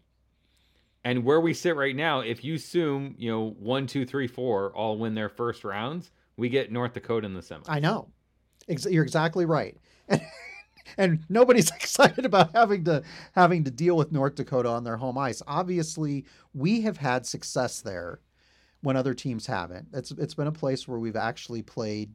And 1.03 1.25
where 1.25 1.41
we 1.41 1.53
sit 1.53 1.75
right 1.75 1.95
now, 1.95 2.21
if 2.21 2.43
you 2.45 2.55
assume, 2.55 3.15
you 3.17 3.29
know, 3.29 3.55
one, 3.59 3.87
two, 3.87 4.05
three, 4.05 4.27
four 4.27 4.71
all 4.73 4.97
win 4.97 5.13
their 5.13 5.27
first 5.27 5.65
rounds, 5.65 6.11
we 6.37 6.47
get 6.47 6.71
North 6.71 6.93
Dakota 6.93 7.25
in 7.25 7.33
the 7.33 7.41
semi. 7.41 7.63
I 7.67 7.79
know. 7.79 8.07
Ex- 8.69 8.85
you're 8.85 9.03
exactly 9.03 9.45
right. 9.45 9.77
And, 10.07 10.21
and 10.97 11.19
nobody's 11.27 11.69
excited 11.75 12.25
about 12.25 12.55
having 12.55 12.85
to 12.85 13.03
having 13.33 13.65
to 13.65 13.71
deal 13.71 13.97
with 13.97 14.13
North 14.13 14.35
Dakota 14.35 14.69
on 14.69 14.85
their 14.85 14.97
home 14.97 15.17
ice. 15.17 15.41
Obviously, 15.45 16.25
we 16.53 16.81
have 16.81 16.97
had 16.97 17.25
success 17.25 17.81
there 17.81 18.21
when 18.83 18.97
other 18.97 19.13
teams 19.13 19.47
haven't. 19.47 19.87
It's 19.93 20.11
it's 20.11 20.35
been 20.35 20.47
a 20.47 20.51
place 20.51 20.87
where 20.87 20.99
we've 20.99 21.15
actually 21.15 21.61
played 21.63 22.11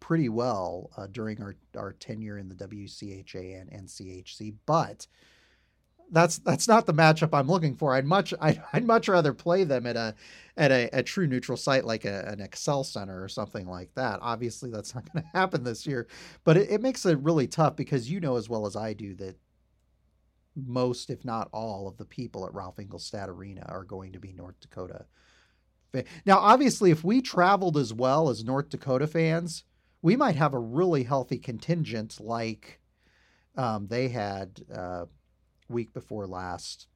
pretty 0.00 0.28
well 0.28 0.90
uh, 0.96 1.06
during 1.10 1.42
our, 1.42 1.54
our 1.76 1.92
tenure 1.92 2.38
in 2.38 2.48
the 2.48 2.54
WCHA 2.54 3.60
and 3.60 3.70
NCHC, 3.70 4.54
but 4.64 5.06
that's 6.12 6.38
that's 6.38 6.68
not 6.68 6.86
the 6.86 6.94
matchup 6.94 7.30
I'm 7.32 7.48
looking 7.48 7.74
for. 7.74 7.94
I'd 7.94 8.06
much 8.06 8.32
I'd, 8.40 8.62
I'd 8.72 8.86
much 8.86 9.08
rather 9.08 9.32
play 9.34 9.64
them 9.64 9.84
at 9.84 9.96
a 9.96 10.14
at 10.56 10.70
a, 10.70 10.88
a 10.92 11.02
true 11.02 11.26
neutral 11.26 11.58
site 11.58 11.84
like 11.84 12.04
a, 12.04 12.24
an 12.28 12.38
Xcel 12.38 12.86
Center 12.86 13.22
or 13.22 13.28
something 13.28 13.66
like 13.66 13.92
that. 13.96 14.20
Obviously, 14.22 14.70
that's 14.70 14.94
not 14.94 15.12
going 15.12 15.24
to 15.32 15.38
happen 15.38 15.64
this 15.64 15.86
year, 15.86 16.06
but 16.44 16.56
it, 16.56 16.70
it 16.70 16.80
makes 16.80 17.04
it 17.04 17.18
really 17.18 17.48
tough 17.48 17.74
because 17.74 18.08
you 18.08 18.20
know 18.20 18.36
as 18.36 18.48
well 18.48 18.64
as 18.64 18.76
I 18.76 18.92
do 18.92 19.14
that 19.16 19.36
most, 20.54 21.10
if 21.10 21.24
not 21.24 21.48
all, 21.52 21.88
of 21.88 21.96
the 21.96 22.04
people 22.04 22.46
at 22.46 22.54
Ralph 22.54 22.76
Engelstad 22.76 23.28
Arena 23.28 23.64
are 23.68 23.84
going 23.84 24.12
to 24.12 24.20
be 24.20 24.32
North 24.32 24.60
Dakota. 24.60 25.06
Now, 26.24 26.38
obviously, 26.38 26.90
if 26.90 27.04
we 27.04 27.20
traveled 27.20 27.76
as 27.76 27.92
well 27.92 28.28
as 28.28 28.44
North 28.44 28.70
Dakota 28.70 29.06
fans, 29.06 29.64
we 30.00 30.16
might 30.16 30.36
have 30.36 30.54
a 30.54 30.58
really 30.58 31.04
healthy 31.04 31.38
contingent 31.38 32.20
like 32.20 32.80
um, 33.56 33.86
they 33.88 34.08
had 34.08 34.62
uh, 34.74 35.04
week 35.68 35.92
before 35.92 36.26
last 36.26 36.86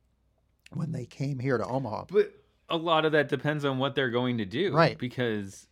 when 0.73 0.93
they 0.93 1.07
came 1.07 1.39
here 1.39 1.59
to 1.59 1.67
Omaha. 1.67 2.07
But 2.11 2.33
a 2.69 2.77
lot 2.77 3.05
of 3.05 3.13
that 3.13 3.29
depends 3.29 3.65
on 3.65 3.79
what 3.79 3.95
they're 3.95 4.11
going 4.11 4.39
to 4.39 4.45
do. 4.45 4.75
Right. 4.75 4.99
Because 4.99 5.69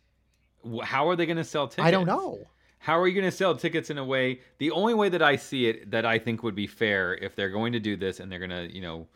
how 0.83 1.09
are 1.09 1.15
they 1.15 1.25
going 1.25 1.37
to 1.37 1.43
sell 1.43 1.67
tickets? 1.67 1.87
I 1.87 1.91
don't 1.91 2.05
know. 2.05 2.39
How 2.79 2.99
are 2.99 3.07
you 3.07 3.15
going 3.15 3.29
to 3.29 3.35
sell 3.35 3.55
tickets 3.55 3.89
in 3.89 3.97
a 3.97 4.05
way? 4.05 4.41
The 4.59 4.71
only 4.71 4.93
way 4.93 5.09
that 5.09 5.21
I 5.21 5.37
see 5.37 5.67
it 5.67 5.91
that 5.91 6.05
I 6.05 6.19
think 6.19 6.43
would 6.43 6.55
be 6.55 6.67
fair 6.67 7.15
if 7.15 7.35
they're 7.35 7.49
going 7.49 7.73
to 7.73 7.79
do 7.79 7.97
this 7.97 8.19
and 8.19 8.31
they're 8.31 8.39
going 8.39 8.51
to, 8.51 8.73
you 8.73 8.81
know, 8.81 9.07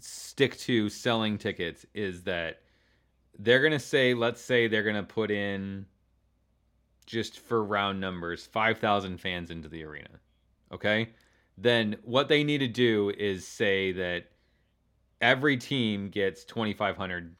stick 0.00 0.58
to 0.58 0.88
selling 0.90 1.38
tickets 1.38 1.86
is 1.94 2.24
that 2.24 2.60
they're 3.38 3.60
going 3.60 3.72
to 3.72 3.78
say, 3.78 4.14
let's 4.14 4.40
say 4.40 4.68
they're 4.68 4.82
going 4.82 4.96
to 4.96 5.02
put 5.02 5.30
in 5.30 5.86
just 7.06 7.38
for 7.38 7.62
round 7.64 8.00
numbers, 8.00 8.46
5,000 8.46 9.18
fans 9.18 9.50
into 9.50 9.68
the 9.68 9.84
arena. 9.84 10.20
Okay? 10.72 11.10
Then 11.56 11.96
what 12.02 12.28
they 12.28 12.44
need 12.44 12.58
to 12.58 12.68
do 12.68 13.12
is 13.16 13.46
say 13.46 13.92
that 13.92 14.24
every 15.20 15.56
team 15.56 16.08
gets 16.08 16.44
2,500 16.44 17.34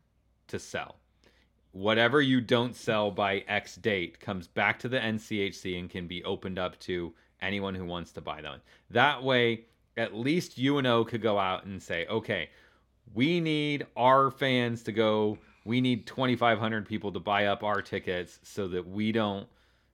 to 0.48 0.58
sell 0.58 0.96
whatever 1.76 2.22
you 2.22 2.40
don't 2.40 2.74
sell 2.74 3.10
by 3.10 3.44
X 3.48 3.76
date 3.76 4.18
comes 4.18 4.48
back 4.48 4.78
to 4.78 4.88
the 4.88 4.98
NCHC 4.98 5.78
and 5.78 5.90
can 5.90 6.06
be 6.06 6.24
opened 6.24 6.58
up 6.58 6.78
to 6.80 7.12
anyone 7.42 7.74
who 7.74 7.84
wants 7.84 8.12
to 8.12 8.20
buy 8.22 8.40
them. 8.40 8.60
That 8.90 9.22
way, 9.22 9.66
at 9.98 10.14
least 10.14 10.58
UNO 10.58 11.04
could 11.04 11.20
go 11.20 11.38
out 11.38 11.66
and 11.66 11.82
say, 11.82 12.06
okay, 12.06 12.48
we 13.14 13.40
need 13.40 13.86
our 13.94 14.30
fans 14.30 14.82
to 14.84 14.92
go 14.92 15.36
we 15.66 15.80
need 15.80 16.06
2,500 16.06 16.86
people 16.86 17.12
to 17.12 17.18
buy 17.18 17.46
up 17.46 17.64
our 17.64 17.82
tickets 17.82 18.38
so 18.44 18.68
that 18.68 18.86
we 18.86 19.10
don't, 19.10 19.48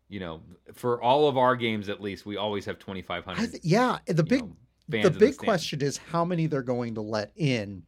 you 0.08 0.20
know, 0.20 0.42
for 0.74 1.02
all 1.02 1.26
of 1.26 1.38
our 1.38 1.56
games 1.56 1.88
at 1.88 2.00
least, 2.00 2.26
we 2.26 2.36
always 2.36 2.66
have 2.66 2.78
2,500. 2.78 3.58
yeah, 3.62 3.96
the 4.06 4.22
big 4.22 4.42
know, 4.42 5.02
the 5.02 5.10
big 5.10 5.34
stands. 5.34 5.36
question 5.38 5.80
is 5.80 5.96
how 5.96 6.26
many 6.26 6.46
they're 6.46 6.62
going 6.62 6.94
to 6.96 7.00
let 7.00 7.32
in 7.36 7.84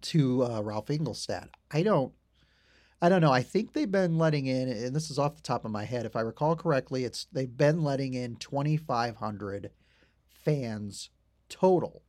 to 0.00 0.44
uh, 0.44 0.60
Ralph 0.60 0.86
Engelstad. 0.86 1.48
I 1.70 1.82
don't 1.84 2.12
I 3.00 3.08
don't 3.08 3.20
know. 3.20 3.30
I 3.32 3.42
think 3.42 3.72
they've 3.72 3.88
been 3.88 4.18
letting 4.18 4.46
in 4.46 4.68
and 4.68 4.96
this 4.96 5.12
is 5.12 5.18
off 5.18 5.36
the 5.36 5.42
top 5.42 5.64
of 5.64 5.70
my 5.70 5.84
head 5.84 6.06
if 6.06 6.16
I 6.16 6.20
recall 6.20 6.56
correctly, 6.56 7.04
it's 7.04 7.28
they've 7.32 7.56
been 7.56 7.84
letting 7.84 8.14
in 8.14 8.34
2500 8.34 9.70
fans 10.28 11.10
total. 11.48 12.02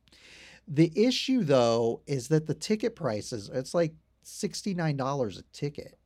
The 0.66 0.92
issue 0.96 1.44
though 1.44 2.02
is 2.08 2.26
that 2.28 2.48
the 2.48 2.54
ticket 2.54 2.96
prices 2.96 3.48
it's 3.54 3.74
like 3.74 3.92
$69 4.24 5.38
a 5.38 5.42
ticket. 5.52 5.98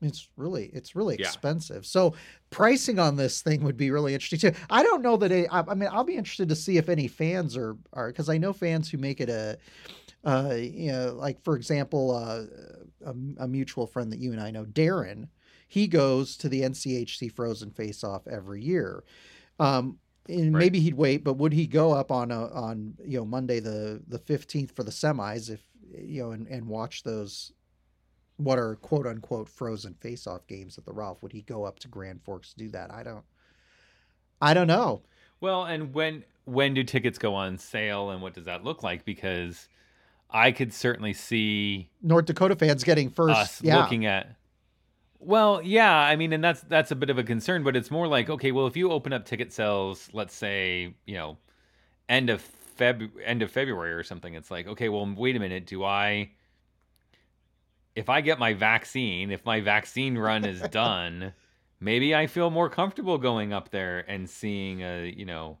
It's 0.00 0.28
really 0.36 0.66
it's 0.74 0.96
really 0.96 1.14
Yeah. 1.16 1.26
expensive. 1.26 1.86
So 1.86 2.14
pricing 2.50 2.98
on 2.98 3.14
this 3.16 3.40
thing 3.40 3.62
would 3.62 3.76
be 3.76 3.92
really 3.92 4.14
interesting 4.14 4.50
too. 4.52 4.58
I 4.68 4.82
don't 4.82 5.00
know 5.00 5.16
that 5.18 5.30
it, 5.30 5.46
I, 5.50 5.60
I 5.60 5.74
mean 5.74 5.88
I'll 5.92 6.02
be 6.02 6.16
interested 6.16 6.48
to 6.48 6.56
see 6.56 6.76
if 6.76 6.88
any 6.88 7.06
fans 7.06 7.56
are 7.56 7.76
are 7.92 8.08
because 8.08 8.28
I 8.28 8.36
know 8.38 8.52
fans 8.52 8.90
who 8.90 8.98
make 8.98 9.20
it 9.20 9.28
a 9.28 9.58
uh 10.24 10.54
you 10.58 10.90
know 10.90 11.14
like 11.14 11.40
for 11.42 11.56
example 11.56 12.10
uh 12.10 12.44
a, 13.04 13.14
a 13.44 13.48
mutual 13.48 13.86
friend 13.86 14.12
that 14.12 14.18
you 14.18 14.32
and 14.32 14.40
I 14.40 14.50
know 14.50 14.64
Darren 14.64 15.28
he 15.68 15.86
goes 15.86 16.36
to 16.38 16.48
the 16.48 16.62
NCHC 16.62 17.30
Frozen 17.32 17.70
Face 17.70 18.02
Off 18.04 18.26
every 18.26 18.62
year. 18.62 19.04
Um 19.58 19.98
and 20.28 20.52
Right. 20.52 20.60
maybe 20.60 20.80
he'd 20.80 20.94
wait, 20.94 21.24
but 21.24 21.34
would 21.34 21.52
he 21.52 21.66
go 21.66 21.92
up 21.92 22.12
on 22.12 22.30
a, 22.30 22.46
on 22.48 22.94
you 23.04 23.18
know 23.18 23.24
Monday 23.24 23.60
the 23.60 24.02
the 24.06 24.18
fifteenth 24.18 24.70
for 24.74 24.82
the 24.84 24.90
semis 24.92 25.50
if 25.50 25.60
you 25.98 26.22
know 26.22 26.30
and, 26.32 26.46
and 26.46 26.66
watch 26.66 27.02
those 27.02 27.52
what 28.36 28.58
are 28.58 28.76
quote 28.76 29.06
unquote 29.06 29.48
frozen 29.48 29.94
face 29.94 30.26
off 30.26 30.46
games 30.46 30.78
at 30.78 30.84
the 30.84 30.92
Ralph? 30.92 31.22
Would 31.22 31.32
he 31.32 31.42
go 31.42 31.64
up 31.64 31.78
to 31.80 31.88
Grand 31.88 32.22
Forks 32.22 32.52
to 32.52 32.58
do 32.58 32.70
that? 32.70 32.92
I 32.92 33.02
don't 33.02 33.24
I 34.40 34.54
don't 34.54 34.66
know. 34.66 35.02
Well, 35.40 35.64
and 35.64 35.94
when 35.94 36.24
when 36.44 36.74
do 36.74 36.82
tickets 36.82 37.18
go 37.18 37.34
on 37.34 37.58
sale 37.58 38.10
and 38.10 38.20
what 38.20 38.34
does 38.34 38.46
that 38.46 38.64
look 38.64 38.82
like? 38.82 39.04
Because 39.04 39.68
I 40.30 40.50
could 40.50 40.72
certainly 40.72 41.12
see 41.12 41.90
North 42.02 42.24
Dakota 42.24 42.56
fans 42.56 42.84
getting 42.84 43.10
first. 43.10 43.62
yeah. 43.62 43.78
looking 43.78 44.06
at 44.06 44.36
well 45.24 45.62
yeah 45.62 45.96
i 45.96 46.16
mean 46.16 46.32
and 46.32 46.42
that's 46.42 46.62
that's 46.62 46.90
a 46.90 46.96
bit 46.96 47.08
of 47.08 47.16
a 47.16 47.22
concern 47.22 47.62
but 47.62 47.76
it's 47.76 47.92
more 47.92 48.08
like 48.08 48.28
okay 48.28 48.50
well 48.50 48.66
if 48.66 48.76
you 48.76 48.90
open 48.90 49.12
up 49.12 49.24
ticket 49.24 49.52
sales 49.52 50.08
let's 50.12 50.34
say 50.34 50.92
you 51.06 51.14
know 51.14 51.38
end 52.08 52.28
of 52.28 52.44
feb 52.78 53.10
end 53.24 53.42
of 53.42 53.50
february 53.50 53.92
or 53.92 54.02
something 54.02 54.34
it's 54.34 54.50
like 54.50 54.66
okay 54.66 54.88
well 54.88 55.12
wait 55.16 55.36
a 55.36 55.40
minute 55.40 55.66
do 55.66 55.84
i 55.84 56.30
if 57.94 58.08
i 58.08 58.20
get 58.20 58.38
my 58.38 58.52
vaccine 58.54 59.30
if 59.30 59.44
my 59.44 59.60
vaccine 59.60 60.16
run 60.16 60.44
is 60.44 60.60
done 60.70 61.32
maybe 61.80 62.14
i 62.14 62.26
feel 62.26 62.50
more 62.50 62.68
comfortable 62.68 63.18
going 63.18 63.52
up 63.52 63.70
there 63.70 64.00
and 64.10 64.28
seeing 64.28 64.82
a 64.82 65.12
you 65.16 65.24
know 65.24 65.58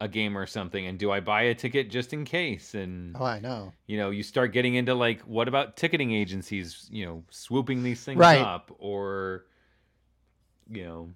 a 0.00 0.08
game 0.08 0.36
or 0.36 0.46
something 0.46 0.86
and 0.86 0.98
do 0.98 1.10
i 1.12 1.20
buy 1.20 1.42
a 1.42 1.54
ticket 1.54 1.88
just 1.90 2.12
in 2.12 2.24
case 2.24 2.74
and 2.74 3.16
Oh, 3.18 3.24
I 3.24 3.38
know. 3.38 3.72
you 3.86 3.96
know 3.96 4.10
you 4.10 4.22
start 4.24 4.52
getting 4.52 4.74
into 4.74 4.94
like 4.94 5.20
what 5.22 5.46
about 5.48 5.76
ticketing 5.76 6.12
agencies 6.12 6.88
you 6.90 7.04
know 7.06 7.22
swooping 7.30 7.82
these 7.82 8.02
things 8.04 8.18
Right. 8.18 8.40
up 8.40 8.74
or 8.78 9.44
you 10.70 10.84
know 10.84 11.10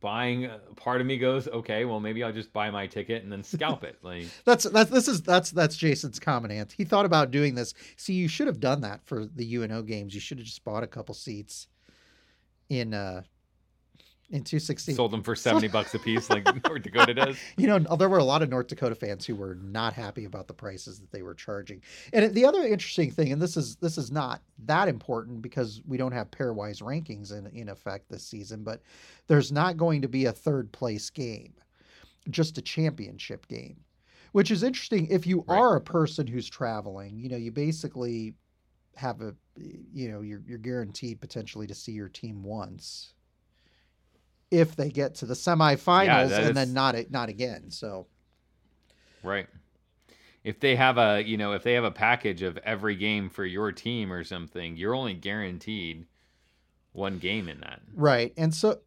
buying 0.00 0.46
uh, 0.46 0.58
part 0.76 1.00
of 1.00 1.06
me 1.06 1.18
goes 1.18 1.48
okay 1.48 1.84
well 1.84 1.98
maybe 1.98 2.22
i'll 2.22 2.32
just 2.32 2.52
buy 2.52 2.70
my 2.70 2.86
ticket 2.86 3.22
and 3.22 3.32
then 3.32 3.42
scalp 3.42 3.82
it 3.84 3.98
like 4.02 4.26
That's 4.44 4.64
that's 4.64 4.90
this 4.90 5.08
is 5.08 5.22
that's 5.22 5.50
that's 5.50 5.76
Jason's 5.76 6.18
comment. 6.18 6.52
Ant. 6.52 6.72
He 6.72 6.84
thought 6.84 7.04
about 7.04 7.30
doing 7.30 7.54
this. 7.54 7.74
See, 7.96 8.14
you 8.14 8.28
should 8.28 8.46
have 8.46 8.60
done 8.60 8.80
that 8.82 9.00
for 9.04 9.26
the 9.26 9.56
UNO 9.56 9.82
games. 9.82 10.14
You 10.14 10.20
should 10.20 10.38
have 10.38 10.46
just 10.46 10.64
bought 10.64 10.82
a 10.82 10.86
couple 10.86 11.14
seats 11.14 11.66
in 12.68 12.94
uh 12.94 13.22
in 14.30 14.44
216. 14.44 14.94
sold 14.94 15.10
them 15.10 15.22
for 15.22 15.34
70 15.34 15.68
bucks 15.72 15.94
a 15.94 15.98
piece 15.98 16.28
like 16.28 16.44
north 16.68 16.82
dakota 16.82 17.14
does 17.14 17.38
You 17.56 17.66
know, 17.66 17.78
there 17.96 18.08
were 18.08 18.18
a 18.18 18.24
lot 18.24 18.42
of 18.42 18.50
North 18.50 18.66
Dakota 18.66 18.94
fans 18.94 19.24
who 19.24 19.34
were 19.34 19.54
not 19.56 19.92
happy 19.94 20.24
about 20.26 20.46
the 20.48 20.54
prices 20.54 21.00
that 21.00 21.10
they 21.10 21.22
were 21.22 21.34
charging. 21.34 21.82
And 22.12 22.34
the 22.34 22.44
other 22.44 22.62
interesting 22.62 23.10
thing, 23.10 23.32
and 23.32 23.40
this 23.40 23.56
is 23.56 23.76
this 23.76 23.96
is 23.96 24.10
not 24.10 24.42
that 24.66 24.88
important 24.88 25.40
because 25.42 25.80
we 25.86 25.96
don't 25.96 26.12
have 26.12 26.30
pairwise 26.30 26.82
rankings 26.82 27.32
in 27.36 27.46
in 27.48 27.68
effect 27.68 28.08
this 28.10 28.24
season, 28.24 28.62
but 28.64 28.82
there's 29.28 29.50
not 29.50 29.76
going 29.76 30.02
to 30.02 30.08
be 30.08 30.26
a 30.26 30.32
third 30.32 30.70
place 30.72 31.08
game, 31.10 31.54
just 32.30 32.58
a 32.58 32.62
championship 32.62 33.46
game, 33.48 33.80
which 34.32 34.50
is 34.50 34.62
interesting. 34.62 35.06
If 35.06 35.26
you 35.26 35.44
Right. 35.46 35.58
are 35.58 35.76
a 35.76 35.80
person 35.80 36.26
who's 36.26 36.48
traveling, 36.48 37.18
you 37.18 37.28
know, 37.28 37.36
you 37.36 37.50
basically 37.50 38.34
have 38.96 39.20
a, 39.22 39.34
you 39.56 40.10
know, 40.10 40.20
you're 40.20 40.42
you're 40.46 40.58
guaranteed 40.58 41.20
potentially 41.20 41.66
to 41.66 41.74
see 41.74 41.92
your 41.92 42.08
team 42.08 42.42
once. 42.42 43.14
If 44.50 44.76
they 44.76 44.90
get 44.90 45.16
to 45.16 45.26
the 45.26 45.34
semifinals 45.34 46.30
that 46.30 46.40
and 46.40 46.50
is- 46.50 46.54
then 46.54 46.72
not 46.72 46.96
not 47.10 47.28
again, 47.28 47.70
so. 47.70 48.06
Right. 49.22 49.46
If 50.44 50.60
they 50.60 50.76
have 50.76 50.96
a 50.96 51.22
you 51.22 51.36
know 51.36 51.52
if 51.52 51.62
they 51.62 51.74
have 51.74 51.84
a 51.84 51.90
package 51.90 52.42
of 52.42 52.56
every 52.58 52.96
game 52.96 53.28
for 53.28 53.44
your 53.44 53.72
team 53.72 54.12
or 54.12 54.24
something 54.24 54.76
you're 54.76 54.94
only 54.94 55.14
guaranteed 55.14 56.06
one 56.92 57.18
game 57.18 57.48
in 57.48 57.60
that. 57.60 57.80
Right, 57.94 58.32
and 58.36 58.54
so 58.54 58.80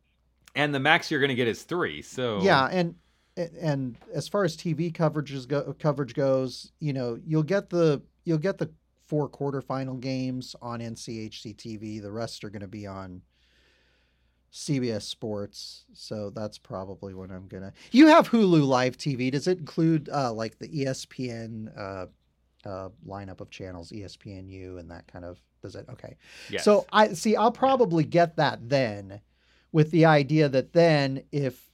and 0.56 0.74
the 0.74 0.80
max 0.80 1.12
you're 1.12 1.20
going 1.20 1.30
to 1.30 1.36
get 1.36 1.48
is 1.48 1.64
three 1.64 2.02
so 2.02 2.42
yeah, 2.42 2.68
and 2.72 2.96
and 3.38 3.98
as 4.14 4.28
far 4.28 4.44
as 4.44 4.58
TV 4.58 4.92
coverages 4.92 5.48
go, 5.48 5.74
coverage 5.80 6.14
goes, 6.14 6.72
you 6.80 6.94
know, 6.94 7.20
you'll 7.26 7.44
get 7.44 7.70
the 7.70 8.02
you'll 8.26 8.38
get 8.38 8.58
the 8.58 8.70
four 9.08 9.30
quarterfinal 9.30 10.00
games 10.00 10.56
on 10.62 10.80
NCHC 10.80 11.56
TV. 11.56 12.02
The 12.02 12.12
rest 12.12 12.44
are 12.44 12.50
going 12.50 12.62
to 12.62 12.68
be 12.68 12.88
on 12.88 13.22
CBS 14.52 15.04
Sports. 15.04 15.86
So 15.94 16.30
that's 16.30 16.58
probably 16.58 17.14
what 17.14 17.32
I'm 17.32 17.48
gonna. 17.48 17.74
You 17.92 18.08
have 18.08 18.30
Hulu 18.30 18.66
Live 18.66 18.98
TV. 18.98 19.32
Does 19.32 19.48
it 19.48 19.60
include 19.60 20.10
uh, 20.10 20.34
like 20.34 20.60
the 20.60 20.68
ESPN 20.68 21.78
uh, 21.78 22.06
uh, 22.68 22.90
lineup 23.08 23.40
of 23.42 23.50
channels, 23.50 23.92
ESPNU, 23.92 24.80
and 24.80 24.92
that 24.92 25.08
kind 25.08 25.26
of? 25.26 25.40
Does 25.62 25.76
it? 25.76 25.86
Okay. 25.90 26.18
yes. 26.50 26.64
So 26.66 26.86
I 26.92 27.14
see. 27.14 27.36
I'll 27.36 27.52
probably 27.52 28.04
get 28.04 28.36
that 28.38 28.68
then, 28.68 29.22
with 29.72 29.92
the 29.92 30.06
idea 30.06 30.50
that 30.50 30.74
then 30.74 31.24
if, 31.32 31.72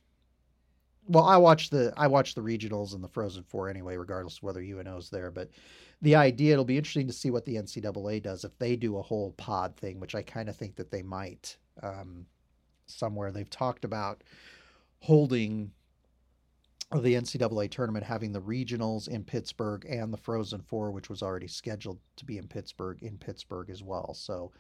well, 1.08 1.24
I 1.24 1.38
watch 1.38 1.70
the 1.72 1.94
I 1.98 2.08
watch 2.08 2.36
the 2.36 2.42
regionals 2.42 2.94
and 2.94 3.04
the 3.04 3.08
Frozen 3.08 3.44
Four 3.44 3.70
anyway, 3.70 3.98
regardless 3.98 4.38
of 4.38 4.44
whether 4.44 4.62
UNO's 4.62 5.10
there. 5.10 5.32
But 5.32 5.50
the 6.04 6.16
idea 6.16 6.54
it'll 6.54 6.66
be 6.66 6.78
interesting 6.78 7.08
to 7.08 7.14
see 7.14 7.32
what 7.32 7.46
the 7.46 7.56
NCAA 7.56 8.22
does 8.22 8.44
if 8.44 8.56
they 8.60 8.76
do 8.76 8.98
a 8.98 9.02
whole 9.02 9.32
pod 9.32 9.76
thing, 9.78 10.00
which 10.00 10.14
I 10.14 10.22
kind 10.22 10.48
of 10.48 10.56
think 10.56 10.76
that 10.76 10.92
they 10.92 11.02
might. 11.02 11.58
Um, 11.82 12.28
somewhere 12.88 13.32
they've 13.32 13.50
talked 13.50 13.86
about 13.86 14.24
holding 15.00 15.72
the 16.94 17.16
NCAA 17.16 17.70
tournament 17.70 18.06
having 18.06 18.32
the 18.32 18.42
regionals 18.42 19.10
in 19.10 19.24
Pittsburgh 19.24 19.86
and 19.90 20.12
the 20.14 20.18
Frozen 20.18 20.62
Four, 20.62 20.92
which 20.92 21.10
was 21.10 21.22
already 21.22 21.48
scheduled 21.48 22.00
to 22.16 22.26
be 22.26 22.38
in 22.38 22.48
Pittsburgh, 22.48 23.04
in 23.04 23.18
Pittsburgh 23.18 23.70
as 23.70 23.84
well. 23.84 24.14
So, 24.14 24.52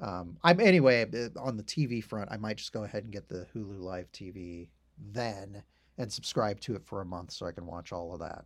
um, 0.00 0.36
I'm 0.42 0.60
anyway 0.60 1.02
uh, 1.02 1.40
on 1.40 1.56
the 1.56 1.62
TV 1.62 2.02
front. 2.02 2.30
I 2.32 2.36
might 2.36 2.56
just 2.56 2.72
go 2.72 2.84
ahead 2.84 3.04
and 3.04 3.12
get 3.12 3.28
the 3.28 3.46
Hulu 3.54 3.80
Live 3.80 4.10
TV 4.12 4.68
then 5.12 5.62
and 5.98 6.12
subscribe 6.12 6.60
to 6.60 6.74
it 6.74 6.84
for 6.84 7.00
a 7.00 7.04
month 7.04 7.32
so 7.32 7.46
I 7.46 7.52
can 7.52 7.66
watch 7.66 7.92
all 7.92 8.12
of 8.12 8.20
that, 8.20 8.44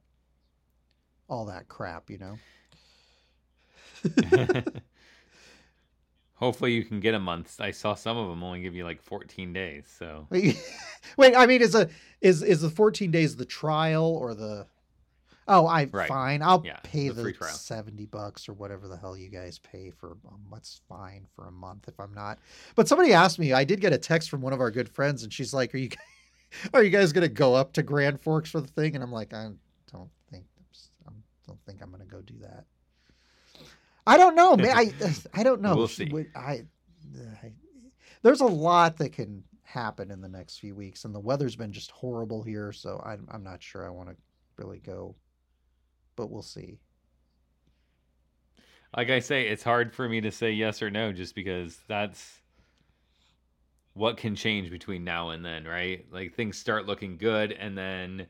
all 1.28 1.46
that 1.46 1.68
crap, 1.68 2.10
you 2.10 2.18
know. 2.18 2.38
Hopefully 6.43 6.72
you 6.72 6.84
can 6.84 6.99
get 6.99 7.14
a 7.14 7.20
month. 7.20 7.61
I 7.61 7.70
saw 7.70 7.95
some 7.95 8.18
of 8.18 8.28
them 8.28 8.43
only 8.43 8.62
give 8.62 8.74
you 8.74 8.82
like 8.82 9.01
14 9.01 9.53
days. 9.53 9.84
So 9.97 10.26
Wait, 11.16 11.36
I 11.36 11.47
mean, 11.47 11.62
is 11.62 11.76
a 11.76 11.88
is 12.20 12.43
is 12.43 12.62
the 12.62 12.68
14 12.68 13.12
days 13.12 13.36
the 13.36 13.45
trial 13.45 14.05
or 14.05 14.34
the? 14.34 14.66
Oh, 15.47 15.68
I 15.68 15.84
Right. 15.84 16.09
fine. 16.09 16.43
I'll 16.43 16.62
Yeah, 16.64 16.78
pay 16.82 17.11
the 17.11 17.22
the, 17.22 17.34
70 17.45 18.07
bucks 18.07 18.49
or 18.49 18.55
whatever 18.55 18.88
the 18.88 18.97
hell 18.97 19.16
you 19.16 19.28
guys 19.28 19.61
pay 19.61 19.93
for. 19.93 20.16
Um, 20.26 20.40
that's 20.53 20.80
fine 20.88 21.28
for 21.36 21.47
a 21.47 21.53
month 21.53 21.86
if 21.86 22.01
I'm 22.01 22.12
not. 22.12 22.40
But 22.74 22.88
somebody 22.88 23.12
asked 23.12 23.38
me. 23.38 23.53
I 23.53 23.62
did 23.62 23.80
get 23.80 23.93
a 23.93 23.99
text 23.99 24.28
from 24.28 24.40
one 24.40 24.53
of 24.53 24.61
our 24.61 24.72
good 24.72 24.88
friends, 24.88 25.22
and 25.22 25.32
she's 25.32 25.55
like, 25.55 25.72
"Are 25.72 25.78
you 25.78 25.90
are 26.74 26.82
you 26.82 26.90
guys 26.90 27.12
gonna 27.12 27.28
go 27.28 27.55
up 27.55 27.72
to 27.74 27.84
Grand 27.84 28.20
Forks 28.20 28.51
for 28.51 28.61
the 28.61 28.66
thing?" 28.66 28.97
And 28.97 29.05
I'm 29.05 29.12
like, 29.12 29.32
I 29.32 29.51
don't 29.93 30.11
think 30.28 30.47
I 31.07 31.12
don't 31.47 31.61
think 31.66 31.82
I'm 31.82 31.93
gonna 31.93 32.05
go 32.05 32.20
do 32.20 32.34
that. 32.40 32.64
I 34.07 34.16
don't 34.16 34.34
know, 34.34 34.57
man. 34.57 34.76
I 34.76 34.92
I 35.32 35.42
don't 35.42 35.61
know. 35.61 35.76
We'll 35.76 35.88
see. 35.88 36.11
I, 36.34 36.40
I 36.40 36.64
there's 38.22 38.40
a 38.40 38.46
lot 38.46 38.96
that 38.98 39.12
can 39.12 39.44
happen 39.62 40.11
in 40.11 40.20
the 40.20 40.28
next 40.28 40.59
few 40.59 40.74
weeks, 40.74 41.05
and 41.05 41.14
the 41.14 41.20
weather's 41.20 41.57
been 41.57 41.72
just 41.72 41.90
horrible 41.90 42.42
here, 42.42 42.72
so 42.72 43.03
I'm 43.05 43.26
I'm 43.30 43.44
not 43.44 43.62
sure 43.62 43.86
I 43.86 43.90
want 43.90 44.11
to 44.11 44.16
really 44.57 44.80
go, 44.80 45.16
but 46.16 46.30
we'll 46.30 46.42
see. 46.42 46.78
like 48.96 49.11
I 49.11 49.20
say, 49.20 49.48
it's 49.48 49.62
hard 49.62 49.94
for 49.94 50.09
me 50.09 50.20
to 50.20 50.30
say 50.30 50.53
yes 50.53 50.82
or 50.82 50.90
no 50.90 51.12
just 51.12 51.34
because 51.34 51.78
that's 51.88 52.40
what 53.94 54.16
can 54.16 54.34
change 54.34 54.70
between 54.70 55.05
now 55.05 55.30
and 55.30 55.44
then, 55.44 55.64
right? 55.64 56.07
Like 56.11 56.34
things 56.34 56.59
start 56.59 56.86
looking 56.86 57.16
good 57.16 57.53
and 57.53 57.76
then 57.76 58.26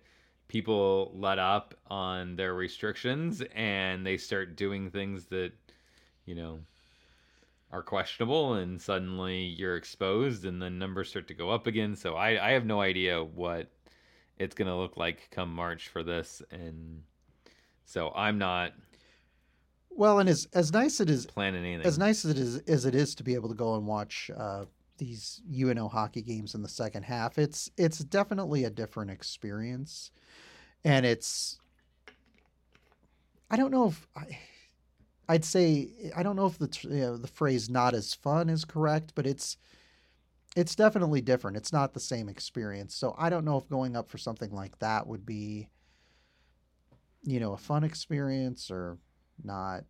people 0.53 1.11
let 1.14 1.38
up 1.38 1.74
on 1.86 2.36
their 2.36 2.53
restrictions 2.53 3.42
and 3.55 4.05
they 4.05 4.18
start 4.18 4.55
doing 4.55 4.90
things 4.90 5.24
that 5.24 5.50
you 6.26 6.34
know 6.34 6.59
are 7.70 7.82
questionable 7.82 8.53
and 8.53 8.78
suddenly 8.80 9.44
you're 9.44 9.76
exposed 9.76 10.44
and 10.44 10.61
then 10.61 10.78
numbers 10.78 11.09
start 11.09 11.26
to 11.26 11.32
go 11.32 11.48
up 11.48 11.66
again. 11.66 11.96
So 11.96 12.16
i, 12.16 12.48
I 12.48 12.50
have 12.53 12.66
no 12.66 12.82
idea 12.82 13.24
what 13.24 13.70
it's 14.38 14.55
going 14.55 14.68
to 14.68 14.76
look 14.76 14.98
like 14.98 15.30
come 15.30 15.55
march 15.55 15.88
for 15.88 16.03
this. 16.03 16.42
And 16.50 17.03
so 17.86 18.12
i'm 18.14 18.36
not 18.36 18.72
Well, 19.88 20.18
and 20.18 20.28
as 20.28 20.46
as 20.53 20.70
nice 20.70 21.00
it 21.00 21.09
is 21.09 21.24
planning 21.24 21.64
anything. 21.64 21.86
as 21.86 21.98
nice 21.98 22.26
as 22.26 22.32
it 22.32 22.38
is 22.38 22.59
as 22.68 22.84
it 22.84 22.94
is 22.94 23.14
to 23.14 23.22
be 23.24 23.32
able 23.34 23.48
to 23.48 23.55
go 23.55 23.74
and 23.74 23.86
watch 23.86 24.30
uh, 24.36 24.66
these 24.98 25.40
UNO 25.50 25.88
hockey 25.88 26.22
games 26.22 26.55
in 26.55 26.62
the 26.62 26.68
second 26.68 27.05
half, 27.05 27.38
it's 27.38 27.70
it's 27.76 27.98
definitely 28.00 28.64
a 28.64 28.70
different 28.70 29.11
experience, 29.11 30.11
and 30.85 31.07
it's 31.07 31.59
I 33.51 33.57
don't 33.57 33.70
know 33.70 33.89
if 33.89 34.07
I, 34.16 34.39
I'd 35.28 35.45
say 35.45 35.91
I 36.16 36.22
don't 36.22 36.37
know 36.37 36.47
if 36.47 36.59
the 36.59 36.68
you 36.85 37.01
know, 37.01 37.16
the 37.16 37.28
phrase 37.28 37.70
"not 37.70 37.95
as 37.95 38.14
fun" 38.14 38.49
is 38.49 38.64
correct, 38.64 39.12
but 39.14 39.26
it's 39.26 39.57
it's 40.57 40.74
definitely 40.74 41.20
different. 41.20 41.57
It's 41.57 41.72
not 41.72 41.95
the 41.95 42.01
same 42.01 42.28
experience, 42.28 42.95
so 42.95 43.14
I 43.18 43.30
don't 43.30 43.45
know 43.45 43.57
if 43.59 43.68
going 43.68 43.97
up 43.97 44.09
for 44.11 44.18
something 44.18 44.53
like 44.53 44.78
that 44.80 45.07
would 45.07 45.24
be 45.24 45.68
you 47.24 47.41
know 47.41 47.53
a 47.53 47.57
fun 47.59 47.85
experience 47.85 48.70
or 48.70 48.99
not. 49.43 49.85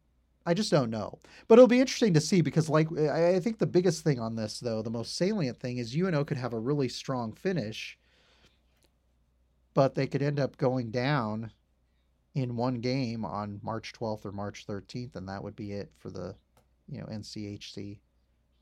I 0.45 0.55
just 0.55 0.73
don't 0.73 0.91
know. 0.91 1.21
But 1.47 1.59
it'll 1.59 1.69
be 1.69 1.81
interesting 1.81 2.15
to 2.15 2.21
see 2.21 2.41
because, 2.41 2.69
like, 2.69 2.89
I 2.99 3.37
I 3.37 3.41
think 3.41 3.59
the 3.59 3.67
biggest 3.67 4.03
thing 4.03 4.19
on 4.19 4.35
this, 4.37 4.59
though, 4.61 4.83
the 4.83 4.91
most 4.91 5.17
salient 5.17 5.61
thing 5.61 5.79
is 5.79 5.95
UNO 5.95 6.25
could 6.25 6.37
have 6.37 6.53
a 6.53 6.59
really 6.59 6.89
strong 6.89 7.33
finish, 7.33 7.99
but 9.75 9.95
they 9.95 10.07
could 10.07 10.23
end 10.23 10.39
up 10.41 10.57
going 10.57 10.91
down 10.91 11.51
in 12.35 12.57
one 12.57 12.77
game 12.77 13.25
on 13.25 13.61
March 13.63 13.93
12th 13.93 14.25
or 14.25 14.33
March 14.33 14.67
13th, 14.67 15.17
and 15.17 15.29
that 15.29 15.43
would 15.43 15.57
be 15.57 15.73
it 15.73 15.93
for 15.99 16.11
the, 16.11 16.35
you 16.89 16.99
know, 16.99 17.07
NCHC 17.07 17.99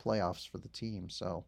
playoffs 0.05 0.49
for 0.49 0.59
the 0.59 0.69
team. 0.69 1.09
So, 1.09 1.45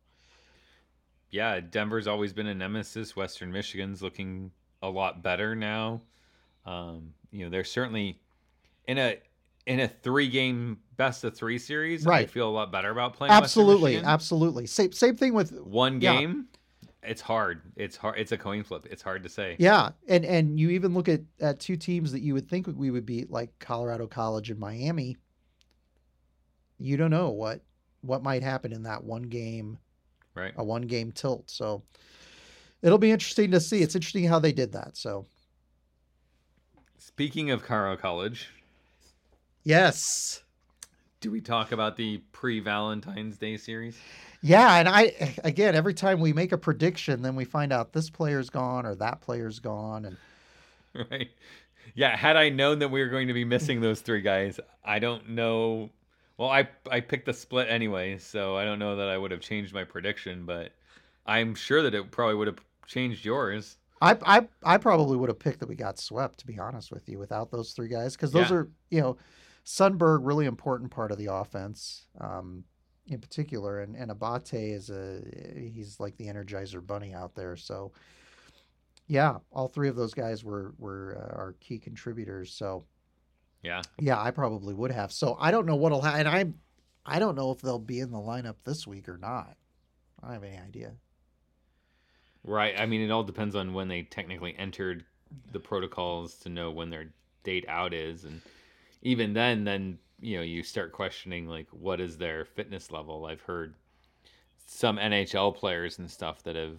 yeah, 1.31 1.61
Denver's 1.61 2.07
always 2.07 2.33
been 2.33 2.47
a 2.47 2.55
nemesis. 2.55 3.17
Western 3.17 3.51
Michigan's 3.51 4.03
looking 4.03 4.51
a 4.83 4.89
lot 4.89 5.23
better 5.23 5.57
now. 5.57 6.03
Um, 6.65 7.15
you 7.31 7.45
know, 7.45 7.51
they're 7.51 7.65
certainly 7.65 8.21
in 8.87 8.99
a 8.99 9.19
in 9.67 9.81
a 9.81 9.89
three 9.89 10.29
game 10.29 10.79
best 10.97 11.25
of 11.25 11.37
three 11.37 11.59
series. 11.59 12.07
I 12.07 12.11
Right. 12.11 12.31
feel 12.31 12.49
a 12.49 12.51
lot 12.51 12.71
better 12.71 12.91
about 12.91 13.15
playing. 13.15 13.33
Absolutely, 13.33 13.97
absolutely. 13.97 14.67
Same 14.67 14.93
same 14.93 15.17
thing 15.17 15.35
with 15.35 15.53
One 15.53 16.01
yeah. 16.01 16.21
It's 17.03 17.20
hard. 17.20 17.62
It's 17.76 17.96
hard. 17.96 18.18
It's 18.18 18.32
a 18.32 18.38
coin 18.38 18.62
flip. 18.62 18.86
It's 18.90 19.03
hard 19.03 19.22
to 19.24 19.28
say. 19.28 19.57
Yeah, 19.59 19.90
and 20.09 20.24
and 20.24 20.59
you 20.59 20.70
even 20.70 20.94
look 20.94 21.09
at 21.09 21.20
at 21.40 21.59
two 21.61 21.76
teams 21.76 22.12
that 22.12 22.20
you 22.20 22.34
would 22.34 22.48
think 22.48 22.66
we 22.68 22.90
would 22.90 23.07
beat, 23.07 23.30
like 23.30 23.50
Colorado 23.59 24.07
College 24.07 24.50
and 24.50 24.59
Miami. 24.61 25.16
You 26.78 26.96
don't 26.96 27.11
know 27.11 27.30
what 27.30 27.61
what 28.03 28.22
might 28.22 28.42
happen 28.42 28.72
in 28.72 28.82
that 28.84 29.05
one 29.05 29.22
game, 29.22 29.78
Right. 30.34 30.53
a 30.57 30.64
one 30.64 30.82
game 30.82 31.12
tilt. 31.12 31.48
So 31.50 31.82
it'll 32.82 32.98
be 32.98 33.12
interesting 33.12 33.50
to 33.53 33.61
see. 33.61 33.82
It's 33.82 33.94
interesting 33.94 34.24
how 34.24 34.38
they 34.38 34.53
did 34.53 34.72
that. 34.72 34.96
So 34.96 35.26
Speaking 36.98 37.50
of 37.50 37.64
Colorado 37.64 38.00
College, 38.00 38.48
yes, 39.64 40.42
do 41.23 41.31
we 41.31 41.41
talk 41.41 41.73
about 41.73 41.97
the 41.97 42.18
pre 42.33 42.61
Valentine's 42.61 43.39
Day 43.39 43.57
series? 43.57 44.05
yeah, 44.41 44.77
and 44.79 44.89
I 44.89 45.37
again 45.45 45.75
every 45.75 45.95
time 45.95 46.20
we 46.20 46.33
make 46.33 46.53
a 46.53 46.59
prediction, 46.59 47.23
then 47.23 47.37
we 47.37 47.45
find 47.45 47.73
out 47.73 47.93
this 47.93 48.11
player's 48.11 48.51
gone 48.51 48.87
or 48.87 48.95
that 48.97 49.20
player's 49.20 49.61
gone, 49.61 50.05
and 50.05 50.16
right? 51.11 51.29
Yeah, 51.95 52.16
had 52.16 52.37
I 52.37 52.49
known 52.49 52.79
that 52.81 52.91
we 52.91 53.03
were 53.03 53.09
going 53.09 53.29
to 53.29 53.35
be 53.35 53.45
missing 53.45 53.81
those 53.81 54.01
three 54.01 54.23
guys, 54.23 54.59
I 54.85 54.99
don't 54.99 55.31
know. 55.31 55.91
Well, 56.39 56.49
I 56.51 56.68
I 56.91 57.01
picked 57.01 57.27
the 57.27 57.35
split 57.35 57.68
anyway, 57.68 58.18
so 58.18 58.57
I 58.57 58.64
don't 58.64 58.79
know 58.79 58.97
that 58.97 59.09
I 59.09 59.18
would 59.18 59.31
have 59.31 59.41
changed 59.41 59.75
my 59.75 59.85
prediction, 59.85 60.45
but 60.47 60.73
I'm 61.27 61.55
sure 61.55 61.83
that 61.83 61.95
it 61.95 62.11
probably 62.11 62.37
would 62.37 62.47
have 62.49 62.61
changed 62.87 63.25
yours. 63.25 63.77
I, 64.01 64.18
I 64.27 64.49
I 64.64 64.79
probably 64.79 65.16
would 65.16 65.29
have 65.29 65.39
picked 65.39 65.61
that 65.61 65.68
we 65.68 65.77
got 65.77 65.99
swept 65.99 66.41
to 66.41 66.47
be 66.47 66.59
honest 66.59 66.91
with 66.91 67.09
you 67.09 67.18
without 67.18 67.51
those 67.51 67.73
three 67.73 67.89
guys 67.89 68.16
because 68.16 68.33
those 68.33 68.51
Yeah. 68.51 68.51
are 68.51 68.68
you 68.91 69.01
know 69.01 69.16
Sunberg 69.65 70.21
really 70.23 70.47
important 70.47 70.91
part 70.91 71.13
of 71.13 71.19
the 71.19 71.33
offense 71.33 72.07
um, 72.21 72.65
in 73.07 73.21
particular 73.21 73.81
and 73.81 73.95
and 73.97 74.11
Abate 74.11 74.53
is 74.55 74.91
a 74.91 75.23
he's 75.57 75.99
like 76.01 76.17
the 76.17 76.27
Energizer 76.27 76.85
Bunny 76.85 77.13
out 77.15 77.35
there. 77.35 77.57
So 77.57 77.93
yeah 79.07 79.39
all 79.51 79.69
three 79.69 79.89
of 79.89 79.97
those 79.97 80.15
guys 80.15 80.45
were 80.45 80.75
were 80.79 81.17
uh, 81.19 81.37
our 81.37 81.53
key 81.61 81.79
contributors. 81.79 82.53
So 82.53 82.85
Yeah. 83.63 83.83
yeah 83.99 84.21
I 84.21 84.31
probably 84.31 84.75
would 84.75 84.91
have. 84.93 85.13
So 85.13 85.37
I 85.41 85.51
don't 85.51 85.67
know 85.67 85.77
what'll 85.77 86.03
happen 86.03 86.27
and 86.27 86.29
I 86.29 87.15
I 87.15 87.19
don't 87.19 87.35
know 87.35 87.51
if 87.51 87.61
they'll 87.61 87.79
be 87.79 88.01
in 88.01 88.11
the 88.11 88.19
lineup 88.19 88.57
this 88.65 88.87
week 88.87 89.09
or 89.09 89.19
not. 89.19 89.57
I 90.23 90.27
don't 90.27 90.35
have 90.35 90.45
any 90.45 90.57
idea. 90.59 90.93
Right. 92.45 92.75
I 92.79 92.87
mean, 92.87 93.01
it 93.01 93.11
all 93.11 93.25
depends 93.25 93.55
on 93.55 93.73
when 93.73 93.89
they 93.89 94.03
technically 94.03 94.55
entered 94.59 95.05
the 95.53 95.61
protocols 95.61 96.35
to 96.37 96.49
know 96.49 96.71
when 96.71 96.91
their 96.91 97.13
date 97.45 97.65
out 97.69 97.95
is, 97.95 98.25
and 98.25 98.41
even 99.03 99.32
then, 99.32 99.64
then 99.64 99.98
you 100.20 100.36
know 100.36 100.42
you 100.42 100.62
start 100.62 100.92
questioning 100.92 101.46
like 101.46 101.68
what 101.70 102.00
is 102.00 102.16
their 102.16 102.44
fitness 102.44 102.90
level. 102.90 103.26
I've 103.26 103.42
heard 103.42 103.74
some 104.66 104.96
NHL 104.96 105.55
players 105.55 105.98
and 105.98 106.11
stuff 106.11 106.42
that 106.44 106.57
have 106.57 106.78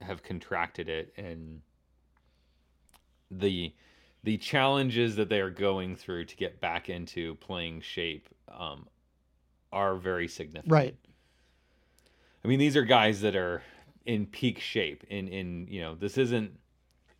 have 0.00 0.22
contracted 0.22 0.88
it, 0.88 1.12
and 1.16 1.60
the 3.30 3.74
the 4.22 4.36
challenges 4.38 5.16
that 5.16 5.28
they 5.28 5.40
are 5.40 5.50
going 5.50 5.96
through 5.96 6.24
to 6.24 6.36
get 6.36 6.60
back 6.60 6.88
into 6.88 7.34
playing 7.36 7.80
shape 7.80 8.28
um, 8.48 8.86
are 9.70 9.96
very 9.96 10.28
significant. 10.28 10.72
right 10.72 10.96
I 12.44 12.48
mean, 12.48 12.58
these 12.58 12.76
are 12.76 12.84
guys 12.84 13.22
that 13.22 13.34
are 13.34 13.62
in 14.04 14.26
peak 14.26 14.60
shape. 14.60 15.04
In 15.08 15.28
in 15.28 15.66
you 15.68 15.80
know, 15.80 15.94
this 15.94 16.18
isn't 16.18 16.58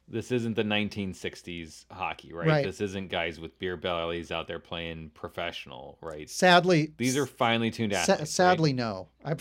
this 0.09 0.31
isn't 0.33 0.55
the 0.55 0.63
1960s 0.63 1.87
hockey, 1.91 2.33
right? 2.33 2.47
Right. 2.47 2.65
This 2.65 2.81
isn't 2.81 3.09
guys 3.11 3.41
with 3.41 3.59
beer 3.59 3.77
bellies 3.77 4.31
out 4.31 4.47
there 4.47 4.59
playing 4.59 5.11
professional, 5.15 5.99
right? 6.01 6.29
sadly 6.29 6.93
These 6.97 7.17
are 7.17 7.27
finely 7.27 7.71
tuned 7.71 7.93
sa- 7.93 7.99
athletes. 8.01 8.21
right? 8.21 8.29
sadly 8.29 8.73
no 8.73 9.09
I 9.25 9.35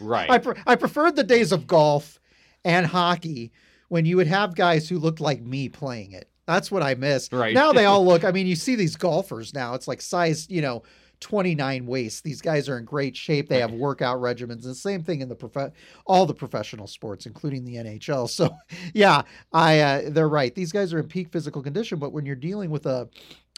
right? 0.00 0.30
I, 0.30 0.38
pre- 0.38 0.62
I 0.66 0.76
preferred 0.76 1.16
the 1.16 1.24
days 1.24 1.52
of 1.52 1.66
golf 1.66 2.18
and 2.64 2.86
hockey 2.86 3.52
when 3.88 4.06
you 4.06 4.16
would 4.16 4.26
have 4.26 4.54
guys 4.54 4.88
who 4.88 4.98
looked 4.98 5.20
like 5.20 5.42
me 5.42 5.68
playing 5.68 6.12
it. 6.12 6.28
That's 6.46 6.70
what 6.70 6.82
I 6.82 6.94
miss. 6.94 7.30
Right. 7.30 7.54
Now 7.54 7.72
they 7.72 7.84
all 7.86 8.04
look, 8.04 8.24
I 8.24 8.30
mean, 8.32 8.46
you 8.46 8.56
see 8.56 8.74
these 8.74 8.96
golfers 8.96 9.52
now, 9.54 9.74
it's 9.74 9.86
like 9.86 10.00
size, 10.00 10.48
you 10.50 10.62
know, 10.62 10.82
29 11.22 11.86
waist. 11.86 12.24
These 12.24 12.42
guys 12.42 12.68
are 12.68 12.76
in 12.76 12.84
great 12.84 13.16
shape. 13.16 13.48
They 13.48 13.60
have 13.60 13.72
workout 13.72 14.18
regimens. 14.18 14.64
And 14.64 14.64
the 14.64 14.74
same 14.74 15.02
thing 15.02 15.20
in 15.22 15.28
the 15.28 15.36
prof- 15.36 15.72
all 16.04 16.26
the 16.26 16.34
professional 16.34 16.86
sports, 16.86 17.24
including 17.24 17.64
the 17.64 17.76
NHL. 17.76 18.28
So, 18.42 18.56
yeah, 18.94 19.22
I 19.52 19.80
uh, 19.80 20.02
they're 20.08 20.28
right. 20.28 20.54
These 20.54 20.72
guys 20.72 20.92
are 20.92 20.98
in 20.98 21.06
peak 21.06 21.30
physical 21.30 21.62
condition, 21.62 21.98
but 21.98 22.12
when 22.12 22.24
you're 22.24 22.34
dealing 22.34 22.70
with 22.70 22.86
a 22.86 23.08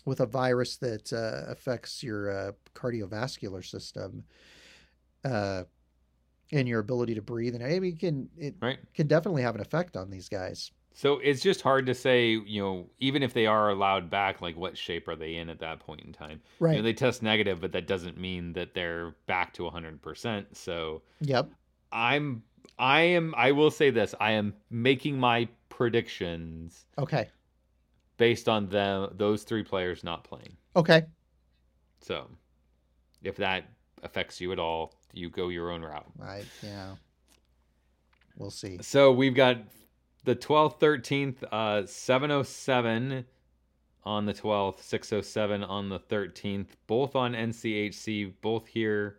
with 0.05 0.21
a 0.21 0.27
virus 0.27 0.77
that 0.79 1.13
uh, 1.13 1.51
affects 1.51 2.03
your 2.03 2.31
uh, 2.31 2.53
cardiovascular 2.75 3.65
system, 3.65 4.25
uh, 5.25 5.65
and 6.53 6.69
your 6.69 6.81
ability 6.81 7.15
to 7.15 7.23
breathe, 7.23 7.55
and 7.55 7.65
I 7.65 7.79
mean, 7.79 7.95
it 7.95 8.01
can 8.01 8.29
it 8.37 8.57
right. 8.61 8.79
can 8.95 9.07
definitely 9.07 9.43
have 9.43 9.55
an 9.55 9.61
effect 9.61 9.97
on 9.97 10.11
these 10.11 10.29
guys. 10.29 10.71
So 10.97 11.19
it's 11.19 11.43
just 11.43 11.61
hard 11.61 11.87
to 11.87 11.95
say, 11.95 12.31
you 12.31 12.63
know, 12.63 12.87
even 13.01 13.25
if 13.25 13.35
they 13.35 13.47
are 13.47 13.69
allowed 13.69 14.09
back, 14.11 14.41
like 14.41 14.57
what 14.57 14.79
shape 14.79 15.09
are 15.09 15.17
they 15.17 15.35
in 15.35 15.49
at 15.51 15.59
that 15.59 15.81
point 15.81 16.03
in 16.03 16.13
time? 16.13 16.41
You 16.61 16.67
Right. 16.67 16.77
know, 16.77 16.83
they 16.83 16.93
test 16.93 17.21
negative, 17.21 17.61
but 17.61 17.73
that 17.73 17.89
doesn't 17.89 18.17
mean 18.17 18.53
that 18.53 18.75
they're 18.75 19.17
back 19.27 19.53
to 19.55 19.63
100%. 19.65 20.47
So 20.57 21.03
yep. 21.21 21.51
I'm 21.91 22.45
I 22.79 23.01
am 23.03 23.35
I 23.37 23.51
will 23.53 23.73
say 23.73 23.91
this, 23.91 24.15
I 24.21 24.33
am 24.33 24.55
making 24.71 25.19
my 25.19 25.49
predictions 25.69 26.87
Okay. 26.97 27.29
based 28.17 28.49
on 28.49 28.69
them 28.69 29.11
those 29.17 29.43
three 29.43 29.65
players 29.65 30.05
not 30.05 30.23
playing. 30.23 30.57
Okay. 30.77 31.07
So 32.01 32.29
if 33.25 33.35
that 33.37 33.65
affects 34.05 34.41
you 34.41 34.53
at 34.53 34.61
all, 34.61 34.95
you 35.13 35.29
go 35.29 35.49
your 35.49 35.73
own 35.73 35.83
route. 35.83 36.07
Right. 36.17 36.47
yeah. 36.63 36.95
We'll 38.37 38.51
see. 38.51 38.79
So 38.81 39.11
we've 39.13 39.35
got 39.35 39.59
the 40.25 40.37
12th, 40.37 40.79
13th, 40.81 41.43
uh 41.53 41.87
707 41.87 43.25
on 44.05 44.27
the 44.27 44.35
12th, 44.35 44.83
607 44.83 45.65
on 45.65 45.89
the 45.89 45.99
13th, 45.99 46.69
both 46.87 47.17
on 47.17 47.33
NCHC, 47.33 48.35
both 48.41 48.67
here 48.67 49.19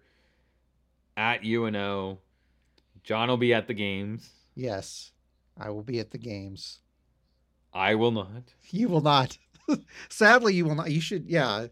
at 1.17 1.43
UNO. 1.43 2.19
John 3.03 3.29
will 3.29 3.37
be 3.37 3.53
at 3.53 3.67
the 3.67 3.73
games. 3.73 4.29
Yes. 4.55 5.11
I 5.57 5.69
will 5.69 5.83
be 5.83 5.99
at 5.99 6.11
the 6.11 6.17
games. 6.17 6.79
I 7.73 7.95
will 7.95 8.11
not. 8.11 8.53
You 8.69 8.89
will 8.89 9.01
not. 9.01 9.37
Sadly, 10.09 10.53
you 10.53 10.65
will 10.65 10.75
not. 10.75 10.91
You 10.91 11.01
should, 11.01 11.25
yeah. 11.29 11.67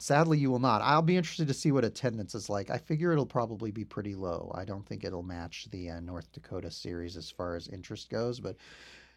Sadly, 0.00 0.38
you 0.38 0.50
will 0.50 0.60
not. 0.60 0.80
I'll 0.82 1.02
be 1.02 1.16
interested 1.16 1.48
to 1.48 1.54
see 1.54 1.72
what 1.72 1.84
attendance 1.84 2.34
is 2.34 2.48
like. 2.48 2.70
I 2.70 2.78
figure 2.78 3.10
it'll 3.12 3.26
probably 3.26 3.72
be 3.72 3.84
pretty 3.84 4.14
low. 4.14 4.52
I 4.54 4.64
don't 4.64 4.86
think 4.86 5.02
it'll 5.04 5.24
match 5.24 5.66
the 5.72 5.90
uh, 5.90 6.00
North 6.00 6.30
Dakota 6.32 6.70
series 6.70 7.16
as 7.16 7.30
far 7.30 7.56
as 7.56 7.66
interest 7.68 8.08
goes, 8.08 8.38
but 8.38 8.56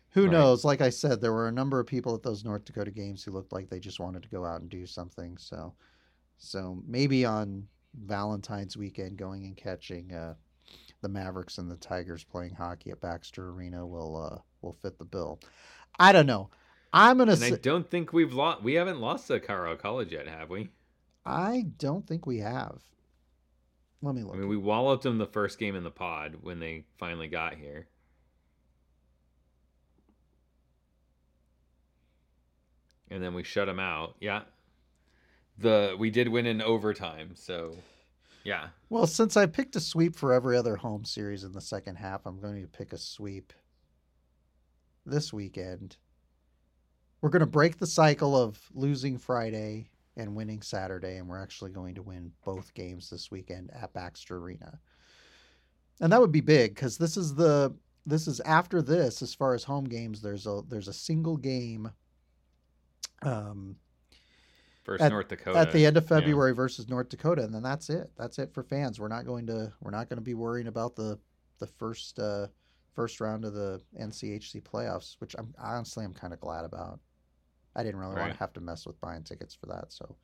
who 0.09 0.23
Right. 0.23 0.32
knows? 0.32 0.65
Like 0.65 0.82
I 0.82 0.89
said, 0.89 1.21
there 1.21 1.34
were 1.34 1.47
a 1.47 1.51
number 1.51 1.79
of 1.79 1.86
people 1.86 2.15
at 2.15 2.23
those 2.23 2.43
North 2.43 2.65
Dakota 2.65 2.89
games 2.91 3.23
who 3.23 3.32
looked 3.32 3.53
like 3.53 3.69
they 3.69 3.79
just 3.79 3.99
wanted 3.99 4.23
to 4.23 4.29
go 4.29 4.43
out 4.43 4.61
and 4.61 4.69
do 4.69 4.86
something. 4.88 5.38
So, 5.38 5.73
so 6.38 6.82
maybe 6.88 7.25
on 7.25 7.67
Valentine's 7.93 8.75
weekend, 8.75 9.17
going 9.17 9.45
and 9.45 9.55
catching 9.55 10.11
uh, 10.13 10.34
the 11.01 11.09
Mavericks 11.09 11.59
and 11.59 11.69
the 11.69 11.77
Tigers 11.77 12.23
playing 12.23 12.55
hockey 12.55 12.89
at 12.91 13.01
Baxter 13.01 13.49
Arena 13.51 13.86
will 13.86 14.17
uh, 14.17 14.39
will 14.61 14.73
fit 14.73 14.97
the 14.97 15.05
bill. 15.05 15.39
I 15.99 16.11
don't 16.11 16.25
know. 16.25 16.49
I'm 16.93 17.17
gonna. 17.17 17.33
And 17.33 17.43
I 17.43 17.51
don't 17.51 17.89
think 17.89 18.13
we've 18.13 18.33
lost. 18.33 18.63
We 18.63 18.73
haven't 18.73 18.99
lost 18.99 19.27
to 19.27 19.39
Colorado 19.39 19.77
College 19.77 20.11
yet, 20.11 20.27
have 20.27 20.49
we? 20.49 20.69
I 21.25 21.65
don't 21.77 22.05
think 22.07 22.25
we 22.25 22.39
have. 22.39 22.81
Let 24.01 24.15
me 24.15 24.23
look. 24.23 24.33
I 24.33 24.37
mean, 24.37 24.47
we 24.47 24.57
walloped 24.57 25.03
them 25.03 25.17
the 25.17 25.27
first 25.27 25.59
game 25.59 25.75
in 25.75 25.83
the 25.83 25.91
pod 25.91 26.37
when 26.41 26.59
they 26.59 26.85
finally 26.97 27.27
got 27.27 27.55
here. 27.55 27.87
And 33.09 33.21
then 33.23 33.33
we 33.33 33.43
shut 33.43 33.67
them 33.67 33.79
out. 33.79 34.15
Yeah. 34.19 34.41
The 35.57 35.95
we 35.99 36.09
did 36.09 36.29
win 36.29 36.47
in 36.47 36.61
overtime, 36.61 37.31
so 37.35 37.75
yeah. 38.43 38.69
Well, 38.89 39.05
since 39.05 39.37
I 39.37 39.45
picked 39.45 39.75
a 39.75 39.79
sweep 39.79 40.15
for 40.15 40.33
every 40.33 40.57
other 40.57 40.77
home 40.77 41.05
series 41.05 41.43
in 41.43 41.51
the 41.51 41.61
second 41.61 41.97
half, 41.97 42.25
I'm 42.25 42.39
going 42.39 42.61
to 42.61 42.67
pick 42.67 42.93
a 42.93 42.97
sweep 42.97 43.53
this 45.05 45.31
weekend. 45.31 45.97
We're 47.22 47.30
going 47.30 47.41
to 47.41 47.45
break 47.45 47.78
the 47.78 47.88
cycle 47.88 48.36
of 48.36 48.59
losing 48.74 49.17
Friday 49.17 49.89
and 50.17 50.36
winning 50.36 50.61
Saturday, 50.61 51.17
and 51.17 51.28
we're 51.28 51.41
actually 51.41 51.72
going 51.72 51.95
to 51.95 52.01
win 52.01 52.32
both 52.43 52.74
games 52.74 53.09
this 53.09 53.30
weekend 53.32 53.69
at 53.74 53.93
Baxter 53.93 54.38
Arena. 54.38 54.80
And 55.99 56.11
that 56.11 56.19
would 56.19 56.32
be 56.32 56.41
big 56.41 56.74
because 56.74 56.97
this 56.97 57.17
is 57.17 57.36
the 57.36 57.74
this 58.07 58.28
is 58.28 58.39
after 58.41 58.82
this 58.82 59.22
as 59.22 59.36
far 59.36 59.53
as 59.53 59.63
home 59.63 59.86
games. 59.86 60.22
There's 60.22 60.47
a 60.47 60.61
there's 60.67 60.88
a 60.88 60.93
single 60.93 61.38
game 61.38 61.91
um, 63.22 63.76
First 64.84 65.03
At- 65.03 65.11
North 65.11 65.28
Dakota. 65.28 65.59
at 65.59 65.72
the 65.72 65.86
end 65.86 65.97
of 65.97 66.03
yeah. 66.03 66.19
February 66.19 66.53
versus 66.53 66.89
North 66.89 67.09
Dakota, 67.09 67.43
and 67.43 67.53
then 67.53 67.61
that's 67.61 67.89
it. 67.89 68.09
That's 68.17 68.39
it 68.39 68.51
for 68.53 68.63
fans. 68.63 68.99
We're 68.99 69.07
not 69.07 69.26
going 69.26 69.45
to 69.47 69.72
we're 69.82 69.91
not 69.91 70.09
going 70.09 70.17
to 70.17 70.24
be 70.24 70.34
worrying 70.34 70.67
about 70.67 70.95
the 70.95 71.19
the 71.59 71.67
first 71.67 72.17
uh, 72.17 72.47
first 72.93 73.22
round 73.22 73.45
of 73.45 73.53
the 73.53 73.80
NCHC 73.99 74.63
playoffs, 74.63 75.17
which 75.19 75.36
I'm 75.38 75.53
honestly 75.59 76.03
I'm 76.03 76.13
kind 76.13 76.34
of 76.34 76.39
glad 76.39 76.65
about. 76.65 76.99
I 77.76 77.84
didn't 77.84 77.99
really 77.99 78.15
want 78.15 78.34
to 78.34 78.39
have 78.39 78.53
to 78.53 78.61
mess 78.61 78.86
with 78.86 78.99
buying 78.99 79.24
tickets 79.24 79.55
for 79.55 79.67
that. 79.67 79.93
So, 79.93 80.15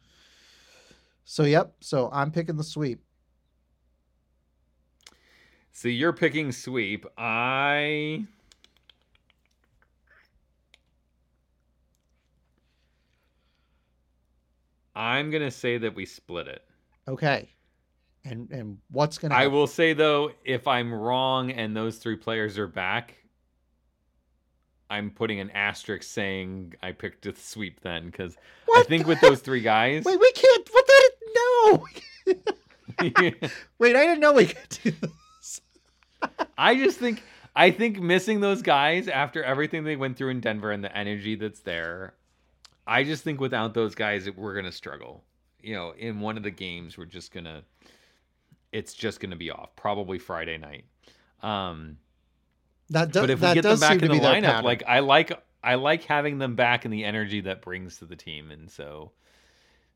so 1.24 1.43
yep. 1.43 1.74
So 1.80 2.10
I'm 2.12 2.32
picking 2.32 2.58
the 2.58 2.64
sweep. 2.64 3.02
So 5.72 5.88
you're 5.88 6.14
picking 6.14 6.52
sweep. 6.52 7.06
I 7.18 8.26
I'm 14.95 15.30
gonna 15.30 15.52
say 15.52 15.78
that 15.78 15.93
we 15.93 16.06
split 16.08 16.48
it. 16.48 16.64
Okay. 17.08 17.50
And 18.26 18.50
and 18.52 18.80
what's 18.89 19.20
gonna 19.20 19.36
I 19.36 19.45
will 19.45 19.68
say 19.68 19.93
though, 19.93 20.32
if 20.43 20.68
I'm 20.68 20.91
wrong 20.91 21.52
and 21.52 21.78
those 21.78 21.98
three 21.98 22.16
players 22.16 22.58
are 22.58 22.68
back, 22.68 23.14
I'm 24.90 25.12
putting 25.12 25.40
an 25.40 25.52
asterisk 25.52 26.04
saying 26.04 26.76
I 26.82 26.92
picked 26.94 27.26
a 27.26 27.36
sweep 27.36 27.82
then 27.82 28.06
because 28.06 28.38
I 28.74 28.84
think 28.84 29.06
with 29.08 29.20
those 29.22 29.42
three 29.42 29.62
guys, 29.62 30.06
Wait, 30.06 30.20
we 30.20 30.32
can't. 30.32 30.70
What 30.72 30.88
that? 30.88 31.10
No. 31.36 31.88
Wait, 33.80 33.96
I 33.96 34.06
didn't 34.06 34.20
know 34.20 34.34
we 34.34 34.48
could 34.48 34.80
do 34.84 34.92
this. 34.92 35.62
I 36.58 36.76
just 36.76 36.98
think 36.98 37.22
I 37.56 37.72
think 37.72 38.00
missing 38.00 38.40
those 38.40 38.62
guys 38.62 39.08
after 39.08 39.44
everything 39.44 39.84
they 39.84 39.96
went 39.96 40.18
through 40.18 40.30
in 40.30 40.40
Denver 40.40 40.72
and 40.72 40.84
the 40.84 40.96
energy 40.96 41.36
that's 41.36 41.60
there, 41.62 42.14
I 42.86 43.04
just 43.04 43.24
think 43.24 43.42
without 43.42 43.74
those 43.74 43.96
guys 43.96 44.30
we're 44.30 44.56
gonna 44.56 44.72
struggle. 44.72 45.24
You 45.62 45.74
know, 45.74 45.94
in 45.98 46.22
one 46.22 46.38
of 46.38 46.44
the 46.44 46.52
games 46.52 46.98
we're 46.98 47.06
just 47.06 47.34
gonna, 47.34 47.64
it's 48.72 48.94
just 48.94 49.20
gonna 49.20 49.36
be 49.36 49.52
off. 49.52 49.76
Probably 49.76 50.18
Friday 50.18 50.58
night. 50.58 50.86
Um, 51.42 51.98
That 52.90 53.12
does. 53.12 53.24
but 53.24 53.30
if 53.30 53.42
we 53.42 53.54
get 53.54 53.64
them 53.64 53.80
back 53.80 54.02
in 54.02 54.10
the 54.12 54.20
lineup, 54.20 54.64
like 54.64 54.84
I 54.88 55.00
like 55.00 55.32
I 55.64 55.76
like 55.76 56.04
having 56.04 56.38
them 56.38 56.56
back 56.56 56.86
in 56.86 56.92
the 56.92 57.04
energy 57.04 57.42
that 57.42 57.62
brings 57.62 57.98
to 57.98 58.06
the 58.06 58.16
team, 58.16 58.52
and 58.52 58.70
so 58.72 59.12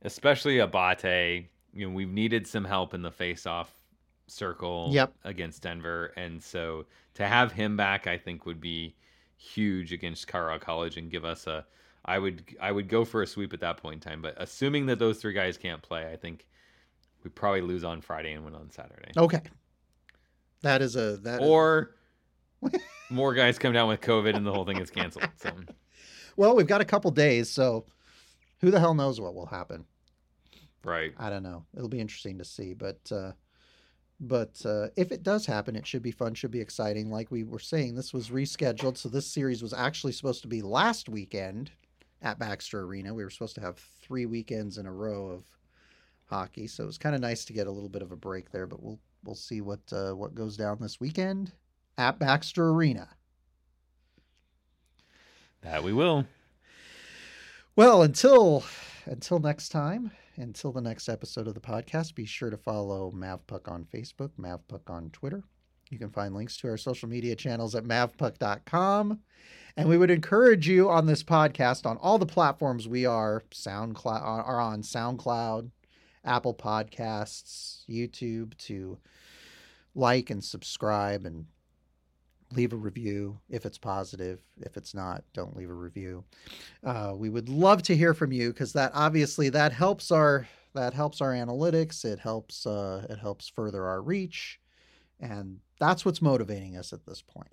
especially 0.01 0.59
Abate, 0.59 1.49
you 1.73 1.87
know, 1.87 1.93
we've 1.93 2.11
needed 2.11 2.47
some 2.47 2.65
help 2.65 2.93
in 2.93 3.01
the 3.01 3.11
face-off 3.11 3.71
circle 4.27 4.89
Yep. 4.91 5.13
against 5.23 5.61
Denver, 5.61 6.11
and 6.17 6.41
so 6.43 6.85
to 7.13 7.27
have 7.27 7.51
him 7.51 7.77
back, 7.77 8.07
I 8.07 8.17
think 8.17 8.45
would 8.45 8.59
be 8.61 8.95
huge 9.37 9.93
against 9.93 10.27
Colorado 10.27 10.59
College 10.59 10.97
and 10.97 11.09
give 11.09 11.25
us 11.25 11.47
a. 11.47 11.65
I 12.03 12.17
would 12.17 12.43
I 12.59 12.71
would 12.71 12.89
go 12.89 13.05
for 13.05 13.21
a 13.21 13.27
sweep 13.27 13.53
at 13.53 13.59
that 13.61 13.77
point 13.77 14.03
in 14.03 14.11
time, 14.11 14.21
but 14.21 14.33
assuming 14.37 14.87
that 14.87 14.97
those 14.99 15.19
three 15.19 15.33
guys 15.33 15.57
can't 15.57 15.81
play, 15.81 16.11
I 16.11 16.15
think 16.15 16.47
we 17.23 17.29
probably 17.29 17.61
lose 17.61 17.83
on 17.83 18.01
Friday 18.01 18.33
and 18.33 18.43
win 18.43 18.55
on 18.55 18.71
Saturday. 18.71 19.11
Okay. 19.15 19.41
That 20.63 20.81
is 20.81 20.95
a 20.95 21.17
that 21.17 21.41
Or 21.41 21.95
more 23.09 23.33
guys 23.33 23.59
come 23.59 23.73
down 23.73 23.87
with 23.87 24.01
COVID 24.01 24.35
and 24.35 24.45
the 24.45 24.51
whole 24.51 24.65
thing 24.65 24.79
is 24.79 24.89
canceled. 24.89 25.29
So 25.37 25.51
well, 26.35 26.55
we've 26.55 26.67
got 26.67 26.81
a 26.81 26.85
couple 26.85 27.11
days, 27.11 27.49
so 27.49 27.85
who 28.59 28.71
the 28.71 28.79
hell 28.79 28.93
knows 28.93 29.19
what 29.19 29.35
will 29.35 29.47
happen? 29.47 29.85
right. 30.83 31.13
I 31.17 31.29
don't 31.29 31.43
know. 31.43 31.65
It'll 31.75 31.89
be 31.89 31.99
interesting 31.99 32.37
to 32.39 32.45
see, 32.45 32.73
but 32.73 32.99
uh 33.11 33.31
but 34.23 34.63
uh, 34.65 34.89
if 34.95 35.11
it 35.11 35.23
does 35.23 35.47
happen, 35.47 35.75
it 35.75 35.87
should 35.87 36.03
be 36.03 36.11
fun, 36.11 36.35
should 36.35 36.51
be 36.51 36.61
exciting. 36.61 37.09
Like 37.09 37.31
we 37.31 37.43
were 37.43 37.57
saying, 37.57 37.95
this 37.95 38.13
was 38.13 38.29
rescheduled, 38.29 38.95
so 38.95 39.09
this 39.09 39.25
series 39.25 39.63
was 39.63 39.73
actually 39.73 40.11
supposed 40.11 40.43
to 40.43 40.47
be 40.47 40.61
last 40.61 41.09
weekend 41.09 41.71
at 42.21 42.37
Baxter 42.37 42.81
Arena. 42.81 43.15
We 43.15 43.23
were 43.23 43.31
supposed 43.31 43.55
to 43.55 43.61
have 43.61 43.79
three 43.79 44.27
weekends 44.27 44.77
in 44.77 44.85
a 44.85 44.93
row 44.93 45.25
of 45.25 45.43
hockey, 46.25 46.67
so 46.67 46.83
it 46.83 46.87
was 46.87 46.99
kind 46.99 47.15
of 47.15 47.21
nice 47.21 47.45
to 47.45 47.53
get 47.53 47.65
a 47.65 47.71
little 47.71 47.89
bit 47.89 48.03
of 48.03 48.11
a 48.11 48.15
break 48.15 48.51
there. 48.51 48.67
But 48.67 48.83
we'll 48.83 48.99
we'll 49.23 49.33
see 49.33 49.59
what 49.59 49.81
uh, 49.91 50.11
what 50.11 50.35
goes 50.35 50.55
down 50.55 50.77
this 50.79 50.99
weekend 50.99 51.51
at 52.01 52.17
Baxter 52.17 52.69
Arena. 52.69 53.09
That 55.61 55.83
we 55.83 55.93
will. 55.93 56.25
Well, 57.75 58.01
until 58.01 58.63
until 59.05 59.37
next 59.37 59.69
time, 59.69 60.11
until 60.35 60.71
the 60.71 60.81
next 60.81 61.07
episode 61.07 61.47
of 61.47 61.53
the 61.53 61.59
podcast, 61.59 62.15
be 62.15 62.25
sure 62.25 62.49
to 62.49 62.57
follow 62.57 63.11
MavPuck 63.11 63.71
on 63.71 63.85
Facebook, 63.85 64.31
MavPuck 64.39 64.89
on 64.89 65.11
Twitter. 65.11 65.43
You 65.91 65.99
can 65.99 66.09
find 66.09 66.33
links 66.33 66.57
to 66.57 66.69
our 66.69 66.77
social 66.77 67.07
media 67.07 67.35
channels 67.35 67.75
at 67.75 67.83
mavpuck.com. 67.83 69.19
And 69.77 69.87
we 69.87 69.97
would 69.97 70.09
encourage 70.09 70.67
you 70.67 70.89
on 70.89 71.05
this 71.05 71.21
podcast 71.21 71.85
on 71.85 71.97
all 71.97 72.17
the 72.17 72.25
platforms 72.25 72.87
we 72.87 73.05
are 73.05 73.43
SoundCloud 73.51 74.23
are 74.23 74.59
on 74.59 74.81
SoundCloud, 74.81 75.69
Apple 76.25 76.55
Podcasts, 76.55 77.83
YouTube 77.87 78.57
to 78.59 78.97
like 79.93 80.29
and 80.29 80.43
subscribe 80.43 81.25
and 81.25 81.45
leave 82.53 82.73
a 82.73 82.77
review 82.77 83.39
if 83.49 83.65
it's 83.65 83.77
positive. 83.77 84.39
If 84.59 84.77
it's 84.77 84.93
not, 84.93 85.23
don't 85.33 85.55
leave 85.55 85.69
a 85.69 85.73
review. 85.73 86.23
Uh, 86.83 87.13
we 87.15 87.29
would 87.29 87.49
love 87.49 87.83
to 87.83 87.95
hear 87.95 88.13
from 88.13 88.31
you 88.31 88.49
because 88.49 88.73
that 88.73 88.91
obviously 88.93 89.49
that 89.49 89.73
helps 89.73 90.11
our 90.11 90.47
that 90.73 90.93
helps 90.93 91.21
our 91.21 91.31
analytics. 91.31 92.05
It 92.05 92.19
helps 92.19 92.65
uh, 92.65 93.05
it 93.09 93.19
helps 93.19 93.49
further 93.49 93.85
our 93.85 94.01
reach, 94.01 94.59
and 95.19 95.59
that's 95.79 96.05
what's 96.05 96.21
motivating 96.21 96.77
us 96.77 96.93
at 96.93 97.05
this 97.05 97.21
point. 97.21 97.51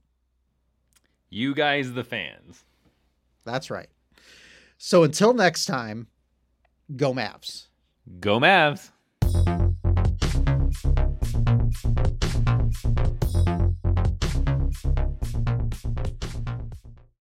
You 1.30 1.54
guys, 1.54 1.92
the 1.92 2.04
fans. 2.04 2.64
That's 3.44 3.70
right. 3.70 3.88
So 4.78 5.02
until 5.02 5.34
next 5.34 5.66
time, 5.66 6.06
go 6.96 7.12
Mavs. 7.12 7.66
Go 8.20 8.38
Mavs. 8.38 8.90